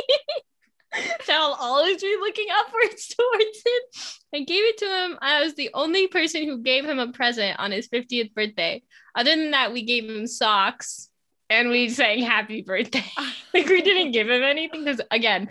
So 1.23 1.33
I'll 1.33 1.57
always 1.59 2.01
be 2.01 2.15
looking 2.19 2.47
upwards 2.51 3.07
towards 3.17 3.57
him. 3.65 4.11
I 4.33 4.39
gave 4.43 4.63
it 4.63 4.77
to 4.79 4.85
him. 4.85 5.17
I 5.21 5.43
was 5.43 5.55
the 5.55 5.69
only 5.73 6.07
person 6.07 6.43
who 6.43 6.59
gave 6.59 6.85
him 6.85 6.99
a 6.99 7.11
present 7.11 7.59
on 7.59 7.71
his 7.71 7.87
50th 7.87 8.33
birthday. 8.33 8.83
Other 9.15 9.35
than 9.35 9.51
that, 9.51 9.73
we 9.73 9.83
gave 9.83 10.09
him 10.09 10.27
socks 10.27 11.09
and 11.49 11.69
we 11.69 11.89
sang 11.89 12.19
happy 12.23 12.61
birthday. 12.61 13.05
like 13.53 13.67
we 13.67 13.81
didn't 13.81 14.11
give 14.11 14.29
him 14.29 14.43
anything 14.43 14.83
because 14.83 15.01
again, 15.11 15.49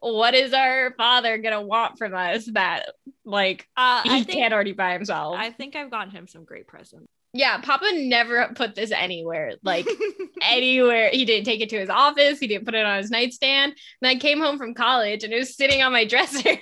what 0.00 0.34
is 0.34 0.52
our 0.52 0.94
father 0.96 1.38
gonna 1.38 1.62
want 1.62 1.98
from 1.98 2.14
us 2.14 2.46
that 2.52 2.86
like 3.24 3.68
uh, 3.76 4.02
he 4.02 4.24
think, 4.24 4.30
can't 4.30 4.54
already 4.54 4.72
buy 4.72 4.94
himself? 4.94 5.36
I 5.38 5.50
think 5.50 5.76
I've 5.76 5.90
gotten 5.90 6.10
him 6.10 6.26
some 6.26 6.44
great 6.44 6.66
presents 6.66 7.06
yeah, 7.34 7.58
Papa 7.58 7.86
never 7.94 8.50
put 8.54 8.74
this 8.74 8.90
anywhere, 8.90 9.54
like 9.62 9.86
anywhere. 10.42 11.08
He 11.10 11.24
didn't 11.24 11.46
take 11.46 11.62
it 11.62 11.70
to 11.70 11.78
his 11.78 11.88
office. 11.88 12.38
He 12.38 12.46
didn't 12.46 12.66
put 12.66 12.74
it 12.74 12.84
on 12.84 12.98
his 12.98 13.10
nightstand. 13.10 13.74
And 14.02 14.08
I 14.08 14.16
came 14.16 14.38
home 14.38 14.58
from 14.58 14.74
college 14.74 15.24
and 15.24 15.32
it 15.32 15.38
was 15.38 15.56
sitting 15.56 15.82
on 15.82 15.92
my 15.92 16.04
dresser. 16.04 16.42
like, 16.44 16.60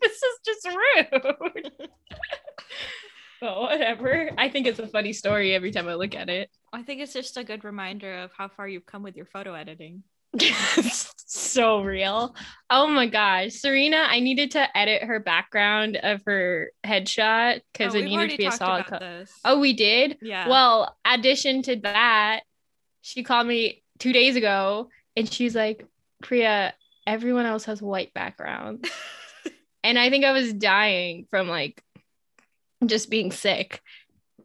this 0.00 0.22
is 0.22 0.38
just 0.44 0.66
rude. 0.66 1.72
but 3.40 3.60
whatever. 3.60 4.30
I 4.38 4.48
think 4.48 4.66
it's 4.66 4.78
a 4.78 4.86
funny 4.86 5.12
story 5.12 5.54
every 5.54 5.72
time 5.72 5.88
I 5.88 5.94
look 5.94 6.14
at 6.14 6.30
it. 6.30 6.50
I 6.72 6.82
think 6.82 7.02
it's 7.02 7.12
just 7.12 7.36
a 7.36 7.44
good 7.44 7.62
reminder 7.62 8.20
of 8.20 8.30
how 8.36 8.48
far 8.48 8.66
you've 8.66 8.86
come 8.86 9.02
with 9.02 9.16
your 9.16 9.26
photo 9.26 9.52
editing. 9.52 10.04
So 11.26 11.82
real. 11.82 12.34
Oh 12.70 12.86
my 12.86 13.06
gosh. 13.06 13.52
Serena, 13.54 14.06
I 14.08 14.20
needed 14.20 14.52
to 14.52 14.76
edit 14.76 15.02
her 15.02 15.20
background 15.20 15.96
of 15.96 16.22
her 16.26 16.70
headshot 16.84 17.60
because 17.72 17.94
oh, 17.94 17.98
it 17.98 18.04
needed 18.04 18.30
to 18.30 18.36
be 18.36 18.46
a 18.46 18.52
solid 18.52 18.86
color. 18.86 19.24
Oh, 19.44 19.58
we 19.58 19.72
did? 19.72 20.18
Yeah. 20.22 20.48
Well, 20.48 20.96
addition 21.04 21.62
to 21.62 21.76
that, 21.80 22.40
she 23.02 23.22
called 23.22 23.46
me 23.46 23.82
two 23.98 24.12
days 24.12 24.36
ago 24.36 24.88
and 25.16 25.30
she's 25.30 25.54
like, 25.54 25.84
Priya, 26.22 26.74
everyone 27.06 27.46
else 27.46 27.64
has 27.64 27.82
white 27.82 28.14
backgrounds. 28.14 28.88
and 29.84 29.98
I 29.98 30.10
think 30.10 30.24
I 30.24 30.32
was 30.32 30.52
dying 30.52 31.26
from 31.30 31.48
like 31.48 31.82
just 32.84 33.10
being 33.10 33.32
sick. 33.32 33.80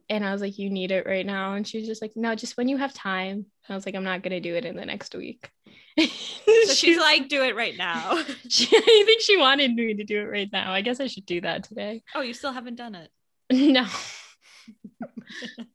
And 0.09 0.25
I 0.25 0.33
was 0.33 0.41
like, 0.41 0.57
you 0.57 0.69
need 0.69 0.91
it 0.91 1.05
right 1.05 1.25
now. 1.25 1.53
And 1.53 1.65
she 1.65 1.77
was 1.77 1.87
just 1.87 2.01
like, 2.01 2.13
no, 2.15 2.35
just 2.35 2.57
when 2.57 2.67
you 2.67 2.77
have 2.77 2.93
time. 2.93 3.45
I 3.69 3.75
was 3.75 3.85
like, 3.85 3.95
I'm 3.95 4.03
not 4.03 4.23
going 4.23 4.31
to 4.31 4.41
do 4.41 4.55
it 4.55 4.65
in 4.65 4.75
the 4.75 4.85
next 4.85 5.15
week. 5.15 5.49
so 5.99 6.05
she's 6.73 6.97
like, 6.97 7.27
do 7.27 7.43
it 7.43 7.55
right 7.55 7.77
now. 7.77 8.23
she, 8.49 8.67
I 8.75 9.03
think 9.05 9.21
she 9.21 9.37
wanted 9.37 9.73
me 9.73 9.93
to 9.95 10.03
do 10.03 10.19
it 10.19 10.25
right 10.25 10.49
now. 10.51 10.71
I 10.71 10.81
guess 10.81 10.99
I 10.99 11.07
should 11.07 11.25
do 11.25 11.41
that 11.41 11.63
today. 11.63 12.03
Oh, 12.15 12.21
you 12.21 12.33
still 12.33 12.51
haven't 12.53 12.75
done 12.75 12.95
it? 12.95 13.11
No. 13.51 13.85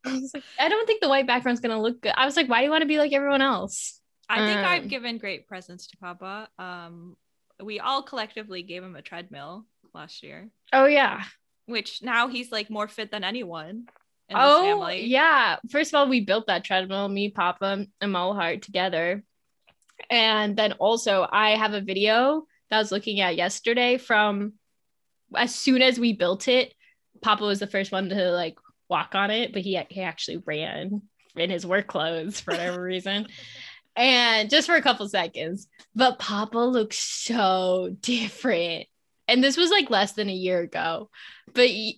I, 0.04 0.20
like, 0.32 0.44
I 0.58 0.68
don't 0.68 0.86
think 0.86 1.00
the 1.00 1.08
white 1.08 1.26
background's 1.26 1.60
going 1.60 1.74
to 1.76 1.80
look 1.80 2.00
good. 2.00 2.12
I 2.16 2.24
was 2.24 2.36
like, 2.36 2.48
why 2.48 2.60
do 2.60 2.64
you 2.64 2.70
want 2.70 2.82
to 2.82 2.88
be 2.88 2.98
like 2.98 3.12
everyone 3.12 3.42
else? 3.42 4.00
I 4.28 4.46
think 4.46 4.58
um, 4.58 4.64
I've 4.64 4.88
given 4.88 5.18
great 5.18 5.46
presents 5.46 5.88
to 5.88 5.96
Papa. 5.98 6.48
Um, 6.58 7.16
we 7.62 7.80
all 7.80 8.02
collectively 8.02 8.62
gave 8.62 8.82
him 8.82 8.96
a 8.96 9.02
treadmill 9.02 9.66
last 9.94 10.22
year. 10.22 10.48
Oh, 10.72 10.86
yeah. 10.86 11.24
Which 11.66 12.02
now 12.02 12.28
he's 12.28 12.50
like 12.50 12.70
more 12.70 12.88
fit 12.88 13.10
than 13.10 13.24
anyone 13.24 13.86
in 14.28 14.36
his 14.36 14.46
family. 14.46 15.00
oh, 15.02 15.04
yeah. 15.04 15.56
First 15.70 15.92
of 15.92 15.98
all, 15.98 16.08
we 16.08 16.20
built 16.20 16.46
that 16.46 16.64
treadmill, 16.64 17.08
me, 17.08 17.30
Papa, 17.30 17.86
and 18.00 18.12
Malhart 18.12 18.62
together. 18.62 19.22
And 20.10 20.56
then 20.56 20.72
also, 20.72 21.26
I 21.30 21.50
have 21.50 21.72
a 21.72 21.80
video 21.80 22.46
that 22.70 22.76
I 22.76 22.78
was 22.78 22.92
looking 22.92 23.20
at 23.20 23.36
yesterday 23.36 23.98
from 23.98 24.54
as 25.34 25.54
soon 25.54 25.82
as 25.82 25.98
we 25.98 26.12
built 26.12 26.48
it, 26.48 26.72
Papa 27.22 27.44
was 27.44 27.58
the 27.58 27.66
first 27.66 27.92
one 27.92 28.08
to 28.08 28.30
like 28.32 28.56
walk 28.88 29.14
on 29.14 29.30
it, 29.30 29.52
but 29.52 29.62
he, 29.62 29.80
he 29.88 30.02
actually 30.02 30.42
ran 30.44 31.02
in 31.34 31.50
his 31.50 31.66
work 31.66 31.86
clothes 31.86 32.40
for 32.40 32.52
whatever 32.52 32.80
reason. 32.82 33.26
And 33.96 34.50
just 34.50 34.66
for 34.66 34.76
a 34.76 34.82
couple 34.82 35.08
seconds, 35.08 35.68
but 35.94 36.18
Papa 36.18 36.58
looks 36.58 36.98
so 36.98 37.96
different. 38.00 38.86
And 39.28 39.42
this 39.42 39.56
was 39.56 39.70
like 39.70 39.90
less 39.90 40.12
than 40.12 40.28
a 40.28 40.34
year 40.34 40.60
ago. 40.60 41.10
But 41.52 41.70
y- 41.70 41.94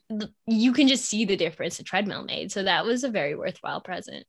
you 0.46 0.72
can 0.72 0.88
just 0.88 1.04
see 1.04 1.24
the 1.24 1.36
difference 1.36 1.76
the 1.76 1.82
treadmill 1.82 2.24
made. 2.24 2.52
So 2.52 2.62
that 2.62 2.86
was 2.86 3.04
a 3.04 3.10
very 3.10 3.34
worthwhile 3.34 3.80
present 3.80 4.24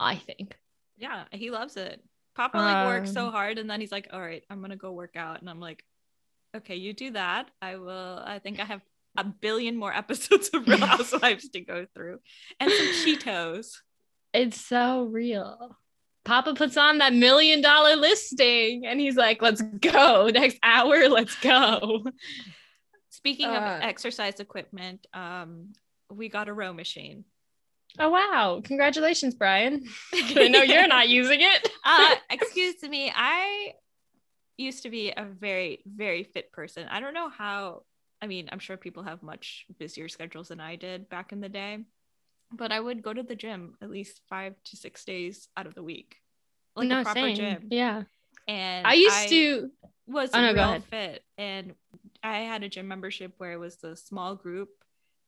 i 0.00 0.16
think. 0.16 0.56
Yeah 0.96 1.24
he 1.30 1.50
loves 1.50 1.76
it 1.76 2.02
papa 2.40 2.56
like 2.56 2.76
um, 2.76 2.86
works 2.86 3.12
so 3.12 3.26
um, 3.26 3.32
hard 3.32 3.58
and 3.58 3.68
then 3.68 3.80
he's 3.80 3.92
like 3.92 4.08
all 4.12 4.20
right 4.20 4.44
i'm 4.48 4.62
gonna 4.62 4.76
go 4.76 4.92
work 4.92 5.14
out 5.14 5.40
and 5.40 5.50
i'm 5.50 5.60
like 5.60 5.84
okay 6.56 6.76
you 6.76 6.94
do 6.94 7.10
that 7.10 7.50
i 7.60 7.76
will 7.76 8.22
i 8.24 8.38
think 8.38 8.58
i 8.58 8.64
have 8.64 8.80
a 9.18 9.24
billion 9.24 9.76
more 9.76 9.92
episodes 10.02 10.48
of 10.54 10.66
real 10.66 10.78
housewives 10.78 11.50
to 11.50 11.60
go 11.60 11.86
through 11.94 12.18
and 12.58 12.70
some 12.70 12.86
cheetos 13.04 13.74
it's 14.32 14.60
so 14.60 15.02
real 15.02 15.76
Papa 16.22 16.54
puts 16.54 16.76
on 16.76 16.98
that 16.98 17.14
million 17.14 17.62
dollar 17.62 17.96
listing 17.96 18.84
and 18.84 19.00
he's 19.00 19.16
like, 19.16 19.40
let's 19.40 19.62
go. 19.62 20.28
Next 20.34 20.58
hour, 20.62 21.08
let's 21.08 21.34
go. 21.40 22.04
Speaking 23.08 23.48
uh, 23.48 23.54
of 23.54 23.82
exercise 23.82 24.38
equipment, 24.38 25.06
um, 25.14 25.72
we 26.12 26.28
got 26.28 26.48
a 26.48 26.52
row 26.52 26.74
machine. 26.74 27.24
Oh 27.98 28.10
wow. 28.10 28.60
Congratulations, 28.64 29.34
Brian. 29.34 29.84
I 30.14 30.48
know 30.48 30.62
you're 30.62 30.86
not 30.86 31.08
using 31.08 31.40
it. 31.40 31.68
uh, 31.84 32.14
excuse 32.30 32.82
me. 32.82 33.12
I 33.14 33.74
used 34.56 34.82
to 34.84 34.90
be 34.90 35.12
a 35.16 35.24
very, 35.24 35.82
very 35.86 36.22
fit 36.22 36.52
person. 36.52 36.86
I 36.88 37.00
don't 37.00 37.14
know 37.14 37.28
how 37.28 37.82
I 38.22 38.26
mean, 38.26 38.50
I'm 38.52 38.58
sure 38.58 38.76
people 38.76 39.02
have 39.04 39.22
much 39.22 39.64
busier 39.78 40.08
schedules 40.08 40.48
than 40.48 40.60
I 40.60 40.76
did 40.76 41.08
back 41.08 41.32
in 41.32 41.40
the 41.40 41.48
day 41.48 41.78
but 42.52 42.72
I 42.72 42.80
would 42.80 43.02
go 43.02 43.12
to 43.12 43.22
the 43.22 43.36
gym 43.36 43.74
at 43.80 43.90
least 43.90 44.20
five 44.28 44.54
to 44.64 44.76
six 44.76 45.04
days 45.04 45.48
out 45.56 45.66
of 45.66 45.74
the 45.74 45.82
week, 45.82 46.16
like 46.74 46.88
no, 46.88 47.00
a 47.00 47.04
proper 47.04 47.20
same. 47.20 47.36
gym. 47.36 47.66
Yeah. 47.70 48.02
And 48.48 48.86
I 48.86 48.94
used 48.94 49.16
I 49.16 49.26
to 49.28 49.70
was 50.06 50.30
oh, 50.34 50.40
no, 50.40 50.52
real 50.52 50.80
fit, 50.90 51.22
and 51.38 51.74
I 52.22 52.38
had 52.38 52.62
a 52.62 52.68
gym 52.68 52.88
membership 52.88 53.34
where 53.38 53.52
it 53.52 53.58
was 53.58 53.76
the 53.76 53.96
small 53.96 54.34
group 54.34 54.70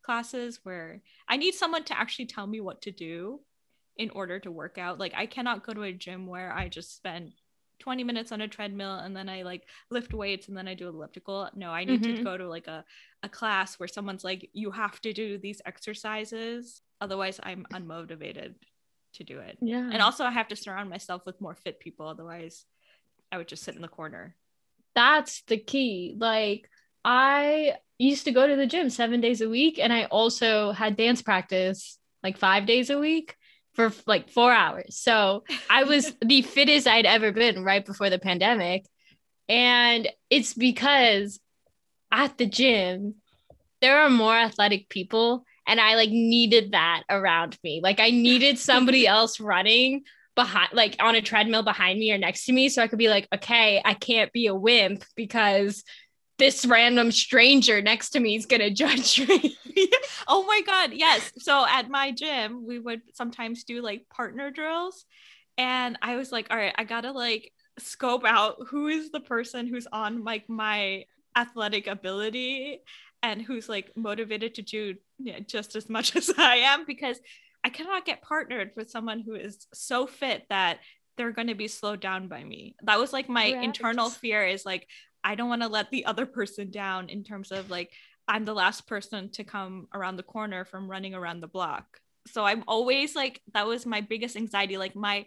classes 0.03 0.61
where 0.63 1.03
I 1.29 1.37
need 1.37 1.55
someone 1.55 1.85
to 1.85 1.99
actually 1.99 2.27
tell 2.27 2.47
me 2.47 2.61
what 2.61 2.83
to 2.83 2.91
do 2.91 3.41
in 3.97 4.11
order 4.11 4.39
to 4.41 4.51
work 4.51 4.79
out. 4.79 4.99
Like 4.99 5.13
I 5.17 5.27
cannot 5.27 5.65
go 5.65 5.73
to 5.73 5.83
a 5.83 5.93
gym 5.93 6.27
where 6.27 6.53
I 6.53 6.69
just 6.69 6.97
spend 6.97 7.33
20 7.81 8.05
minutes 8.05 8.31
on 8.33 8.41
a 8.41 8.49
treadmill 8.49 8.97
and 8.97 9.15
then 9.15 9.29
I 9.29 9.43
like 9.43 9.65
lift 9.91 10.15
weights 10.15 10.49
and 10.49 10.57
then 10.57 10.69
I 10.69 10.75
do 10.75 10.89
elliptical. 10.89 11.51
No, 11.55 11.71
I 11.71 11.85
need 11.85 12.03
mm-hmm. 12.03 12.17
to 12.17 12.23
go 12.23 12.37
to 12.37 12.49
like 12.49 12.69
a, 12.69 12.85
a 13.23 13.29
class 13.29 13.79
where 13.79 13.89
someone's 13.89 14.25
like, 14.25 14.49
you 14.53 14.71
have 14.71 15.01
to 15.03 15.13
do 15.13 15.37
these 15.37 15.61
exercises. 15.67 16.81
Otherwise, 17.01 17.41
I'm 17.43 17.67
unmotivated 17.73 18.55
to 19.15 19.25
do 19.25 19.41
it. 19.41 19.59
Yeah. 19.61 19.91
And 19.93 20.01
also, 20.01 20.25
I 20.25 20.31
have 20.31 20.49
to 20.49 20.57
surround 20.57 20.91
myself 20.91 21.27
with 21.27 21.41
more 21.41 21.55
fit 21.55 21.81
people. 21.81 22.07
Otherwise, 22.07 22.65
I 23.31 23.39
would 23.39 23.49
just 23.49 23.65
sit 23.65 23.75
in 23.75 23.83
the 23.83 23.89
corner. 23.89 24.37
That's 24.95 25.43
the 25.43 25.59
key. 25.59 26.15
Like, 26.19 26.69
I 27.05 27.75
used 27.99 28.25
to 28.25 28.33
go 28.33 28.47
to 28.47 28.57
the 28.57 28.67
gym 28.67 28.91
seven 28.91 29.21
days 29.21 29.41
a 29.41 29.49
week, 29.49 29.79
and 29.79 29.93
I 29.93 30.05
also 30.05 30.73
had 30.73 30.97
dance 30.97 31.23
practice 31.23 31.99
like 32.23 32.39
five 32.39 32.67
days 32.67 32.91
a 32.91 32.99
week 32.99 33.37
for 33.75 33.93
like 34.07 34.29
four 34.29 34.53
hours. 34.53 34.97
So 34.97 35.45
I 35.71 35.85
was 35.85 36.15
the 36.25 36.43
fittest 36.43 36.87
I'd 36.87 37.07
ever 37.07 37.33
been 37.33 37.65
right 37.65 37.85
before 37.85 38.11
the 38.11 38.19
pandemic. 38.19 38.87
And 39.49 40.09
it's 40.31 40.55
because 40.55 41.41
at 42.11 42.39
the 42.39 42.47
gym, 42.47 43.17
there 43.81 44.03
are 44.03 44.11
more 44.11 44.37
athletic 44.37 44.89
people. 44.89 45.45
And 45.67 45.81
I 45.81 45.95
like 45.95 46.11
needed 46.11 46.73
that 46.73 47.03
around 47.09 47.59
me. 47.65 47.81
Like 47.83 48.01
I 48.01 48.11
needed 48.11 48.59
somebody 48.59 49.07
else 49.07 49.41
running 49.41 50.03
behind 50.35 50.71
like 50.73 50.97
on 50.99 51.15
a 51.15 51.21
treadmill 51.21 51.63
behind 51.63 51.99
me 51.99 52.11
or 52.11 52.17
next 52.19 52.47
to 52.47 52.53
me 52.53 52.69
so 52.69 52.83
I 52.83 52.89
could 52.89 52.99
be 52.99 53.09
like, 53.09 53.29
okay, 53.35 53.83
I 53.85 53.95
can't 53.95 54.33
be 54.33 54.47
a 54.47 54.55
wimp 54.55 55.05
because 55.15 55.85
this 56.43 56.67
random 56.67 57.13
stranger 57.13 57.81
next 57.81 58.11
to 58.11 58.19
me 58.19 58.35
is 58.35 58.47
gonna 58.47 58.69
judge 58.69 59.21
me. 59.29 59.57
oh 60.27 60.45
my 60.45 60.61
god, 60.67 60.93
yes. 60.93 61.33
So 61.39 61.65
at 61.65 61.89
my 61.89 62.11
gym, 62.11 62.67
we 62.67 62.81
would 62.81 63.01
sometimes 63.15 63.63
do 63.63 63.81
like 63.81 64.09
partner 64.09 64.51
drills. 64.51 65.05
And 65.57 65.97
I 66.03 66.17
was 66.17 66.33
like, 66.33 66.49
all 66.51 66.57
right, 66.57 66.75
I 66.77 66.83
gotta 66.83 67.13
like 67.13 67.53
scope 67.79 68.25
out 68.25 68.57
who 68.67 68.89
is 68.89 69.13
the 69.13 69.21
person 69.21 69.69
who's 69.69 69.87
on 69.93 70.25
like 70.25 70.49
my 70.49 71.05
athletic 71.37 71.87
ability 71.87 72.81
and 73.23 73.41
who's 73.41 73.69
like 73.69 73.93
motivated 73.95 74.57
to 74.57 74.63
do 74.63 74.97
you 75.21 75.33
know, 75.35 75.39
just 75.47 75.77
as 75.77 75.89
much 75.89 76.17
as 76.17 76.29
I 76.37 76.57
am 76.57 76.85
because 76.87 77.21
I 77.63 77.69
cannot 77.69 78.05
get 78.05 78.21
partnered 78.21 78.73
with 78.75 78.91
someone 78.91 79.21
who 79.21 79.37
is 79.37 79.69
so 79.73 80.09
fit 80.09 80.43
that 80.49 80.81
they're 81.17 81.31
going 81.31 81.47
to 81.47 81.55
be 81.55 81.69
slowed 81.69 82.01
down 82.01 82.27
by 82.27 82.43
me. 82.43 82.75
That 82.83 82.99
was 82.99 83.13
like 83.13 83.29
my 83.29 83.53
right. 83.53 83.63
internal 83.63 84.11
fear 84.11 84.45
is 84.45 84.67
like 84.67 84.89
I 85.25 85.35
don't 85.35 85.49
want 85.49 85.63
to 85.63 85.69
let 85.69 85.91
the 85.91 86.05
other 86.07 86.27
person 86.27 86.71
down 86.71 87.09
in 87.09 87.25
terms 87.25 87.53
of 87.53 87.71
like 87.71 87.91
I'm 88.29 88.45
the 88.45 88.55
last 88.55 88.87
person 88.87 89.31
to 89.33 89.45
come 89.45 89.89
around 89.95 90.17
the 90.17 90.23
corner 90.23 90.65
from 90.65 90.91
running 90.91 91.15
around 91.15 91.41
the 91.41 91.49
block. 91.49 91.99
So 92.29 92.45
I'm 92.45 92.65
always 92.69 93.17
like 93.17 93.41
that 93.55 93.67
was 93.67 93.85
my 93.85 94.01
biggest 94.01 94.37
anxiety 94.37 94.79
like 94.79 94.95
my 94.95 95.27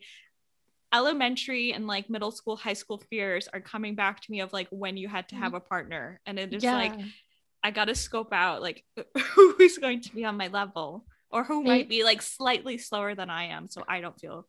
elementary 0.93 1.73
and 1.73 1.87
like 1.87 2.09
middle 2.09 2.31
school 2.31 2.55
high 2.55 2.73
school 2.73 3.01
fears 3.09 3.49
are 3.51 3.59
coming 3.59 3.95
back 3.95 4.21
to 4.21 4.31
me 4.31 4.39
of 4.39 4.53
like 4.53 4.67
when 4.69 4.95
you 4.95 5.09
had 5.09 5.27
to 5.29 5.35
have 5.35 5.47
mm-hmm. 5.47 5.57
a 5.57 5.61
partner 5.61 6.21
and 6.25 6.39
it 6.39 6.53
is 6.53 6.63
yeah. 6.63 6.75
like 6.75 6.93
I 7.63 7.71
got 7.71 7.85
to 7.85 7.95
scope 7.95 8.31
out 8.31 8.61
like 8.61 8.85
who 9.33 9.55
is 9.59 9.77
going 9.77 10.01
to 10.01 10.15
be 10.15 10.23
on 10.23 10.37
my 10.37 10.47
level 10.47 11.05
or 11.29 11.43
who 11.43 11.63
they, 11.63 11.69
might 11.69 11.89
be 11.89 12.03
like 12.03 12.21
slightly 12.21 12.77
slower 12.77 13.13
than 13.13 13.29
I 13.29 13.45
am 13.47 13.67
so 13.67 13.83
I 13.87 13.99
don't 13.99 14.17
feel 14.17 14.47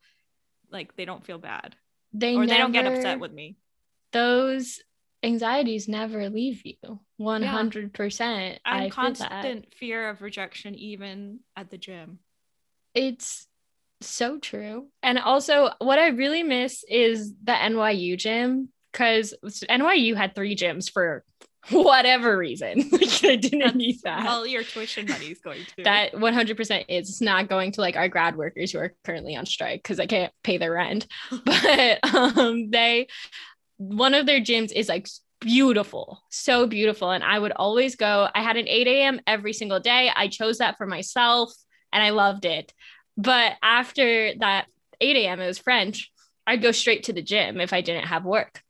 like 0.71 0.95
they 0.97 1.05
don't 1.05 1.25
feel 1.25 1.39
bad. 1.39 1.75
They 2.13 2.37
or 2.37 2.41
never, 2.41 2.47
they 2.47 2.59
don't 2.59 2.73
get 2.73 2.87
upset 2.87 3.19
with 3.19 3.33
me. 3.33 3.57
Those 4.13 4.81
anxieties 5.27 5.89
never 5.89 6.31
leave 6.31 6.63
you 6.65 7.01
100%. 7.21 8.21
Yeah. 8.21 8.59
I'm 8.65 8.83
I 8.85 8.91
constant 8.91 9.75
fear 9.75 10.09
of 10.09 10.23
rejection 10.23 10.75
even 10.75 11.41
at 11.57 11.71
the 11.71 11.79
gym. 11.79 12.21
It's 12.95 13.47
so 14.01 14.39
true. 14.39 14.89
And 15.03 15.19
also 15.19 15.71
what 15.79 15.99
I 15.99 16.09
really 16.09 16.43
miss 16.43 16.85
is 16.89 17.35
the 17.43 17.53
NYU 17.53 18.17
gym 18.17 18.71
cuz 18.93 19.35
NYU 19.45 20.15
had 20.15 20.35
3 20.35 20.57
gyms 20.57 20.91
for 20.91 21.25
whatever 21.71 22.37
reason. 22.37 22.89
like 22.93 23.25
I 23.25 23.37
didn't 23.37 23.59
That's, 23.61 23.75
need 23.75 23.97
that. 24.05 24.25
Well, 24.25 24.47
your 24.47 24.63
tuition 24.63 25.07
money 25.07 25.27
is 25.27 25.41
going 25.41 25.65
to. 25.77 25.85
That 25.85 26.13
100% 26.13 26.85
is. 26.89 27.09
It's 27.09 27.21
not 27.21 27.49
going 27.49 27.73
to 27.73 27.81
like 27.81 27.97
our 27.97 28.09
grad 28.09 28.37
workers 28.37 28.73
who 28.73 28.79
are 28.79 28.95
currently 29.05 29.37
on 29.37 29.47
strike 29.47 29.83
because 29.83 29.99
I 29.99 30.07
can't 30.07 30.33
pay 30.45 30.59
their 30.59 30.73
rent. 30.73 31.07
but 31.45 32.15
um, 32.15 32.71
they, 32.71 33.09
one 33.77 34.15
of 34.15 34.27
their 34.27 34.41
gyms 34.41 34.73
is 34.73 34.89
like 34.89 35.09
beautiful, 35.41 36.23
so 36.31 36.67
beautiful. 36.67 37.11
And 37.11 37.23
I 37.23 37.39
would 37.39 37.53
always 37.53 37.97
go. 37.97 38.29
I 38.35 38.43
had 38.43 38.57
an 38.57 38.69
8 38.69 38.87
a.m. 38.87 39.21
every 39.27 39.53
single 39.53 39.81
day. 39.81 40.11
I 40.15 40.29
chose 40.29 40.59
that 40.59 40.77
for 40.77 40.87
myself 40.87 41.53
and 41.93 42.03
I 42.03 42.11
loved 42.11 42.45
it. 42.45 42.73
But 43.17 43.55
after 43.63 44.33
that 44.41 44.67
8 45.01 45.17
a.m., 45.17 45.41
it 45.41 45.47
was 45.47 45.59
French. 45.59 46.11
I'd 46.47 46.63
go 46.63 46.73
straight 46.73 47.05
to 47.05 47.13
the 47.13 47.23
gym 47.23 47.61
if 47.61 47.73
I 47.73 47.81
didn't 47.81 48.07
have 48.07 48.25
work. 48.25 48.63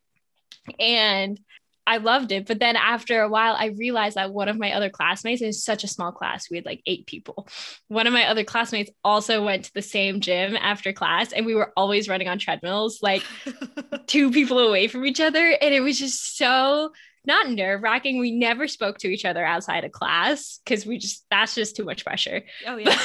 And 0.79 1.38
I 1.87 1.99
loved 1.99 2.33
it. 2.33 2.46
But 2.46 2.59
then 2.59 2.77
after 2.77 3.20
a 3.20 3.29
while, 3.29 3.55
I 3.57 3.66
realized 3.66 4.16
that 4.16 4.33
one 4.33 4.49
of 4.49 4.59
my 4.59 4.72
other 4.72 4.90
classmates 4.90 5.40
is 5.40 5.64
such 5.64 5.85
a 5.85 5.88
small 5.88 6.11
class. 6.11 6.51
We 6.51 6.57
had 6.57 6.66
like 6.66 6.83
eight 6.87 7.07
people. 7.07 7.46
One 7.88 8.07
of 8.07 8.12
my 8.12 8.27
other 8.29 8.44
classmates 8.44 8.90
also 9.05 9.44
went 9.44 9.66
to 9.66 9.75
the 9.75 9.83
same 9.83 10.20
gym 10.20 10.57
after 10.57 10.92
class, 10.92 11.33
and 11.33 11.46
we 11.46 11.55
were 11.55 11.72
always 11.77 12.09
running 12.09 12.29
on 12.29 12.38
treadmills, 12.38 13.01
like 13.03 13.22
two 14.07 14.31
people 14.31 14.59
away 14.59 14.88
from 14.88 15.07
each 15.07 15.20
other. 15.20 15.57
And 15.61 15.72
it 15.72 15.81
was 15.81 15.99
just 15.99 16.37
so 16.37 16.92
not 17.25 17.51
nerve 17.51 17.83
wracking. 17.83 18.18
We 18.18 18.33
never 18.33 18.68
spoke 18.68 18.99
to 18.99 19.09
each 19.09 19.25
other 19.25 19.44
outside 19.44 19.85
of 19.85 19.92
class 19.92 20.61
because 20.64 20.87
we 20.87 20.99
just 20.99 21.25
that's 21.31 21.55
just 21.55 21.77
too 21.77 21.85
much 21.85 22.05
pressure. 22.05 22.42
Oh 22.66 22.77
yeah. 22.77 22.96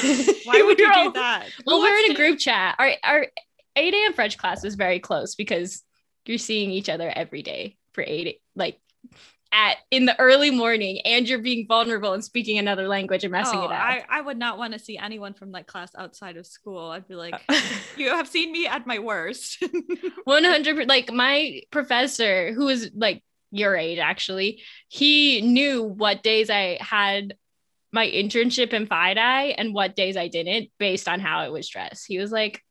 Why 0.45 0.61
would 0.61 0.79
you 0.79 0.93
do 0.93 1.11
that? 1.13 1.47
Well, 1.65 1.79
we're 1.79 2.05
in 2.05 2.11
a 2.11 2.15
group 2.15 2.39
chat. 2.39 2.75
Our 2.79 2.91
our 3.03 3.27
8 3.75 3.93
a.m. 3.93 4.13
French 4.13 4.37
class 4.37 4.63
was 4.63 4.75
very 4.75 4.99
close 4.99 5.35
because 5.35 5.81
you're 6.25 6.37
seeing 6.37 6.71
each 6.71 6.89
other 6.89 7.11
every 7.13 7.41
day 7.41 7.77
for 7.93 8.03
eight 8.05 8.41
like 8.55 8.79
at 9.53 9.77
in 9.89 10.05
the 10.05 10.17
early 10.19 10.49
morning 10.49 11.01
and 11.03 11.27
you're 11.27 11.39
being 11.39 11.67
vulnerable 11.67 12.13
and 12.13 12.23
speaking 12.23 12.57
another 12.57 12.87
language 12.87 13.23
and 13.23 13.31
messing 13.31 13.59
oh, 13.59 13.65
it 13.65 13.71
up. 13.71 13.71
I, 13.71 14.03
I 14.09 14.21
would 14.21 14.37
not 14.37 14.57
want 14.57 14.73
to 14.73 14.79
see 14.79 14.97
anyone 14.97 15.33
from 15.33 15.51
that 15.51 15.67
class 15.67 15.91
outside 15.97 16.37
of 16.37 16.47
school. 16.47 16.89
I'd 16.89 17.07
be 17.07 17.15
like, 17.15 17.33
uh. 17.49 17.61
you 17.97 18.09
have 18.09 18.27
seen 18.27 18.51
me 18.51 18.65
at 18.67 18.87
my 18.87 18.99
worst. 18.99 19.61
100 20.23 20.87
like 20.87 21.11
my 21.11 21.61
professor 21.69 22.53
who 22.53 22.65
was 22.65 22.91
like 22.95 23.23
your 23.51 23.75
age 23.75 23.99
actually, 23.99 24.61
he 24.87 25.41
knew 25.41 25.83
what 25.83 26.23
days 26.23 26.49
I 26.49 26.77
had 26.79 27.35
my 27.91 28.07
internship 28.07 28.71
in 28.71 28.87
FIDI 28.87 29.53
and 29.53 29.73
what 29.73 29.97
days 29.97 30.15
I 30.15 30.29
didn't 30.29 30.69
based 30.79 31.09
on 31.09 31.19
how 31.19 31.43
it 31.43 31.51
was 31.51 31.67
dressed. 31.67 32.05
He 32.07 32.19
was 32.19 32.31
like, 32.31 32.63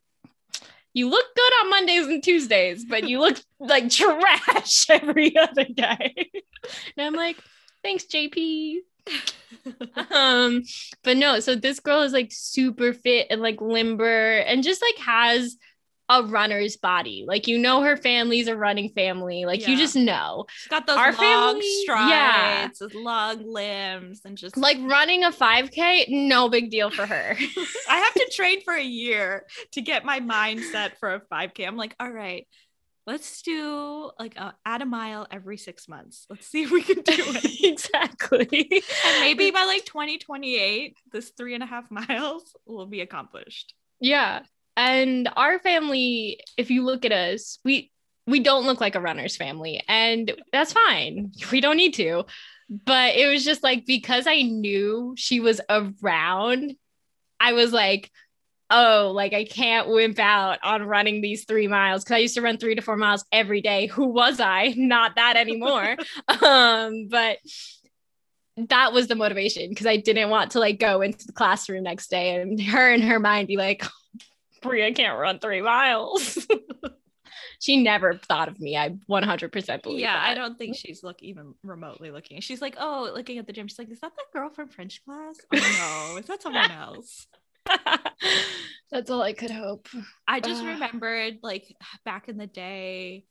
you 0.92 1.08
look 1.08 1.26
good 1.34 1.52
on 1.62 1.70
Mondays 1.70 2.06
and 2.06 2.22
Tuesdays, 2.22 2.84
but 2.84 3.08
you 3.08 3.20
look 3.20 3.38
like 3.58 3.90
trash 3.90 4.86
every 4.90 5.36
other 5.36 5.64
day. 5.64 6.30
and 6.96 7.06
I'm 7.06 7.14
like, 7.14 7.36
thanks, 7.82 8.04
JP. 8.04 8.78
um, 10.10 10.62
but 11.02 11.16
no, 11.16 11.40
so 11.40 11.54
this 11.54 11.80
girl 11.80 12.02
is 12.02 12.12
like 12.12 12.30
super 12.32 12.92
fit 12.92 13.28
and 13.30 13.40
like 13.40 13.60
limber 13.60 14.38
and 14.38 14.62
just 14.62 14.82
like 14.82 14.98
has 14.98 15.56
a 16.10 16.24
runner's 16.24 16.76
body. 16.76 17.24
Like 17.26 17.46
you 17.46 17.56
know 17.56 17.82
her 17.82 17.96
family's 17.96 18.48
a 18.48 18.56
running 18.56 18.90
family. 18.90 19.44
Like 19.44 19.62
yeah. 19.62 19.70
you 19.70 19.76
just 19.76 19.94
know. 19.94 20.44
She's 20.50 20.68
got 20.68 20.86
those 20.86 20.96
Our 20.96 21.12
long 21.12 21.20
family, 21.20 21.82
strides, 21.82 22.82
yeah. 22.82 23.00
long 23.00 23.46
limbs, 23.46 24.22
and 24.24 24.36
just 24.36 24.56
like 24.56 24.78
running 24.80 25.24
a 25.24 25.30
5K, 25.30 26.06
no 26.08 26.48
big 26.48 26.70
deal 26.70 26.90
for 26.90 27.06
her. 27.06 27.36
I 27.88 27.96
have 27.96 28.14
to 28.14 28.30
train 28.34 28.60
for 28.62 28.74
a 28.74 28.82
year 28.82 29.46
to 29.72 29.80
get 29.80 30.04
my 30.04 30.18
mindset 30.20 30.96
for 30.98 31.14
a 31.14 31.20
5K. 31.20 31.66
I'm 31.66 31.76
like, 31.76 31.94
all 32.00 32.10
right, 32.10 32.46
let's 33.06 33.42
do 33.42 34.10
like 34.18 34.36
a, 34.36 34.54
add 34.66 34.82
a 34.82 34.86
mile 34.86 35.28
every 35.30 35.56
six 35.56 35.88
months. 35.88 36.26
Let's 36.28 36.46
see 36.46 36.62
if 36.62 36.72
we 36.72 36.82
can 36.82 36.96
do 36.96 37.02
it. 37.06 37.60
exactly. 37.64 38.48
and 38.50 39.20
maybe 39.20 39.52
by 39.52 39.64
like 39.64 39.84
2028, 39.84 40.96
this 41.12 41.30
three 41.36 41.54
and 41.54 41.62
a 41.62 41.66
half 41.66 41.88
miles 41.90 42.54
will 42.66 42.86
be 42.86 43.00
accomplished. 43.00 43.74
Yeah. 44.00 44.42
And 44.80 45.28
our 45.36 45.58
family, 45.58 46.40
if 46.56 46.70
you 46.70 46.86
look 46.86 47.04
at 47.04 47.12
us, 47.12 47.58
we 47.66 47.92
we 48.26 48.40
don't 48.40 48.64
look 48.64 48.80
like 48.80 48.94
a 48.94 49.00
runner's 49.00 49.36
family, 49.36 49.82
and 49.86 50.32
that's 50.52 50.72
fine. 50.72 51.32
We 51.52 51.60
don't 51.60 51.76
need 51.76 51.94
to. 51.94 52.24
But 52.70 53.14
it 53.16 53.26
was 53.30 53.44
just 53.44 53.62
like 53.62 53.84
because 53.84 54.26
I 54.26 54.40
knew 54.40 55.14
she 55.18 55.38
was 55.38 55.60
around, 55.68 56.76
I 57.38 57.52
was 57.52 57.74
like, 57.74 58.10
oh, 58.70 59.12
like 59.14 59.34
I 59.34 59.44
can't 59.44 59.90
wimp 59.90 60.18
out 60.18 60.60
on 60.62 60.84
running 60.84 61.20
these 61.20 61.44
three 61.44 61.68
miles 61.68 62.02
because 62.02 62.14
I 62.14 62.18
used 62.18 62.36
to 62.36 62.42
run 62.42 62.56
three 62.56 62.76
to 62.76 62.80
four 62.80 62.96
miles 62.96 63.26
every 63.30 63.60
day. 63.60 63.86
Who 63.88 64.06
was 64.06 64.40
I? 64.40 64.72
Not 64.78 65.16
that 65.16 65.36
anymore. 65.36 65.96
um, 66.42 67.08
but 67.10 67.36
that 68.56 68.94
was 68.94 69.08
the 69.08 69.14
motivation 69.14 69.68
because 69.68 69.86
I 69.86 69.98
didn't 69.98 70.30
want 70.30 70.52
to 70.52 70.58
like 70.58 70.78
go 70.78 71.02
into 71.02 71.26
the 71.26 71.34
classroom 71.34 71.82
next 71.82 72.08
day 72.08 72.40
and 72.40 72.58
her 72.62 72.90
in 72.94 73.02
her 73.02 73.20
mind 73.20 73.46
be 73.46 73.58
like, 73.58 73.84
Priya 74.60 74.92
can't 74.92 75.18
run 75.18 75.38
three 75.38 75.62
miles. 75.62 76.46
she 77.60 77.82
never 77.82 78.14
thought 78.14 78.48
of 78.48 78.58
me. 78.60 78.76
I 78.76 78.96
100% 79.08 79.82
believe. 79.82 80.00
Yeah, 80.00 80.14
that. 80.14 80.30
I 80.30 80.34
don't 80.34 80.58
think 80.58 80.76
she's 80.76 81.02
look 81.02 81.22
even 81.22 81.54
remotely 81.62 82.10
looking. 82.10 82.40
She's 82.40 82.62
like, 82.62 82.76
oh, 82.78 83.10
looking 83.14 83.38
at 83.38 83.46
the 83.46 83.52
gym. 83.52 83.68
She's 83.68 83.78
like, 83.78 83.90
is 83.90 84.00
that 84.00 84.12
that 84.16 84.32
girl 84.32 84.50
from 84.50 84.68
French 84.68 85.04
class? 85.04 85.36
Oh 85.54 86.10
no, 86.12 86.18
is 86.18 86.26
that 86.26 86.42
someone 86.42 86.70
else? 86.70 87.26
That's 88.90 89.10
all 89.10 89.22
I 89.22 89.34
could 89.34 89.50
hope. 89.50 89.88
I 90.26 90.40
just 90.40 90.64
remembered 90.64 91.38
like 91.42 91.76
back 92.04 92.28
in 92.28 92.36
the 92.36 92.46
day, 92.46 93.24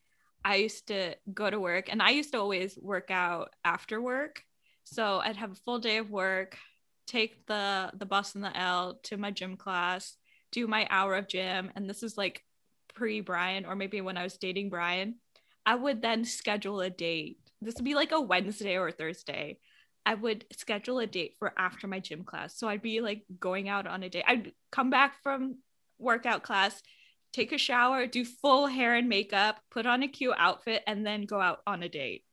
I 0.46 0.56
used 0.56 0.88
to 0.88 1.16
go 1.34 1.50
to 1.50 1.60
work 1.60 1.90
and 1.92 2.02
I 2.02 2.12
used 2.12 2.32
to 2.32 2.40
always 2.40 2.78
work 2.82 3.12
out 3.12 3.50
after 3.66 4.02
work. 4.02 4.44
So 4.86 5.20
I'd 5.20 5.38
have 5.38 5.52
a 5.52 5.56
full 5.56 5.80
day 5.80 5.98
of 5.98 6.10
work, 6.10 6.58
take 7.08 7.46
the 7.46 7.92
the 7.96 8.06
bus 8.06 8.36
and 8.36 8.44
the 8.44 8.56
L 8.56 9.00
to 9.04 9.18
my 9.18 9.32
gym 9.32 9.58
class, 9.58 10.16
do 10.52 10.68
my 10.68 10.88
hour 10.90 11.16
of 11.16 11.28
gym 11.28 11.72
and 11.76 11.90
this 11.90 12.04
is 12.04 12.18
like 12.18 12.44
pre 12.96 13.22
Brian 13.22 13.66
or 13.66 13.76
maybe 13.76 14.02
when 14.02 14.18
I 14.18 14.24
was 14.24 14.38
dating 14.38 14.70
Brian, 14.70 15.16
I 15.66 15.76
would 15.76 16.02
then 16.02 16.26
schedule 16.26 16.82
a 16.82 16.90
date. 16.90 17.40
This 17.62 17.76
would 17.76 17.86
be 17.86 17.96
like 17.96 18.12
a 18.12 18.22
Wednesday 18.22 18.78
or 18.78 18.88
a 18.88 18.92
Thursday. 18.92 19.60
I 20.06 20.16
would 20.16 20.46
schedule 20.54 21.00
a 21.00 21.08
date 21.08 21.36
for 21.40 21.54
after 21.58 21.88
my 21.88 22.00
gym 22.00 22.24
class. 22.24 22.58
So 22.58 22.68
I'd 22.68 22.82
be 22.82 23.02
like 23.02 23.24
going 23.40 23.70
out 23.70 23.86
on 23.86 24.02
a 24.04 24.10
date. 24.10 24.24
I'd 24.28 24.54
come 24.72 24.90
back 24.90 25.22
from 25.22 25.58
workout 26.00 26.44
class, 26.44 26.82
take 27.34 27.52
a 27.52 27.58
shower, 27.58 28.08
do 28.08 28.26
full 28.26 28.68
hair 28.68 28.96
and 28.96 29.10
makeup, 29.10 29.60
put 29.70 29.86
on 29.86 30.02
a 30.02 30.08
cute 30.08 30.36
outfit, 30.38 30.82
and 30.88 31.06
then 31.06 31.26
go 31.26 31.40
out 31.40 31.60
on 31.68 31.84
a 31.84 31.90
date. 31.90 32.24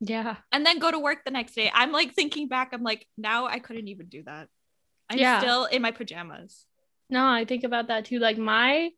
Yeah. 0.00 0.36
And 0.50 0.64
then 0.64 0.78
go 0.78 0.90
to 0.90 0.98
work 0.98 1.24
the 1.24 1.30
next 1.30 1.54
day. 1.54 1.70
I'm 1.72 1.92
like 1.92 2.14
thinking 2.14 2.48
back, 2.48 2.70
I'm 2.72 2.82
like, 2.82 3.06
now 3.18 3.46
I 3.46 3.58
couldn't 3.58 3.88
even 3.88 4.06
do 4.06 4.22
that. 4.24 4.48
I'm 5.10 5.18
yeah. 5.18 5.40
still 5.40 5.66
in 5.66 5.82
my 5.82 5.90
pajamas. 5.90 6.64
No, 7.10 7.26
I 7.26 7.44
think 7.44 7.64
about 7.64 7.88
that 7.88 8.06
too. 8.06 8.18
Like 8.18 8.38
my 8.38 8.90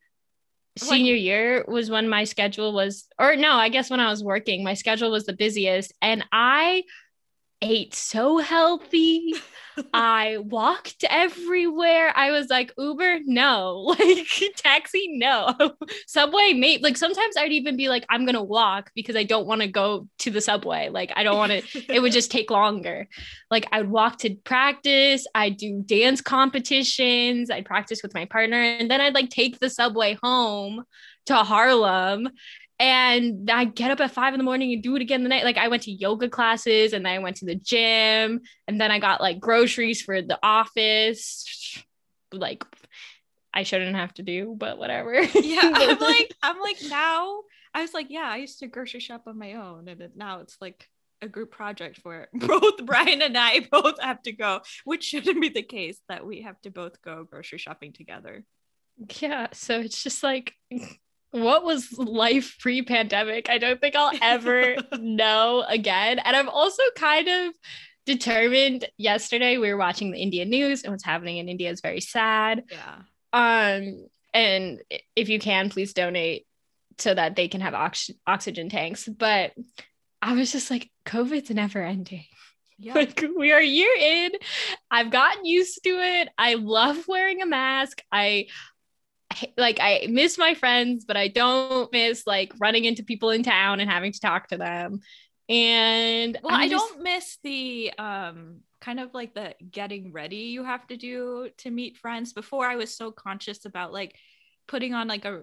senior 0.76 1.14
year 1.14 1.64
was 1.68 1.90
when 1.90 2.08
my 2.08 2.24
schedule 2.24 2.72
was 2.72 3.06
or 3.18 3.36
no 3.36 3.52
i 3.52 3.68
guess 3.68 3.90
when 3.90 4.00
i 4.00 4.10
was 4.10 4.24
working 4.24 4.64
my 4.64 4.74
schedule 4.74 5.10
was 5.10 5.24
the 5.24 5.32
busiest 5.32 5.92
and 6.02 6.24
i 6.32 6.82
ate 7.64 7.94
so 7.94 8.38
healthy. 8.38 9.34
I 9.92 10.38
walked 10.38 11.04
everywhere. 11.10 12.12
I 12.14 12.30
was 12.30 12.48
like 12.48 12.72
uber 12.78 13.18
no. 13.24 13.96
Like 14.04 14.28
taxi 14.56 15.08
no. 15.18 15.52
Subway 16.06 16.52
mate 16.52 16.82
like 16.82 16.96
sometimes 16.96 17.36
i'd 17.36 17.52
even 17.52 17.76
be 17.76 17.88
like 17.88 18.04
i'm 18.08 18.24
gonna 18.24 18.42
walk 18.42 18.90
because 18.94 19.16
i 19.16 19.24
don't 19.24 19.46
want 19.46 19.62
to 19.62 19.66
go 19.66 20.08
to 20.20 20.30
the 20.30 20.40
subway. 20.40 20.90
Like 20.90 21.12
i 21.16 21.22
don't 21.22 21.36
want 21.36 21.52
to 21.52 21.92
it 21.92 22.00
would 22.00 22.12
just 22.12 22.30
take 22.30 22.50
longer. 22.50 23.08
Like 23.50 23.66
i'd 23.72 23.88
walk 23.88 24.18
to 24.18 24.34
practice. 24.44 25.26
I'd 25.34 25.56
do 25.56 25.82
dance 25.84 26.20
competitions. 26.20 27.50
I'd 27.50 27.64
practice 27.64 28.02
with 28.02 28.14
my 28.14 28.26
partner. 28.26 28.60
And 28.62 28.90
then 28.90 29.00
i'd 29.00 29.14
like 29.14 29.30
take 29.30 29.58
the 29.58 29.70
subway 29.70 30.18
home 30.22 30.84
to 31.26 31.36
harlem 31.36 32.28
and 32.78 33.50
I 33.50 33.64
get 33.66 33.90
up 33.90 34.00
at 34.00 34.10
five 34.10 34.34
in 34.34 34.38
the 34.38 34.44
morning 34.44 34.72
and 34.72 34.82
do 34.82 34.96
it 34.96 35.02
again 35.02 35.22
the 35.22 35.28
night. 35.28 35.44
Like 35.44 35.58
I 35.58 35.68
went 35.68 35.84
to 35.84 35.92
yoga 35.92 36.28
classes 36.28 36.92
and 36.92 37.06
then 37.06 37.12
I 37.12 37.18
went 37.20 37.36
to 37.36 37.44
the 37.44 37.54
gym 37.54 38.40
and 38.66 38.80
then 38.80 38.90
I 38.90 38.98
got 38.98 39.20
like 39.20 39.38
groceries 39.38 40.02
for 40.02 40.20
the 40.20 40.38
office. 40.42 41.84
Like 42.32 42.64
I 43.52 43.62
shouldn't 43.62 43.94
have 43.94 44.12
to 44.14 44.22
do, 44.22 44.54
but 44.58 44.78
whatever. 44.78 45.22
Yeah, 45.34 45.60
I'm 45.62 45.98
like, 46.00 46.34
I'm 46.42 46.60
like 46.60 46.78
now. 46.88 47.42
I 47.72 47.82
was 47.82 47.94
like, 47.94 48.06
yeah, 48.10 48.28
I 48.28 48.36
used 48.36 48.58
to 48.60 48.66
grocery 48.66 49.00
shop 49.00 49.24
on 49.26 49.38
my 49.38 49.54
own, 49.54 49.88
and 49.88 50.10
now 50.14 50.40
it's 50.40 50.56
like 50.60 50.88
a 51.22 51.28
group 51.28 51.50
project 51.50 52.00
where 52.02 52.28
both 52.34 52.84
Brian 52.84 53.22
and 53.22 53.36
I 53.36 53.66
both 53.70 54.00
have 54.00 54.22
to 54.22 54.32
go, 54.32 54.60
which 54.84 55.04
shouldn't 55.04 55.40
be 55.40 55.48
the 55.48 55.62
case 55.62 56.00
that 56.08 56.26
we 56.26 56.42
have 56.42 56.60
to 56.62 56.70
both 56.70 57.00
go 57.02 57.24
grocery 57.24 57.58
shopping 57.58 57.92
together. 57.92 58.44
Yeah, 59.20 59.48
so 59.52 59.80
it's 59.80 60.02
just 60.02 60.22
like 60.22 60.54
what 61.34 61.64
was 61.64 61.92
life 61.98 62.56
pre-pandemic? 62.60 63.50
I 63.50 63.58
don't 63.58 63.80
think 63.80 63.96
I'll 63.96 64.16
ever 64.22 64.76
know 65.00 65.64
again. 65.66 66.20
And 66.20 66.36
I'm 66.36 66.48
also 66.48 66.82
kind 66.96 67.26
of 67.26 67.54
determined. 68.06 68.84
Yesterday 68.98 69.58
we 69.58 69.68
were 69.68 69.76
watching 69.76 70.12
the 70.12 70.22
Indian 70.22 70.48
news 70.48 70.84
and 70.84 70.92
what's 70.92 71.04
happening 71.04 71.38
in 71.38 71.48
India 71.48 71.70
is 71.72 71.80
very 71.80 72.00
sad. 72.00 72.62
Yeah. 72.70 72.98
Um 73.32 74.06
and 74.32 74.80
if 75.16 75.28
you 75.28 75.40
can 75.40 75.70
please 75.70 75.92
donate 75.92 76.46
so 76.98 77.12
that 77.12 77.34
they 77.34 77.48
can 77.48 77.62
have 77.62 77.74
ox- 77.74 78.10
oxygen 78.28 78.68
tanks. 78.68 79.08
But 79.08 79.54
I 80.22 80.34
was 80.34 80.52
just 80.52 80.70
like 80.70 80.88
COVID's 81.04 81.50
never 81.50 81.82
ending. 81.82 82.26
Yeah. 82.78 82.94
Like 82.94 83.24
we 83.36 83.50
are 83.50 83.60
year 83.60 83.90
in. 83.98 84.30
I've 84.88 85.10
gotten 85.10 85.44
used 85.44 85.82
to 85.82 85.90
it. 85.90 86.28
I 86.38 86.54
love 86.54 87.08
wearing 87.08 87.42
a 87.42 87.46
mask. 87.46 88.02
I 88.12 88.46
like 89.56 89.78
I 89.80 90.06
miss 90.10 90.38
my 90.38 90.54
friends, 90.54 91.04
but 91.04 91.16
I 91.16 91.28
don't 91.28 91.92
miss 91.92 92.26
like 92.26 92.52
running 92.58 92.84
into 92.84 93.02
people 93.02 93.30
in 93.30 93.42
town 93.42 93.80
and 93.80 93.90
having 93.90 94.12
to 94.12 94.20
talk 94.20 94.48
to 94.48 94.56
them. 94.56 95.00
And 95.48 96.38
well, 96.42 96.54
I'm 96.54 96.60
I 96.62 96.68
just... 96.68 96.88
don't 96.88 97.02
miss 97.02 97.38
the 97.42 97.92
um 97.98 98.60
kind 98.80 99.00
of 99.00 99.14
like 99.14 99.34
the 99.34 99.54
getting 99.70 100.12
ready 100.12 100.36
you 100.36 100.64
have 100.64 100.86
to 100.88 100.96
do 100.96 101.48
to 101.58 101.70
meet 101.70 101.96
friends. 101.96 102.32
Before 102.32 102.66
I 102.66 102.76
was 102.76 102.96
so 102.96 103.10
conscious 103.10 103.64
about 103.64 103.92
like 103.92 104.14
putting 104.66 104.94
on 104.94 105.08
like 105.08 105.24
a 105.24 105.42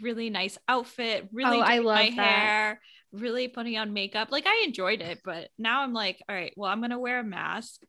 really 0.00 0.30
nice 0.30 0.58
outfit, 0.68 1.28
really 1.32 1.58
oh, 1.58 1.62
I 1.62 1.78
love 1.78 1.96
my 1.96 2.10
that. 2.10 2.28
hair, 2.28 2.80
really 3.12 3.48
putting 3.48 3.76
on 3.76 3.92
makeup. 3.92 4.28
Like 4.30 4.46
I 4.46 4.62
enjoyed 4.64 5.00
it, 5.00 5.20
but 5.24 5.48
now 5.58 5.82
I'm 5.82 5.92
like, 5.92 6.22
all 6.28 6.34
right, 6.34 6.52
well, 6.56 6.70
I'm 6.70 6.80
gonna 6.80 6.98
wear 6.98 7.20
a 7.20 7.24
mask 7.24 7.82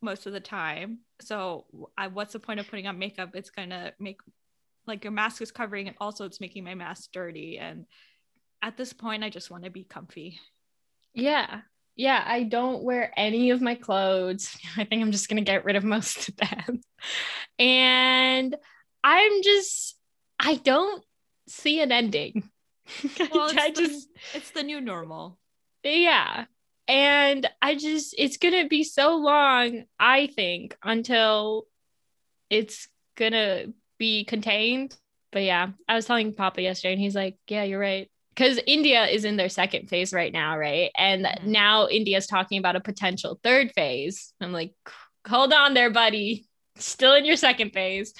most 0.00 0.26
of 0.26 0.32
the 0.32 0.40
time. 0.40 0.98
So 1.20 1.64
I, 1.96 2.08
what's 2.08 2.34
the 2.34 2.38
point 2.38 2.60
of 2.60 2.68
putting 2.68 2.86
on 2.86 2.98
makeup? 2.98 3.30
It's 3.34 3.50
gonna 3.50 3.92
make 3.98 4.20
like 4.86 5.04
your 5.04 5.12
mask 5.12 5.42
is 5.42 5.50
covering 5.50 5.88
and 5.88 5.96
also 6.00 6.24
it's 6.24 6.40
making 6.40 6.64
my 6.64 6.74
mask 6.74 7.10
dirty. 7.12 7.58
And 7.58 7.86
at 8.62 8.78
this 8.78 8.94
point 8.94 9.22
i 9.22 9.28
just 9.28 9.50
want 9.50 9.64
to 9.64 9.70
be 9.70 9.84
comfy. 9.84 10.40
Yeah. 11.12 11.60
Yeah 11.96 12.22
i 12.26 12.42
don't 12.42 12.82
wear 12.82 13.12
any 13.16 13.50
of 13.50 13.60
my 13.60 13.74
clothes. 13.74 14.56
I 14.76 14.84
think 14.84 15.02
i'm 15.02 15.12
just 15.12 15.28
going 15.28 15.44
to 15.44 15.50
get 15.50 15.64
rid 15.64 15.76
of 15.76 15.84
most 15.84 16.28
of 16.28 16.36
them. 16.36 16.80
And 17.58 18.56
i'm 19.02 19.42
just 19.42 19.96
i 20.40 20.56
don't 20.56 21.04
see 21.48 21.80
an 21.80 21.92
ending. 21.92 22.50
Well, 23.32 23.50
I 23.58 23.70
the, 23.70 23.80
just 23.80 24.08
it's 24.34 24.50
the 24.50 24.62
new 24.62 24.80
normal. 24.80 25.38
Yeah. 25.82 26.46
And 26.86 27.48
i 27.62 27.74
just 27.74 28.14
it's 28.18 28.36
going 28.36 28.62
to 28.62 28.68
be 28.68 28.84
so 28.84 29.16
long 29.16 29.84
i 29.98 30.26
think 30.26 30.76
until 30.82 31.66
it's 32.50 32.88
going 33.16 33.32
to 33.32 33.72
be 34.04 34.24
contained. 34.24 34.94
But 35.32 35.44
yeah, 35.44 35.68
I 35.88 35.94
was 35.94 36.04
telling 36.04 36.34
Papa 36.34 36.60
yesterday, 36.60 36.92
and 36.92 37.00
he's 37.00 37.14
like, 37.14 37.38
"Yeah, 37.48 37.62
you're 37.62 37.80
right." 37.80 38.10
Because 38.34 38.60
India 38.66 39.06
is 39.06 39.24
in 39.24 39.36
their 39.36 39.48
second 39.48 39.88
phase 39.88 40.12
right 40.12 40.32
now, 40.32 40.58
right? 40.58 40.90
And 40.98 41.24
mm-hmm. 41.24 41.50
now 41.50 41.88
India's 41.88 42.26
talking 42.26 42.58
about 42.58 42.76
a 42.76 42.80
potential 42.80 43.40
third 43.42 43.72
phase. 43.72 44.34
I'm 44.40 44.52
like, 44.52 44.74
hold 45.26 45.52
on 45.52 45.72
there, 45.72 45.90
buddy. 45.90 46.46
Still 46.76 47.14
in 47.14 47.24
your 47.24 47.36
second 47.36 47.70
phase. 47.70 48.12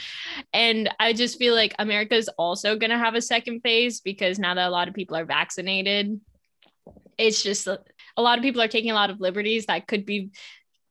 And 0.52 0.88
I 1.00 1.12
just 1.12 1.36
feel 1.36 1.54
like 1.56 1.74
America 1.80 2.14
is 2.14 2.30
also 2.38 2.76
going 2.76 2.90
to 2.90 2.98
have 2.98 3.16
a 3.16 3.20
second 3.20 3.62
phase 3.62 4.00
because 4.00 4.38
now 4.38 4.54
that 4.54 4.68
a 4.68 4.70
lot 4.70 4.86
of 4.86 4.94
people 4.94 5.16
are 5.16 5.24
vaccinated, 5.24 6.20
it's 7.18 7.42
just 7.42 7.66
a, 7.66 7.80
a 8.16 8.22
lot 8.22 8.38
of 8.38 8.44
people 8.44 8.62
are 8.62 8.68
taking 8.68 8.92
a 8.92 9.00
lot 9.02 9.10
of 9.10 9.20
liberties 9.20 9.66
that 9.66 9.88
could 9.88 10.06
be 10.06 10.30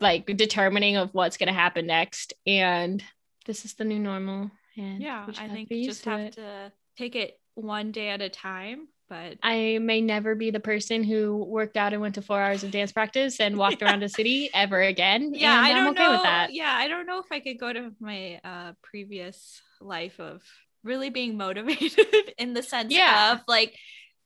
like 0.02 0.26
determining 0.26 0.98
of 0.98 1.14
what's 1.14 1.38
going 1.38 1.48
to 1.48 1.54
happen 1.54 1.88
next. 1.88 2.34
And 2.46 3.02
this 3.46 3.64
is 3.64 3.74
the 3.76 3.86
new 3.86 4.00
normal. 4.00 4.52
And 4.78 5.02
yeah, 5.02 5.26
I 5.38 5.48
think 5.50 5.70
you 5.72 5.86
just 5.86 6.06
have 6.06 6.20
it. 6.20 6.34
to 6.34 6.72
take 6.98 7.16
it 7.16 7.40
one 7.56 7.92
day 7.92 8.10
at 8.10 8.22
a 8.22 8.30
time. 8.30 8.88
But 9.10 9.38
I 9.44 9.78
may 9.80 10.02
never 10.02 10.34
be 10.34 10.50
the 10.50 10.60
person 10.60 11.04
who 11.04 11.44
worked 11.44 11.78
out 11.78 11.94
and 11.94 12.02
went 12.02 12.16
to 12.16 12.22
four 12.22 12.42
hours 12.42 12.64
of 12.64 12.72
dance 12.72 12.92
practice 12.92 13.40
and 13.40 13.58
walked 13.58 13.82
yeah. 13.82 13.90
around 13.90 14.02
a 14.02 14.10
city 14.10 14.50
ever 14.56 14.82
again. 14.82 15.34
Yeah, 15.36 15.54
I 15.54 15.74
don't 15.74 15.90
okay 15.90 16.04
know. 16.04 16.48
Yeah, 16.50 16.74
I 16.76 16.88
don't 16.88 17.06
know 17.06 17.20
if 17.20 17.32
I 17.32 17.40
could 17.40 17.60
go 17.60 17.72
to 17.72 17.92
my 18.00 18.40
uh, 18.44 18.74
previous 18.82 19.62
life 19.82 20.20
of 20.20 20.42
really 20.84 21.10
being 21.10 21.38
motivated 21.38 22.08
in 22.38 22.54
the 22.54 22.64
sense 22.64 22.94
yeah. 22.94 23.34
of 23.34 23.42
like 23.48 23.76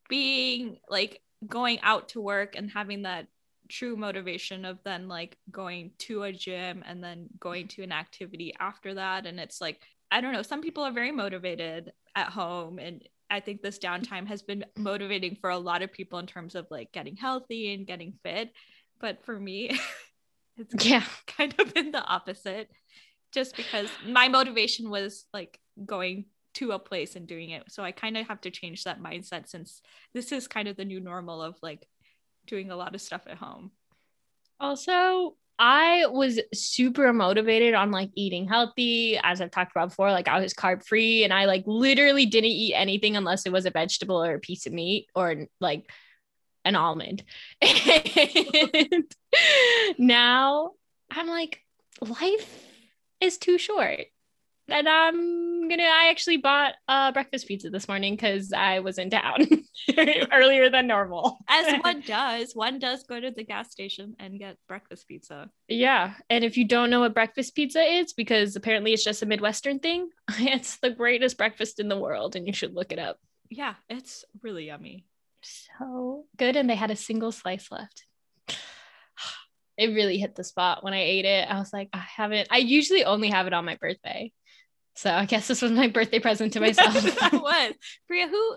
being 0.10 0.78
like 0.90 1.22
going 1.46 1.80
out 1.82 2.10
to 2.10 2.22
work 2.22 2.56
and 2.56 2.72
having 2.72 3.04
that 3.04 3.28
true 3.70 3.96
motivation 3.96 4.64
of 4.64 4.80
then 4.84 5.08
like 5.08 5.38
going 5.52 5.92
to 5.98 6.24
a 6.24 6.32
gym 6.32 6.84
and 6.88 7.04
then 7.04 7.28
going 7.40 7.68
to 7.68 7.84
an 7.84 7.92
activity 7.92 8.54
after 8.60 8.94
that 8.94 9.26
and 9.26 9.40
it's 9.40 9.60
like 9.60 9.82
I 10.12 10.22
don't 10.22 10.34
know, 10.34 10.42
some 10.42 10.62
people 10.62 10.84
are 10.84 10.92
very 10.92 11.12
motivated 11.12 11.92
at 12.16 12.30
home 12.30 12.80
and 12.80 13.04
I 13.30 13.40
think 13.40 13.62
this 13.62 13.80
downtime 13.80 14.28
has 14.28 14.42
been 14.42 14.66
motivating 14.78 15.38
for 15.40 15.50
a 15.50 15.58
lot 15.58 15.82
of 15.82 15.92
people 15.92 16.20
in 16.20 16.28
terms 16.28 16.56
of 16.56 16.68
like 16.70 16.92
getting 16.92 17.16
healthy 17.16 17.74
and 17.74 17.86
getting 17.86 18.14
fit. 18.24 18.52
But 19.00 19.24
for 19.26 19.38
me, 19.38 19.78
it's 20.58 20.86
yeah, 20.86 21.04
kind 21.28 21.54
of 21.60 21.74
been 21.74 21.92
the 21.92 22.04
opposite. 22.04 22.70
Just 23.34 23.58
because 23.58 23.90
my 24.08 24.30
motivation 24.30 24.90
was 24.90 25.26
like 25.34 25.60
going 25.86 26.26
to 26.56 26.72
a 26.72 26.80
place 26.80 27.16
and 27.16 27.28
doing 27.28 27.50
it. 27.50 27.64
So 27.68 27.84
I 27.84 27.92
kind 27.92 28.18
of 28.18 28.28
have 28.28 28.42
to 28.42 28.52
change 28.52 28.86
that 28.86 29.02
mindset 29.02 29.50
since 29.50 29.82
this 30.14 30.32
is 30.32 30.48
kind 30.48 30.68
of 30.68 30.78
the 30.78 30.86
new 30.86 31.00
normal 31.00 31.42
of 31.42 31.56
like 31.62 31.86
doing 32.48 32.72
a 32.72 32.76
lot 32.76 32.96
of 32.96 33.02
stuff 33.02 33.24
at 33.28 33.38
home. 33.38 33.72
Also, 34.60 35.36
I 35.60 36.06
was 36.08 36.40
super 36.54 37.12
motivated 37.14 37.74
on 37.74 37.92
like 37.92 38.12
eating 38.16 38.48
healthy, 38.48 39.18
as 39.18 39.42
I've 39.42 39.52
talked 39.52 39.72
about 39.72 39.90
before. 39.90 40.12
Like 40.12 40.28
I 40.28 40.40
was 40.40 40.54
carb 40.54 40.86
free 40.86 41.24
and 41.24 41.34
I 41.34 41.46
like 41.46 41.64
literally 41.66 42.26
didn't 42.26 42.52
eat 42.52 42.74
anything 42.76 43.16
unless 43.16 43.46
it 43.46 43.52
was 43.52 43.66
a 43.66 43.72
vegetable 43.72 44.24
or 44.24 44.36
a 44.36 44.40
piece 44.40 44.68
of 44.68 44.74
meat 44.74 45.08
or 45.16 45.48
like 45.60 45.90
an 46.66 46.76
almond. 46.76 47.24
And 47.62 49.06
now 49.98 50.72
I'm 51.10 51.28
like, 51.28 51.64
life 52.02 52.64
is 53.20 53.38
too 53.38 53.58
short 53.58 54.06
and 54.70 54.88
I'm 54.88 55.68
gonna. 55.70 55.84
I 55.84 56.10
actually 56.10 56.38
bought 56.38 56.74
a 56.88 57.12
breakfast 57.12 57.48
pizza 57.48 57.70
this 57.70 57.88
morning 57.88 58.16
because 58.16 58.54
I 58.54 58.80
was 58.80 58.98
in 58.98 59.10
town 59.10 59.48
earlier 60.32 60.70
than 60.70 60.88
normal. 60.88 61.40
As 61.48 61.80
one 61.82 62.02
does, 62.02 62.54
one 62.54 62.80
does 62.80 63.04
go 63.04 63.20
to 63.20 63.32
the 63.32 63.44
gas 63.44 63.72
station 63.72 64.16
and 64.20 64.40
get 64.40 64.58
breakfast 64.68 65.08
pizza. 65.08 65.50
Yeah, 65.68 66.14
and 66.30 66.44
if 66.44 66.58
you 66.58 66.66
don't 66.66 66.90
know 66.90 67.02
what 67.02 67.14
breakfast 67.14 67.56
pizza 67.56 67.82
is, 67.82 68.14
because 68.14 68.56
apparently 68.56 68.94
it's 68.94 69.04
just 69.04 69.24
a 69.24 69.26
Midwestern 69.26 69.80
thing, 69.80 70.10
it's 70.40 70.78
the 70.78 70.92
greatest 70.92 71.38
breakfast 71.38 71.80
in 71.80 71.90
the 71.90 72.00
world, 72.00 72.36
and 72.36 72.48
you 72.48 72.54
should 72.54 72.74
look 72.74 72.92
it 72.92 73.00
up. 73.00 73.18
Yeah, 73.50 73.76
it's 73.90 74.26
really 74.42 74.66
yummy. 74.66 75.06
So 75.42 76.26
good, 76.36 76.56
and 76.56 76.70
they 76.70 76.76
had 76.76 76.92
a 76.92 76.96
single 76.96 77.32
slice 77.32 77.72
left 77.72 78.04
it 79.78 79.88
really 79.88 80.18
hit 80.18 80.36
the 80.36 80.44
spot 80.44 80.84
when 80.84 80.94
I 80.94 81.02
ate 81.02 81.26
it. 81.26 81.50
I 81.50 81.60
was 81.60 81.72
like, 81.72 81.90
I 81.94 82.00
haven't, 82.00 82.48
I 82.52 82.58
usually 82.58 83.06
only 83.06 83.30
have 83.30 83.48
it 83.48 83.54
on 83.54 83.66
my 83.66 83.76
birthday. 83.76 84.32
So 84.98 85.12
I 85.12 85.26
guess 85.26 85.48
this 85.48 85.62
was 85.62 85.72
my 85.72 85.88
birthday 85.88 86.20
present 86.20 86.54
to 86.54 86.60
myself. 86.68 86.94
that 86.94 87.34
was 87.34 87.74
Priya. 88.08 88.28
Who 88.28 88.56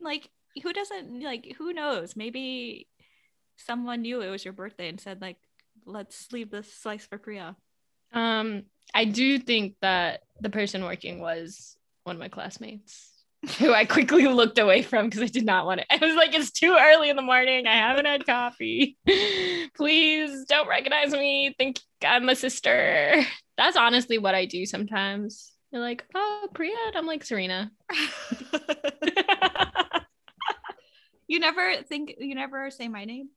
like 0.00 0.28
who 0.62 0.72
doesn't 0.72 1.20
like 1.22 1.54
who 1.58 1.72
knows? 1.72 2.16
Maybe 2.16 2.88
someone 3.58 4.02
knew 4.02 4.22
it 4.22 4.30
was 4.30 4.44
your 4.44 4.54
birthday 4.54 4.88
and 4.88 4.98
said 4.98 5.20
like, 5.20 5.36
let's 5.84 6.32
leave 6.32 6.50
this 6.50 6.72
slice 6.72 7.06
for 7.06 7.18
Priya. 7.18 7.56
Um, 8.12 8.64
I 8.94 9.04
do 9.04 9.38
think 9.38 9.74
that 9.82 10.20
the 10.40 10.50
person 10.50 10.82
working 10.82 11.20
was 11.20 11.76
one 12.04 12.16
of 12.16 12.20
my 12.20 12.28
classmates. 12.28 13.10
who 13.58 13.74
I 13.74 13.84
quickly 13.84 14.26
looked 14.28 14.58
away 14.58 14.82
from 14.82 15.06
because 15.06 15.22
I 15.22 15.26
did 15.26 15.44
not 15.44 15.66
want 15.66 15.80
it. 15.80 15.86
I 15.90 15.96
was 15.96 16.14
like, 16.14 16.32
it's 16.32 16.52
too 16.52 16.76
early 16.78 17.10
in 17.10 17.16
the 17.16 17.22
morning. 17.22 17.66
I 17.66 17.74
haven't 17.74 18.04
had 18.04 18.24
coffee. 18.24 18.96
Please 19.76 20.44
don't 20.48 20.68
recognize 20.68 21.10
me. 21.10 21.52
Think 21.58 21.80
I'm 22.06 22.28
a 22.28 22.36
sister. 22.36 23.24
That's 23.58 23.76
honestly 23.76 24.18
what 24.18 24.36
I 24.36 24.44
do 24.46 24.64
sometimes. 24.64 25.52
They're 25.72 25.80
like, 25.80 26.04
oh, 26.14 26.48
Priya. 26.52 26.76
I'm 26.94 27.06
like, 27.06 27.24
Serena. 27.24 27.72
you 31.26 31.40
never 31.40 31.82
think, 31.88 32.14
you 32.18 32.34
never 32.34 32.70
say 32.70 32.88
my 32.88 33.06
name? 33.06 33.30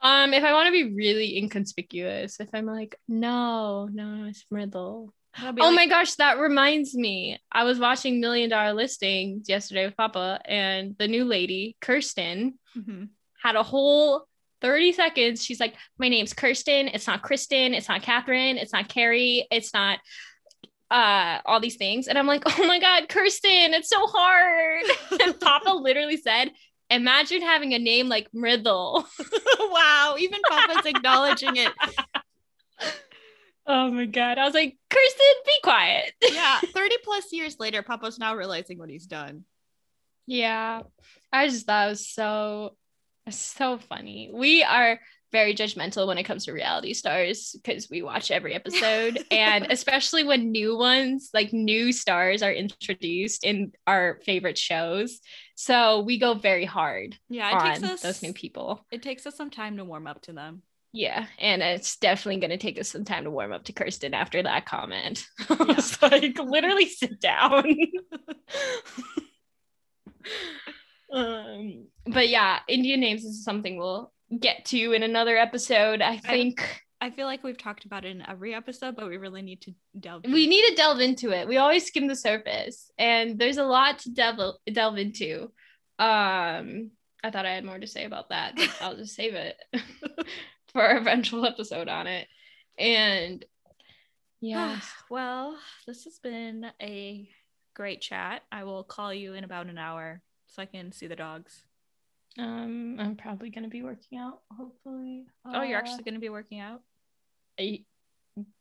Um, 0.00 0.32
if 0.32 0.44
I 0.44 0.52
want 0.52 0.66
to 0.66 0.72
be 0.72 0.94
really 0.94 1.36
inconspicuous, 1.38 2.40
if 2.40 2.48
I'm 2.54 2.66
like, 2.66 2.98
no, 3.06 3.86
no, 3.86 4.26
it's 4.28 4.44
Myrtle. 4.50 5.12
Oh 5.40 5.52
like- 5.56 5.74
my 5.74 5.86
gosh, 5.86 6.14
that 6.14 6.38
reminds 6.38 6.94
me. 6.94 7.38
I 7.52 7.64
was 7.64 7.78
watching 7.78 8.20
Million 8.20 8.50
Dollar 8.50 8.72
Listing 8.72 9.42
yesterday 9.46 9.86
with 9.86 9.96
Papa, 9.96 10.40
and 10.44 10.96
the 10.98 11.08
new 11.08 11.24
lady, 11.24 11.76
Kirsten, 11.80 12.58
mm-hmm. 12.76 13.04
had 13.42 13.56
a 13.56 13.62
whole 13.62 14.26
30 14.60 14.92
seconds. 14.92 15.44
She's 15.44 15.60
like, 15.60 15.74
My 15.98 16.08
name's 16.08 16.32
Kirsten. 16.32 16.88
It's 16.88 17.06
not 17.06 17.22
Kristen. 17.22 17.74
It's 17.74 17.88
not 17.88 18.02
Catherine. 18.02 18.56
It's 18.56 18.72
not 18.72 18.88
Carrie. 18.88 19.46
It's 19.50 19.72
not 19.74 19.98
uh 20.90 21.38
all 21.44 21.60
these 21.60 21.76
things. 21.76 22.08
And 22.08 22.18
I'm 22.18 22.26
like, 22.26 22.42
Oh 22.46 22.66
my 22.66 22.78
God, 22.78 23.08
Kirsten, 23.08 23.74
it's 23.74 23.90
so 23.90 24.06
hard. 24.06 24.84
and 25.22 25.38
Papa 25.38 25.70
literally 25.72 26.16
said, 26.16 26.52
Imagine 26.90 27.42
having 27.42 27.74
a 27.74 27.78
name 27.78 28.08
like 28.08 28.28
Myrtle. 28.32 29.06
wow, 29.60 30.16
even 30.18 30.40
Papa's 30.48 30.86
acknowledging 30.86 31.56
it. 31.56 31.72
Oh 33.68 33.90
my 33.90 34.06
god. 34.06 34.38
I 34.38 34.46
was 34.46 34.54
like, 34.54 34.78
Kirsten, 34.88 35.26
be 35.44 35.52
quiet. 35.62 36.12
yeah. 36.32 36.58
30 36.60 36.96
plus 37.04 37.30
years 37.32 37.60
later, 37.60 37.82
Papa's 37.82 38.18
now 38.18 38.34
realizing 38.34 38.78
what 38.78 38.88
he's 38.88 39.06
done. 39.06 39.44
Yeah. 40.26 40.82
I 41.30 41.48
just 41.48 41.66
thought 41.66 41.88
it 41.88 41.90
was 41.90 42.08
so 42.08 42.76
so 43.30 43.76
funny. 43.76 44.30
We 44.32 44.62
are 44.62 44.98
very 45.32 45.54
judgmental 45.54 46.06
when 46.06 46.18
it 46.18 46.24
comes 46.24 46.44
to 46.44 46.52
reality 46.52 46.94
stars 46.94 47.54
because 47.62 47.88
we 47.90 48.02
watch 48.02 48.30
every 48.30 48.54
episode 48.56 49.18
and 49.30 49.66
especially 49.70 50.24
when 50.24 50.50
new 50.50 50.76
ones 50.76 51.30
like 51.34 51.52
new 51.52 51.92
stars 51.92 52.42
are 52.42 52.52
introduced 52.52 53.44
in 53.44 53.72
our 53.86 54.20
favorite 54.24 54.58
shows 54.58 55.20
so 55.54 56.00
we 56.00 56.18
go 56.18 56.34
very 56.34 56.64
hard 56.64 57.16
yeah 57.28 57.56
it 57.56 57.80
takes 57.80 57.92
us 57.92 58.02
those 58.02 58.22
new 58.22 58.32
people 58.32 58.84
it 58.90 59.02
takes 59.02 59.26
us 59.26 59.36
some 59.36 59.50
time 59.50 59.76
to 59.76 59.84
warm 59.84 60.06
up 60.06 60.22
to 60.22 60.32
them 60.32 60.62
yeah, 60.92 61.26
and 61.38 61.62
it's 61.62 61.98
definitely 61.98 62.40
going 62.40 62.50
to 62.50 62.56
take 62.56 62.80
us 62.80 62.88
some 62.88 63.04
time 63.04 63.24
to 63.24 63.30
warm 63.30 63.52
up 63.52 63.64
to 63.64 63.72
Kirsten 63.72 64.14
after 64.14 64.42
that 64.42 64.66
comment. 64.66 65.26
Yeah. 65.50 65.80
like, 66.02 66.38
literally 66.38 66.88
sit 66.88 67.20
down. 67.20 67.64
um, 71.12 71.86
but 72.06 72.28
yeah, 72.28 72.60
Indian 72.68 73.00
names 73.00 73.24
is 73.24 73.44
something 73.44 73.76
we'll 73.76 74.12
get 74.36 74.64
to 74.66 74.92
in 74.92 75.02
another 75.02 75.36
episode. 75.36 76.00
I 76.00 76.18
think. 76.18 76.60
I, 77.00 77.06
I 77.06 77.10
feel 77.10 77.26
like 77.26 77.44
we've 77.44 77.58
talked 77.58 77.84
about 77.84 78.04
it 78.04 78.10
in 78.10 78.28
every 78.28 78.54
episode, 78.54 78.96
but 78.96 79.08
we 79.08 79.16
really 79.16 79.42
need 79.42 79.60
to 79.62 79.74
delve. 79.98 80.24
We 80.24 80.46
need 80.46 80.68
to 80.68 80.74
delve 80.74 81.00
into 81.00 81.30
it. 81.30 81.46
We 81.46 81.56
always 81.56 81.86
skim 81.86 82.08
the 82.08 82.16
surface, 82.16 82.90
and 82.98 83.38
there's 83.38 83.58
a 83.58 83.64
lot 83.64 84.00
to 84.00 84.10
delve 84.10 84.56
delve 84.72 84.98
into. 84.98 85.52
Um, 85.98 86.90
I 87.22 87.30
thought 87.30 87.46
I 87.46 87.54
had 87.54 87.64
more 87.64 87.78
to 87.78 87.86
say 87.86 88.04
about 88.04 88.28
that, 88.30 88.54
but 88.56 88.70
I'll 88.80 88.96
just 88.96 89.14
save 89.14 89.34
it 89.34 89.56
for 90.72 90.82
our 90.82 90.96
eventual 90.96 91.44
episode 91.46 91.88
on 91.88 92.06
it. 92.06 92.28
And 92.78 93.44
yeah. 94.40 94.80
well, 95.10 95.58
this 95.86 96.04
has 96.04 96.18
been 96.18 96.66
a 96.80 97.28
great 97.74 98.00
chat. 98.00 98.42
I 98.50 98.64
will 98.64 98.84
call 98.84 99.12
you 99.12 99.34
in 99.34 99.44
about 99.44 99.66
an 99.66 99.78
hour 99.78 100.22
so 100.46 100.62
I 100.62 100.66
can 100.66 100.92
see 100.92 101.06
the 101.06 101.16
dogs. 101.16 101.64
Um, 102.38 102.96
I'm 103.00 103.16
probably 103.16 103.50
gonna 103.50 103.68
be 103.68 103.82
working 103.82 104.18
out, 104.18 104.40
hopefully. 104.56 105.26
Oh, 105.44 105.62
you're 105.62 105.78
actually 105.78 106.00
uh, 106.00 106.04
gonna 106.04 106.20
be 106.20 106.28
working 106.28 106.60
out? 106.60 106.82
I, 107.58 107.84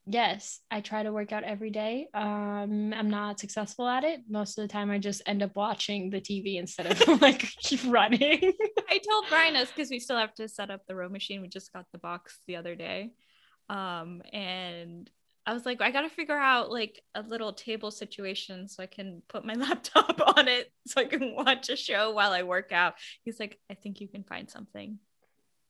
yes, 0.07 0.59
I 0.71 0.81
try 0.81 1.03
to 1.03 1.11
work 1.11 1.31
out 1.31 1.43
every 1.43 1.69
day. 1.69 2.07
Um, 2.13 2.93
I'm 2.93 3.09
not 3.09 3.39
successful 3.39 3.87
at 3.87 4.03
it. 4.03 4.21
Most 4.27 4.57
of 4.57 4.63
the 4.63 4.71
time 4.71 4.89
I 4.89 4.97
just 4.97 5.21
end 5.27 5.43
up 5.43 5.55
watching 5.55 6.09
the 6.09 6.19
TV 6.19 6.57
instead 6.57 6.87
of 6.87 7.21
like 7.21 7.47
running. 7.85 8.53
I 8.89 8.97
told 9.09 9.25
Brian 9.29 9.55
us 9.55 9.69
because 9.69 9.91
we 9.91 9.99
still 9.99 10.17
have 10.17 10.33
to 10.35 10.47
set 10.47 10.71
up 10.71 10.81
the 10.87 10.95
row 10.95 11.09
machine. 11.09 11.41
We 11.41 11.47
just 11.47 11.71
got 11.71 11.85
the 11.91 11.99
box 11.99 12.39
the 12.47 12.55
other 12.55 12.75
day. 12.75 13.11
Um, 13.69 14.21
and 14.33 15.09
I 15.47 15.53
was 15.53 15.65
like, 15.65 15.81
I 15.81 15.91
gotta 15.91 16.09
figure 16.09 16.37
out 16.37 16.69
like 16.69 17.01
a 17.15 17.21
little 17.21 17.53
table 17.53 17.89
situation 17.89 18.67
so 18.67 18.83
I 18.83 18.85
can 18.85 19.21
put 19.29 19.45
my 19.45 19.53
laptop 19.55 20.19
on 20.37 20.49
it 20.49 20.71
so 20.85 21.01
I 21.01 21.05
can 21.05 21.33
watch 21.35 21.69
a 21.69 21.77
show 21.77 22.11
while 22.11 22.33
I 22.33 22.43
work 22.43 22.73
out. 22.73 22.95
He's 23.23 23.39
like, 23.39 23.57
I 23.71 23.73
think 23.73 24.01
you 24.01 24.09
can 24.09 24.25
find 24.25 24.49
something. 24.49 24.99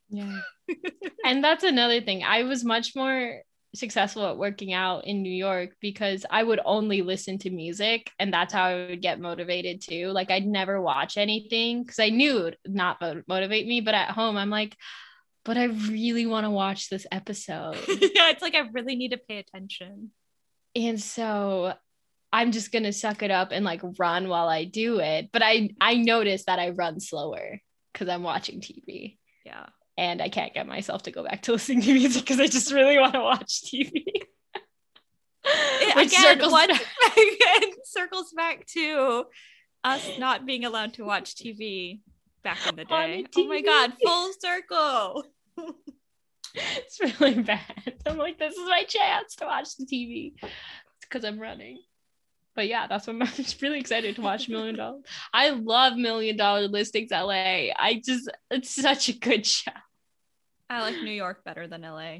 Yeah. 0.09 0.39
and 1.25 1.43
that's 1.43 1.63
another 1.63 2.01
thing. 2.01 2.23
I 2.23 2.43
was 2.43 2.65
much 2.65 2.95
more 2.95 3.41
successful 3.75 4.25
at 4.25 4.37
working 4.37 4.73
out 4.73 5.05
in 5.05 5.21
New 5.21 5.29
York 5.29 5.75
because 5.79 6.25
I 6.31 6.41
would 6.41 6.59
only 6.65 7.03
listen 7.03 7.37
to 7.39 7.51
music 7.51 8.09
and 8.17 8.33
that's 8.33 8.53
how 8.53 8.63
I 8.63 8.87
would 8.87 9.01
get 9.03 9.19
motivated 9.19 9.81
too. 9.81 10.07
Like 10.07 10.31
I'd 10.31 10.47
never 10.47 10.81
watch 10.81 11.17
anything 11.17 11.83
because 11.83 11.99
I 11.99 12.09
knew 12.09 12.39
it 12.39 12.43
would 12.65 12.75
not 12.75 12.99
motivate 13.27 13.67
me, 13.67 13.81
but 13.81 13.93
at 13.93 14.09
home 14.09 14.37
I'm 14.37 14.49
like, 14.49 14.75
but 15.47 15.57
I 15.57 15.63
really 15.63 16.27
want 16.27 16.45
to 16.45 16.51
watch 16.51 16.89
this 16.89 17.07
episode. 17.11 17.75
yeah, 17.87 18.29
it's 18.29 18.43
like 18.43 18.53
I 18.53 18.69
really 18.71 18.95
need 18.95 19.11
to 19.11 19.17
pay 19.17 19.39
attention. 19.39 20.11
And 20.75 21.01
so 21.01 21.73
I'm 22.31 22.51
just 22.51 22.71
gonna 22.71 22.93
suck 22.93 23.23
it 23.23 23.31
up 23.31 23.51
and 23.51 23.65
like 23.65 23.81
run 23.97 24.27
while 24.27 24.47
I 24.47 24.65
do 24.65 24.99
it. 24.99 25.29
But 25.33 25.41
I 25.41 25.71
I 25.81 25.95
notice 25.95 26.45
that 26.45 26.59
I 26.59 26.69
run 26.69 26.99
slower 26.99 27.59
because 27.93 28.09
I'm 28.09 28.21
watching 28.21 28.61
TV. 28.61 29.17
Yeah 29.43 29.65
and 29.97 30.21
I 30.21 30.29
can't 30.29 30.53
get 30.53 30.67
myself 30.67 31.03
to 31.03 31.11
go 31.11 31.23
back 31.23 31.41
to 31.43 31.51
listening 31.53 31.81
to 31.81 31.93
music 31.93 32.21
because 32.21 32.39
I 32.39 32.47
just 32.47 32.71
really 32.71 32.99
want 32.99 33.13
to 33.13 33.21
watch 33.21 33.63
TV. 33.63 33.91
Which 35.95 36.07
Again, 36.07 36.21
circles 36.21 36.53
back. 36.53 36.81
circles 37.85 38.33
back 38.35 38.65
to 38.67 39.25
us 39.83 40.07
not 40.19 40.45
being 40.45 40.65
allowed 40.65 40.93
to 40.95 41.05
watch 41.05 41.35
TV 41.35 42.01
back 42.43 42.57
in 42.67 42.75
the 42.75 42.85
day. 42.85 43.25
Oh 43.35 43.47
my 43.47 43.61
god, 43.61 43.93
full 44.03 44.31
circle. 44.39 45.23
it's 46.55 46.99
really 47.19 47.41
bad. 47.41 47.61
I'm 48.05 48.17
like, 48.17 48.39
this 48.39 48.55
is 48.55 48.67
my 48.67 48.83
chance 48.83 49.35
to 49.37 49.45
watch 49.45 49.75
the 49.77 49.85
TV. 49.85 50.33
Because 51.01 51.23
I'm 51.23 51.39
running. 51.39 51.79
But 52.55 52.67
yeah, 52.67 52.87
that's 52.87 53.07
what 53.07 53.15
I'm 53.21 53.27
just 53.35 53.61
really 53.61 53.79
excited 53.79 54.15
to 54.15 54.21
watch 54.21 54.49
Million 54.49 54.75
Dollar. 54.75 54.99
I 55.33 55.51
love 55.51 55.95
Million 55.95 56.37
Dollar 56.37 56.67
Listings 56.67 57.11
LA. 57.11 57.69
I 57.77 58.01
just 58.03 58.29
it's 58.49 58.71
such 58.71 59.09
a 59.09 59.13
good 59.13 59.45
show. 59.45 59.71
I 60.69 60.81
like 60.81 60.95
New 60.95 61.11
York 61.11 61.43
better 61.45 61.67
than 61.67 61.83
LA. 61.83 62.19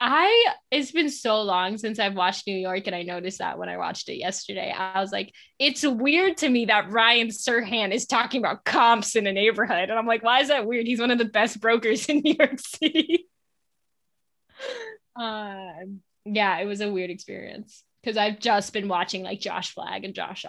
I 0.00 0.54
it's 0.70 0.92
been 0.92 1.10
so 1.10 1.42
long 1.42 1.76
since 1.76 1.98
I've 1.98 2.14
watched 2.14 2.46
New 2.46 2.56
York 2.56 2.86
and 2.86 2.96
I 2.96 3.02
noticed 3.02 3.38
that 3.38 3.58
when 3.58 3.68
I 3.68 3.76
watched 3.76 4.08
it 4.08 4.16
yesterday. 4.16 4.72
I 4.72 5.00
was 5.00 5.12
like, 5.12 5.34
it's 5.58 5.84
weird 5.84 6.38
to 6.38 6.48
me 6.48 6.66
that 6.66 6.90
Ryan 6.90 7.28
Serhant 7.28 7.92
is 7.92 8.06
talking 8.06 8.40
about 8.40 8.64
comps 8.64 9.14
in 9.14 9.26
a 9.26 9.32
neighborhood. 9.32 9.90
And 9.90 9.98
I'm 9.98 10.06
like, 10.06 10.22
why 10.22 10.40
is 10.40 10.48
that 10.48 10.66
weird? 10.66 10.86
He's 10.86 11.00
one 11.00 11.10
of 11.10 11.18
the 11.18 11.26
best 11.26 11.60
brokers 11.60 12.06
in 12.08 12.20
New 12.20 12.34
York 12.38 12.58
City. 12.58 13.28
uh, 15.16 15.68
yeah, 16.24 16.58
it 16.58 16.66
was 16.66 16.80
a 16.80 16.90
weird 16.90 17.10
experience 17.10 17.84
because 18.02 18.16
I've 18.16 18.38
just 18.38 18.72
been 18.72 18.88
watching 18.88 19.22
like 19.22 19.40
Josh 19.40 19.74
Flagg 19.74 20.04
and 20.04 20.14
Josh 20.14 20.46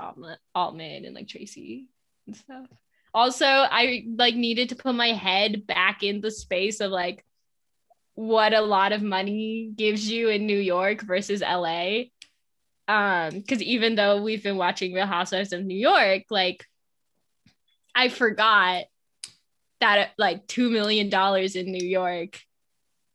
Altman 0.56 1.06
and 1.06 1.14
like 1.14 1.28
Tracy 1.28 1.88
and 2.26 2.38
stuff 2.38 2.68
also 3.14 3.45
i 3.45 4.06
like 4.16 4.36
needed 4.36 4.70
to 4.70 4.76
put 4.76 4.95
my 4.95 5.10
head 5.10 5.68
back 5.68 6.04
in 6.04 6.22
the 6.22 6.32
space 6.32 6.80
of 6.80 6.91
like 6.91 7.26
what 8.22 8.53
a 8.53 8.61
lot 8.61 8.91
of 8.91 9.01
money 9.01 9.72
gives 9.76 10.07
you 10.07 10.30
in 10.30 10.45
new 10.45 10.57
york 10.57 11.01
versus 11.01 11.41
la 11.41 12.01
um 12.88 13.32
because 13.32 13.63
even 13.63 13.95
though 13.95 14.22
we've 14.22 14.43
been 14.43 14.57
watching 14.57 14.93
real 14.93 15.07
housewives 15.07 15.53
of 15.53 15.65
new 15.65 15.78
york 15.78 16.22
like 16.30 16.63
i 17.95 18.09
forgot 18.09 18.84
that 19.80 20.11
like 20.19 20.45
two 20.45 20.69
million 20.69 21.09
dollars 21.09 21.55
in 21.55 21.72
new 21.72 21.84
york 21.84 22.39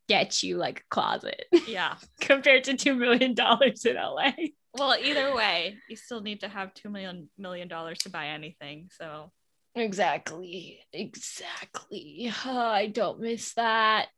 gets 0.09 0.43
you 0.45 0.57
like 0.57 0.81
a 0.81 0.85
closet. 0.89 1.47
Yeah. 1.67 1.97
Compared 2.21 2.65
to 2.65 2.77
two 2.77 2.95
million 2.95 3.35
dollars 3.35 3.85
in 3.85 3.97
la 3.97 4.33
well 4.75 4.97
either 5.03 5.35
way 5.35 5.77
you 5.89 5.97
still 5.97 6.21
need 6.21 6.41
to 6.41 6.49
have 6.49 6.75
two 6.75 6.91
million 6.91 7.31
million 7.39 7.67
dollars 7.69 7.99
to 7.99 8.11
buy 8.11 8.29
anything 8.29 8.89
so. 8.97 9.31
Exactly. 9.75 10.81
Exactly. 10.93 12.33
Oh, 12.45 12.59
I 12.59 12.87
don't 12.87 13.21
miss 13.21 13.55
that 13.55 14.09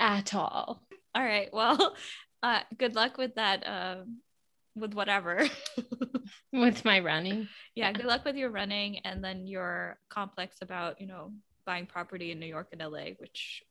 at 0.00 0.34
all. 0.34 0.82
All 1.14 1.22
right. 1.22 1.48
Well, 1.52 1.94
uh, 2.42 2.60
good 2.76 2.96
luck 2.96 3.18
with 3.18 3.36
that. 3.36 3.66
Uh, 3.66 3.96
with 4.74 4.94
whatever. 4.94 5.46
with 6.52 6.84
my 6.84 7.00
running. 7.00 7.48
Yeah, 7.74 7.92
Good 7.92 8.06
luck 8.06 8.24
with 8.24 8.36
your 8.36 8.50
running 8.50 9.00
and 9.00 9.22
then 9.22 9.46
your 9.46 9.98
complex 10.08 10.56
about, 10.62 11.00
you 11.00 11.06
know, 11.06 11.32
buying 11.66 11.86
property 11.86 12.30
in 12.30 12.40
New 12.40 12.46
York 12.46 12.68
and 12.72 12.80
LA, 12.80 13.10
which 13.18 13.62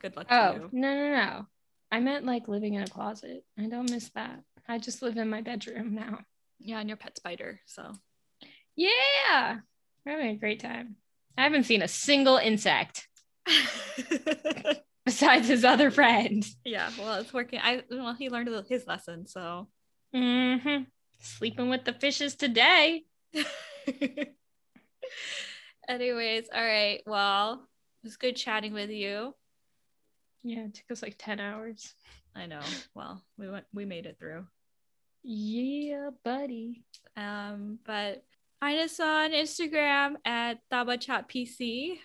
good 0.00 0.16
luck 0.16 0.26
oh, 0.30 0.52
to 0.52 0.60
you. 0.60 0.68
No, 0.72 0.94
no, 0.94 1.10
no. 1.10 1.46
I 1.90 2.00
meant 2.00 2.24
like 2.24 2.48
living 2.48 2.74
in 2.74 2.82
a 2.82 2.88
closet. 2.88 3.44
I 3.58 3.66
don't 3.66 3.90
miss 3.90 4.10
that. 4.10 4.40
I 4.68 4.78
just 4.78 5.02
live 5.02 5.16
in 5.16 5.30
my 5.30 5.40
bedroom 5.40 5.94
now. 5.94 6.20
Yeah, 6.58 6.80
and 6.80 6.88
your 6.88 6.96
pet 6.96 7.16
spider. 7.16 7.60
So 7.66 7.92
Yeah. 8.76 9.58
We're 10.04 10.12
having 10.12 10.30
a 10.30 10.38
great 10.38 10.60
time. 10.60 10.96
I 11.36 11.42
haven't 11.44 11.64
seen 11.64 11.82
a 11.82 11.88
single 11.88 12.36
insect 12.36 13.08
besides 15.08 15.48
his 15.48 15.64
other 15.64 15.90
friend. 15.90 16.44
yeah, 16.64 16.90
well, 16.98 17.14
it's 17.14 17.32
working. 17.32 17.60
I 17.62 17.82
well, 17.90 18.12
he 18.14 18.28
learned 18.28 18.50
his 18.68 18.86
lesson, 18.86 19.26
so. 19.26 19.68
Mm-hmm. 20.14 20.82
Sleeping 21.20 21.70
with 21.70 21.84
the 21.84 21.94
fishes 21.94 22.34
today. 22.34 23.04
Anyways, 25.88 26.48
all 26.54 26.62
right. 26.62 27.00
Well, 27.06 27.54
it 27.54 28.06
was 28.06 28.16
good 28.18 28.36
chatting 28.36 28.74
with 28.74 28.90
you. 28.90 29.34
Yeah, 30.42 30.66
it 30.66 30.74
took 30.74 30.90
us 30.90 31.02
like 31.02 31.16
10 31.18 31.40
hours. 31.40 31.94
I 32.36 32.46
know. 32.46 32.60
Well, 32.94 33.24
we 33.38 33.48
went 33.50 33.64
we 33.72 33.86
made 33.86 34.04
it 34.06 34.18
through. 34.20 34.46
Yeah, 35.24 36.10
buddy. 36.22 36.84
Um, 37.16 37.78
but 37.84 38.22
find 38.60 38.78
us 38.78 39.00
on 39.00 39.32
Instagram 39.32 40.16
at 40.24 40.58
TabaChatPC. 40.70 41.98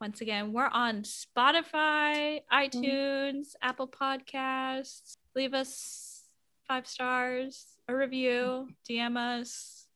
Once 0.00 0.22
again, 0.22 0.54
we're 0.54 0.66
on 0.66 1.02
Spotify, 1.02 2.40
iTunes, 2.50 3.48
Apple 3.60 3.86
Podcasts. 3.86 5.18
Leave 5.36 5.52
us 5.52 6.22
five 6.66 6.86
stars, 6.86 7.66
a 7.86 7.94
review, 7.94 8.68
DM 8.88 9.18
us. 9.18 9.86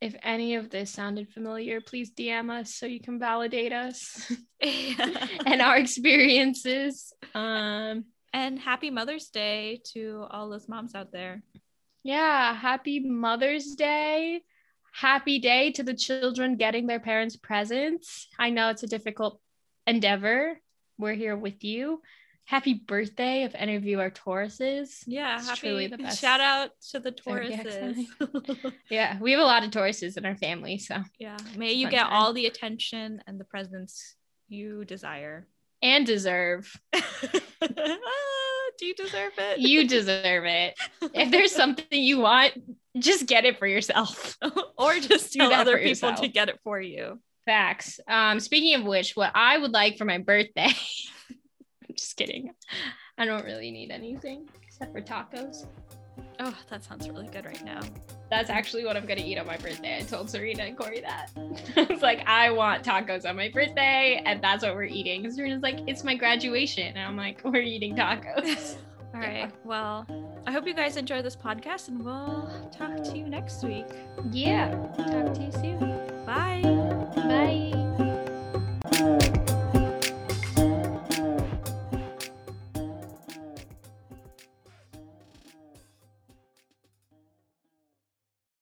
If 0.00 0.14
any 0.22 0.54
of 0.54 0.70
this 0.70 0.92
sounded 0.92 1.28
familiar, 1.30 1.80
please 1.80 2.12
DM 2.12 2.56
us 2.56 2.72
so 2.72 2.86
you 2.86 3.00
can 3.00 3.18
validate 3.18 3.72
us 3.72 4.30
and 4.60 5.60
our 5.60 5.76
experiences. 5.76 7.12
Um, 7.34 8.04
and 8.32 8.60
happy 8.60 8.90
Mother's 8.90 9.28
Day 9.28 9.80
to 9.92 10.24
all 10.30 10.48
those 10.48 10.68
moms 10.68 10.94
out 10.94 11.10
there. 11.10 11.42
Yeah, 12.04 12.54
happy 12.54 13.00
Mother's 13.00 13.74
Day. 13.74 14.42
Happy 14.92 15.40
day 15.40 15.72
to 15.72 15.82
the 15.82 15.94
children 15.94 16.56
getting 16.56 16.86
their 16.86 17.00
parents 17.00 17.34
presents. 17.36 18.28
I 18.38 18.50
know 18.50 18.68
it's 18.68 18.84
a 18.84 18.88
difficult 18.88 19.40
endeavor. 19.88 20.58
We're 20.98 21.14
here 21.14 21.36
with 21.36 21.64
you. 21.64 22.02
Happy 22.44 22.72
birthday 22.74 23.42
if 23.42 23.52
any 23.54 23.76
of 23.76 23.84
you 23.84 24.00
are 24.00 24.10
Tauruses. 24.10 25.02
Yeah, 25.06 25.36
It's 25.36 25.48
happy 25.48 25.60
truly 25.60 25.86
the 25.86 25.98
best 25.98 26.18
shout 26.20 26.40
out 26.40 26.70
to 26.92 26.98
the 26.98 27.12
Tauruses. 27.12 28.06
Yeah, 28.90 29.18
we 29.20 29.32
have 29.32 29.40
a 29.40 29.44
lot 29.44 29.64
of 29.64 29.70
Tauruses 29.70 30.16
in 30.16 30.24
our 30.24 30.36
family, 30.36 30.78
so 30.78 31.02
yeah, 31.18 31.36
may 31.56 31.72
you 31.72 31.90
get 31.90 32.04
time. 32.04 32.12
all 32.12 32.32
the 32.32 32.46
attention 32.46 33.22
and 33.26 33.38
the 33.38 33.44
presents 33.44 34.14
you 34.48 34.84
desire. 34.86 35.46
and 35.82 36.06
deserve. 36.06 36.74
Ah, 37.60 38.70
do 38.78 38.86
you 38.86 38.94
deserve 38.94 39.32
it? 39.36 39.58
You 39.58 39.88
deserve 39.88 40.44
it. 40.44 40.78
If 41.12 41.30
there's 41.32 41.52
something 41.52 41.86
you 41.90 42.18
want, 42.18 42.52
just 42.96 43.26
get 43.26 43.44
it 43.44 43.58
for 43.58 43.66
yourself. 43.66 44.36
or 44.78 44.94
just 45.00 45.32
Do 45.32 45.40
tell 45.40 45.52
other 45.52 45.78
people 45.78 46.14
to 46.14 46.28
get 46.28 46.48
it 46.48 46.60
for 46.62 46.80
you. 46.80 47.20
Facts. 47.48 47.98
Um, 48.06 48.40
speaking 48.40 48.78
of 48.78 48.84
which, 48.84 49.16
what 49.16 49.32
I 49.34 49.56
would 49.56 49.72
like 49.72 49.96
for 49.96 50.04
my 50.04 50.18
birthday. 50.18 50.68
I'm 51.30 51.94
just 51.96 52.14
kidding. 52.14 52.50
I 53.16 53.24
don't 53.24 53.42
really 53.42 53.70
need 53.70 53.90
anything 53.90 54.46
except 54.62 54.92
for 54.92 55.00
tacos. 55.00 55.66
Oh, 56.40 56.54
that 56.68 56.84
sounds 56.84 57.08
really 57.08 57.26
good 57.28 57.46
right 57.46 57.64
now. 57.64 57.80
That's 58.28 58.50
actually 58.50 58.84
what 58.84 58.98
I'm 58.98 59.06
gonna 59.06 59.22
eat 59.22 59.38
on 59.38 59.46
my 59.46 59.56
birthday. 59.56 59.96
I 59.96 60.02
told 60.02 60.28
Serena 60.28 60.64
and 60.64 60.76
Corey 60.76 61.00
that. 61.00 61.30
I 61.78 61.90
was 61.90 62.02
like, 62.02 62.22
I 62.28 62.50
want 62.50 62.84
tacos 62.84 63.26
on 63.26 63.36
my 63.36 63.48
birthday, 63.48 64.22
and 64.26 64.44
that's 64.44 64.62
what 64.62 64.74
we're 64.74 64.84
eating. 64.84 65.24
And 65.24 65.34
Serena's 65.34 65.62
like, 65.62 65.80
it's 65.86 66.04
my 66.04 66.16
graduation. 66.16 66.98
And 66.98 66.98
I'm 66.98 67.16
like, 67.16 67.40
we're 67.44 67.62
eating 67.62 67.96
tacos. 67.96 68.76
All 69.14 69.20
right. 69.20 69.50
Well, 69.64 70.06
I 70.46 70.52
hope 70.52 70.66
you 70.66 70.74
guys 70.74 70.98
enjoy 70.98 71.22
this 71.22 71.34
podcast 71.34 71.88
and 71.88 72.04
we'll 72.04 72.70
talk 72.70 73.02
to 73.04 73.16
you 73.16 73.24
next 73.24 73.64
week. 73.64 73.86
yeah. 74.30 74.70
Talk 74.98 75.32
to 75.32 75.42
you 75.42 75.52
soon. 75.52 76.26
Bye. 76.26 76.87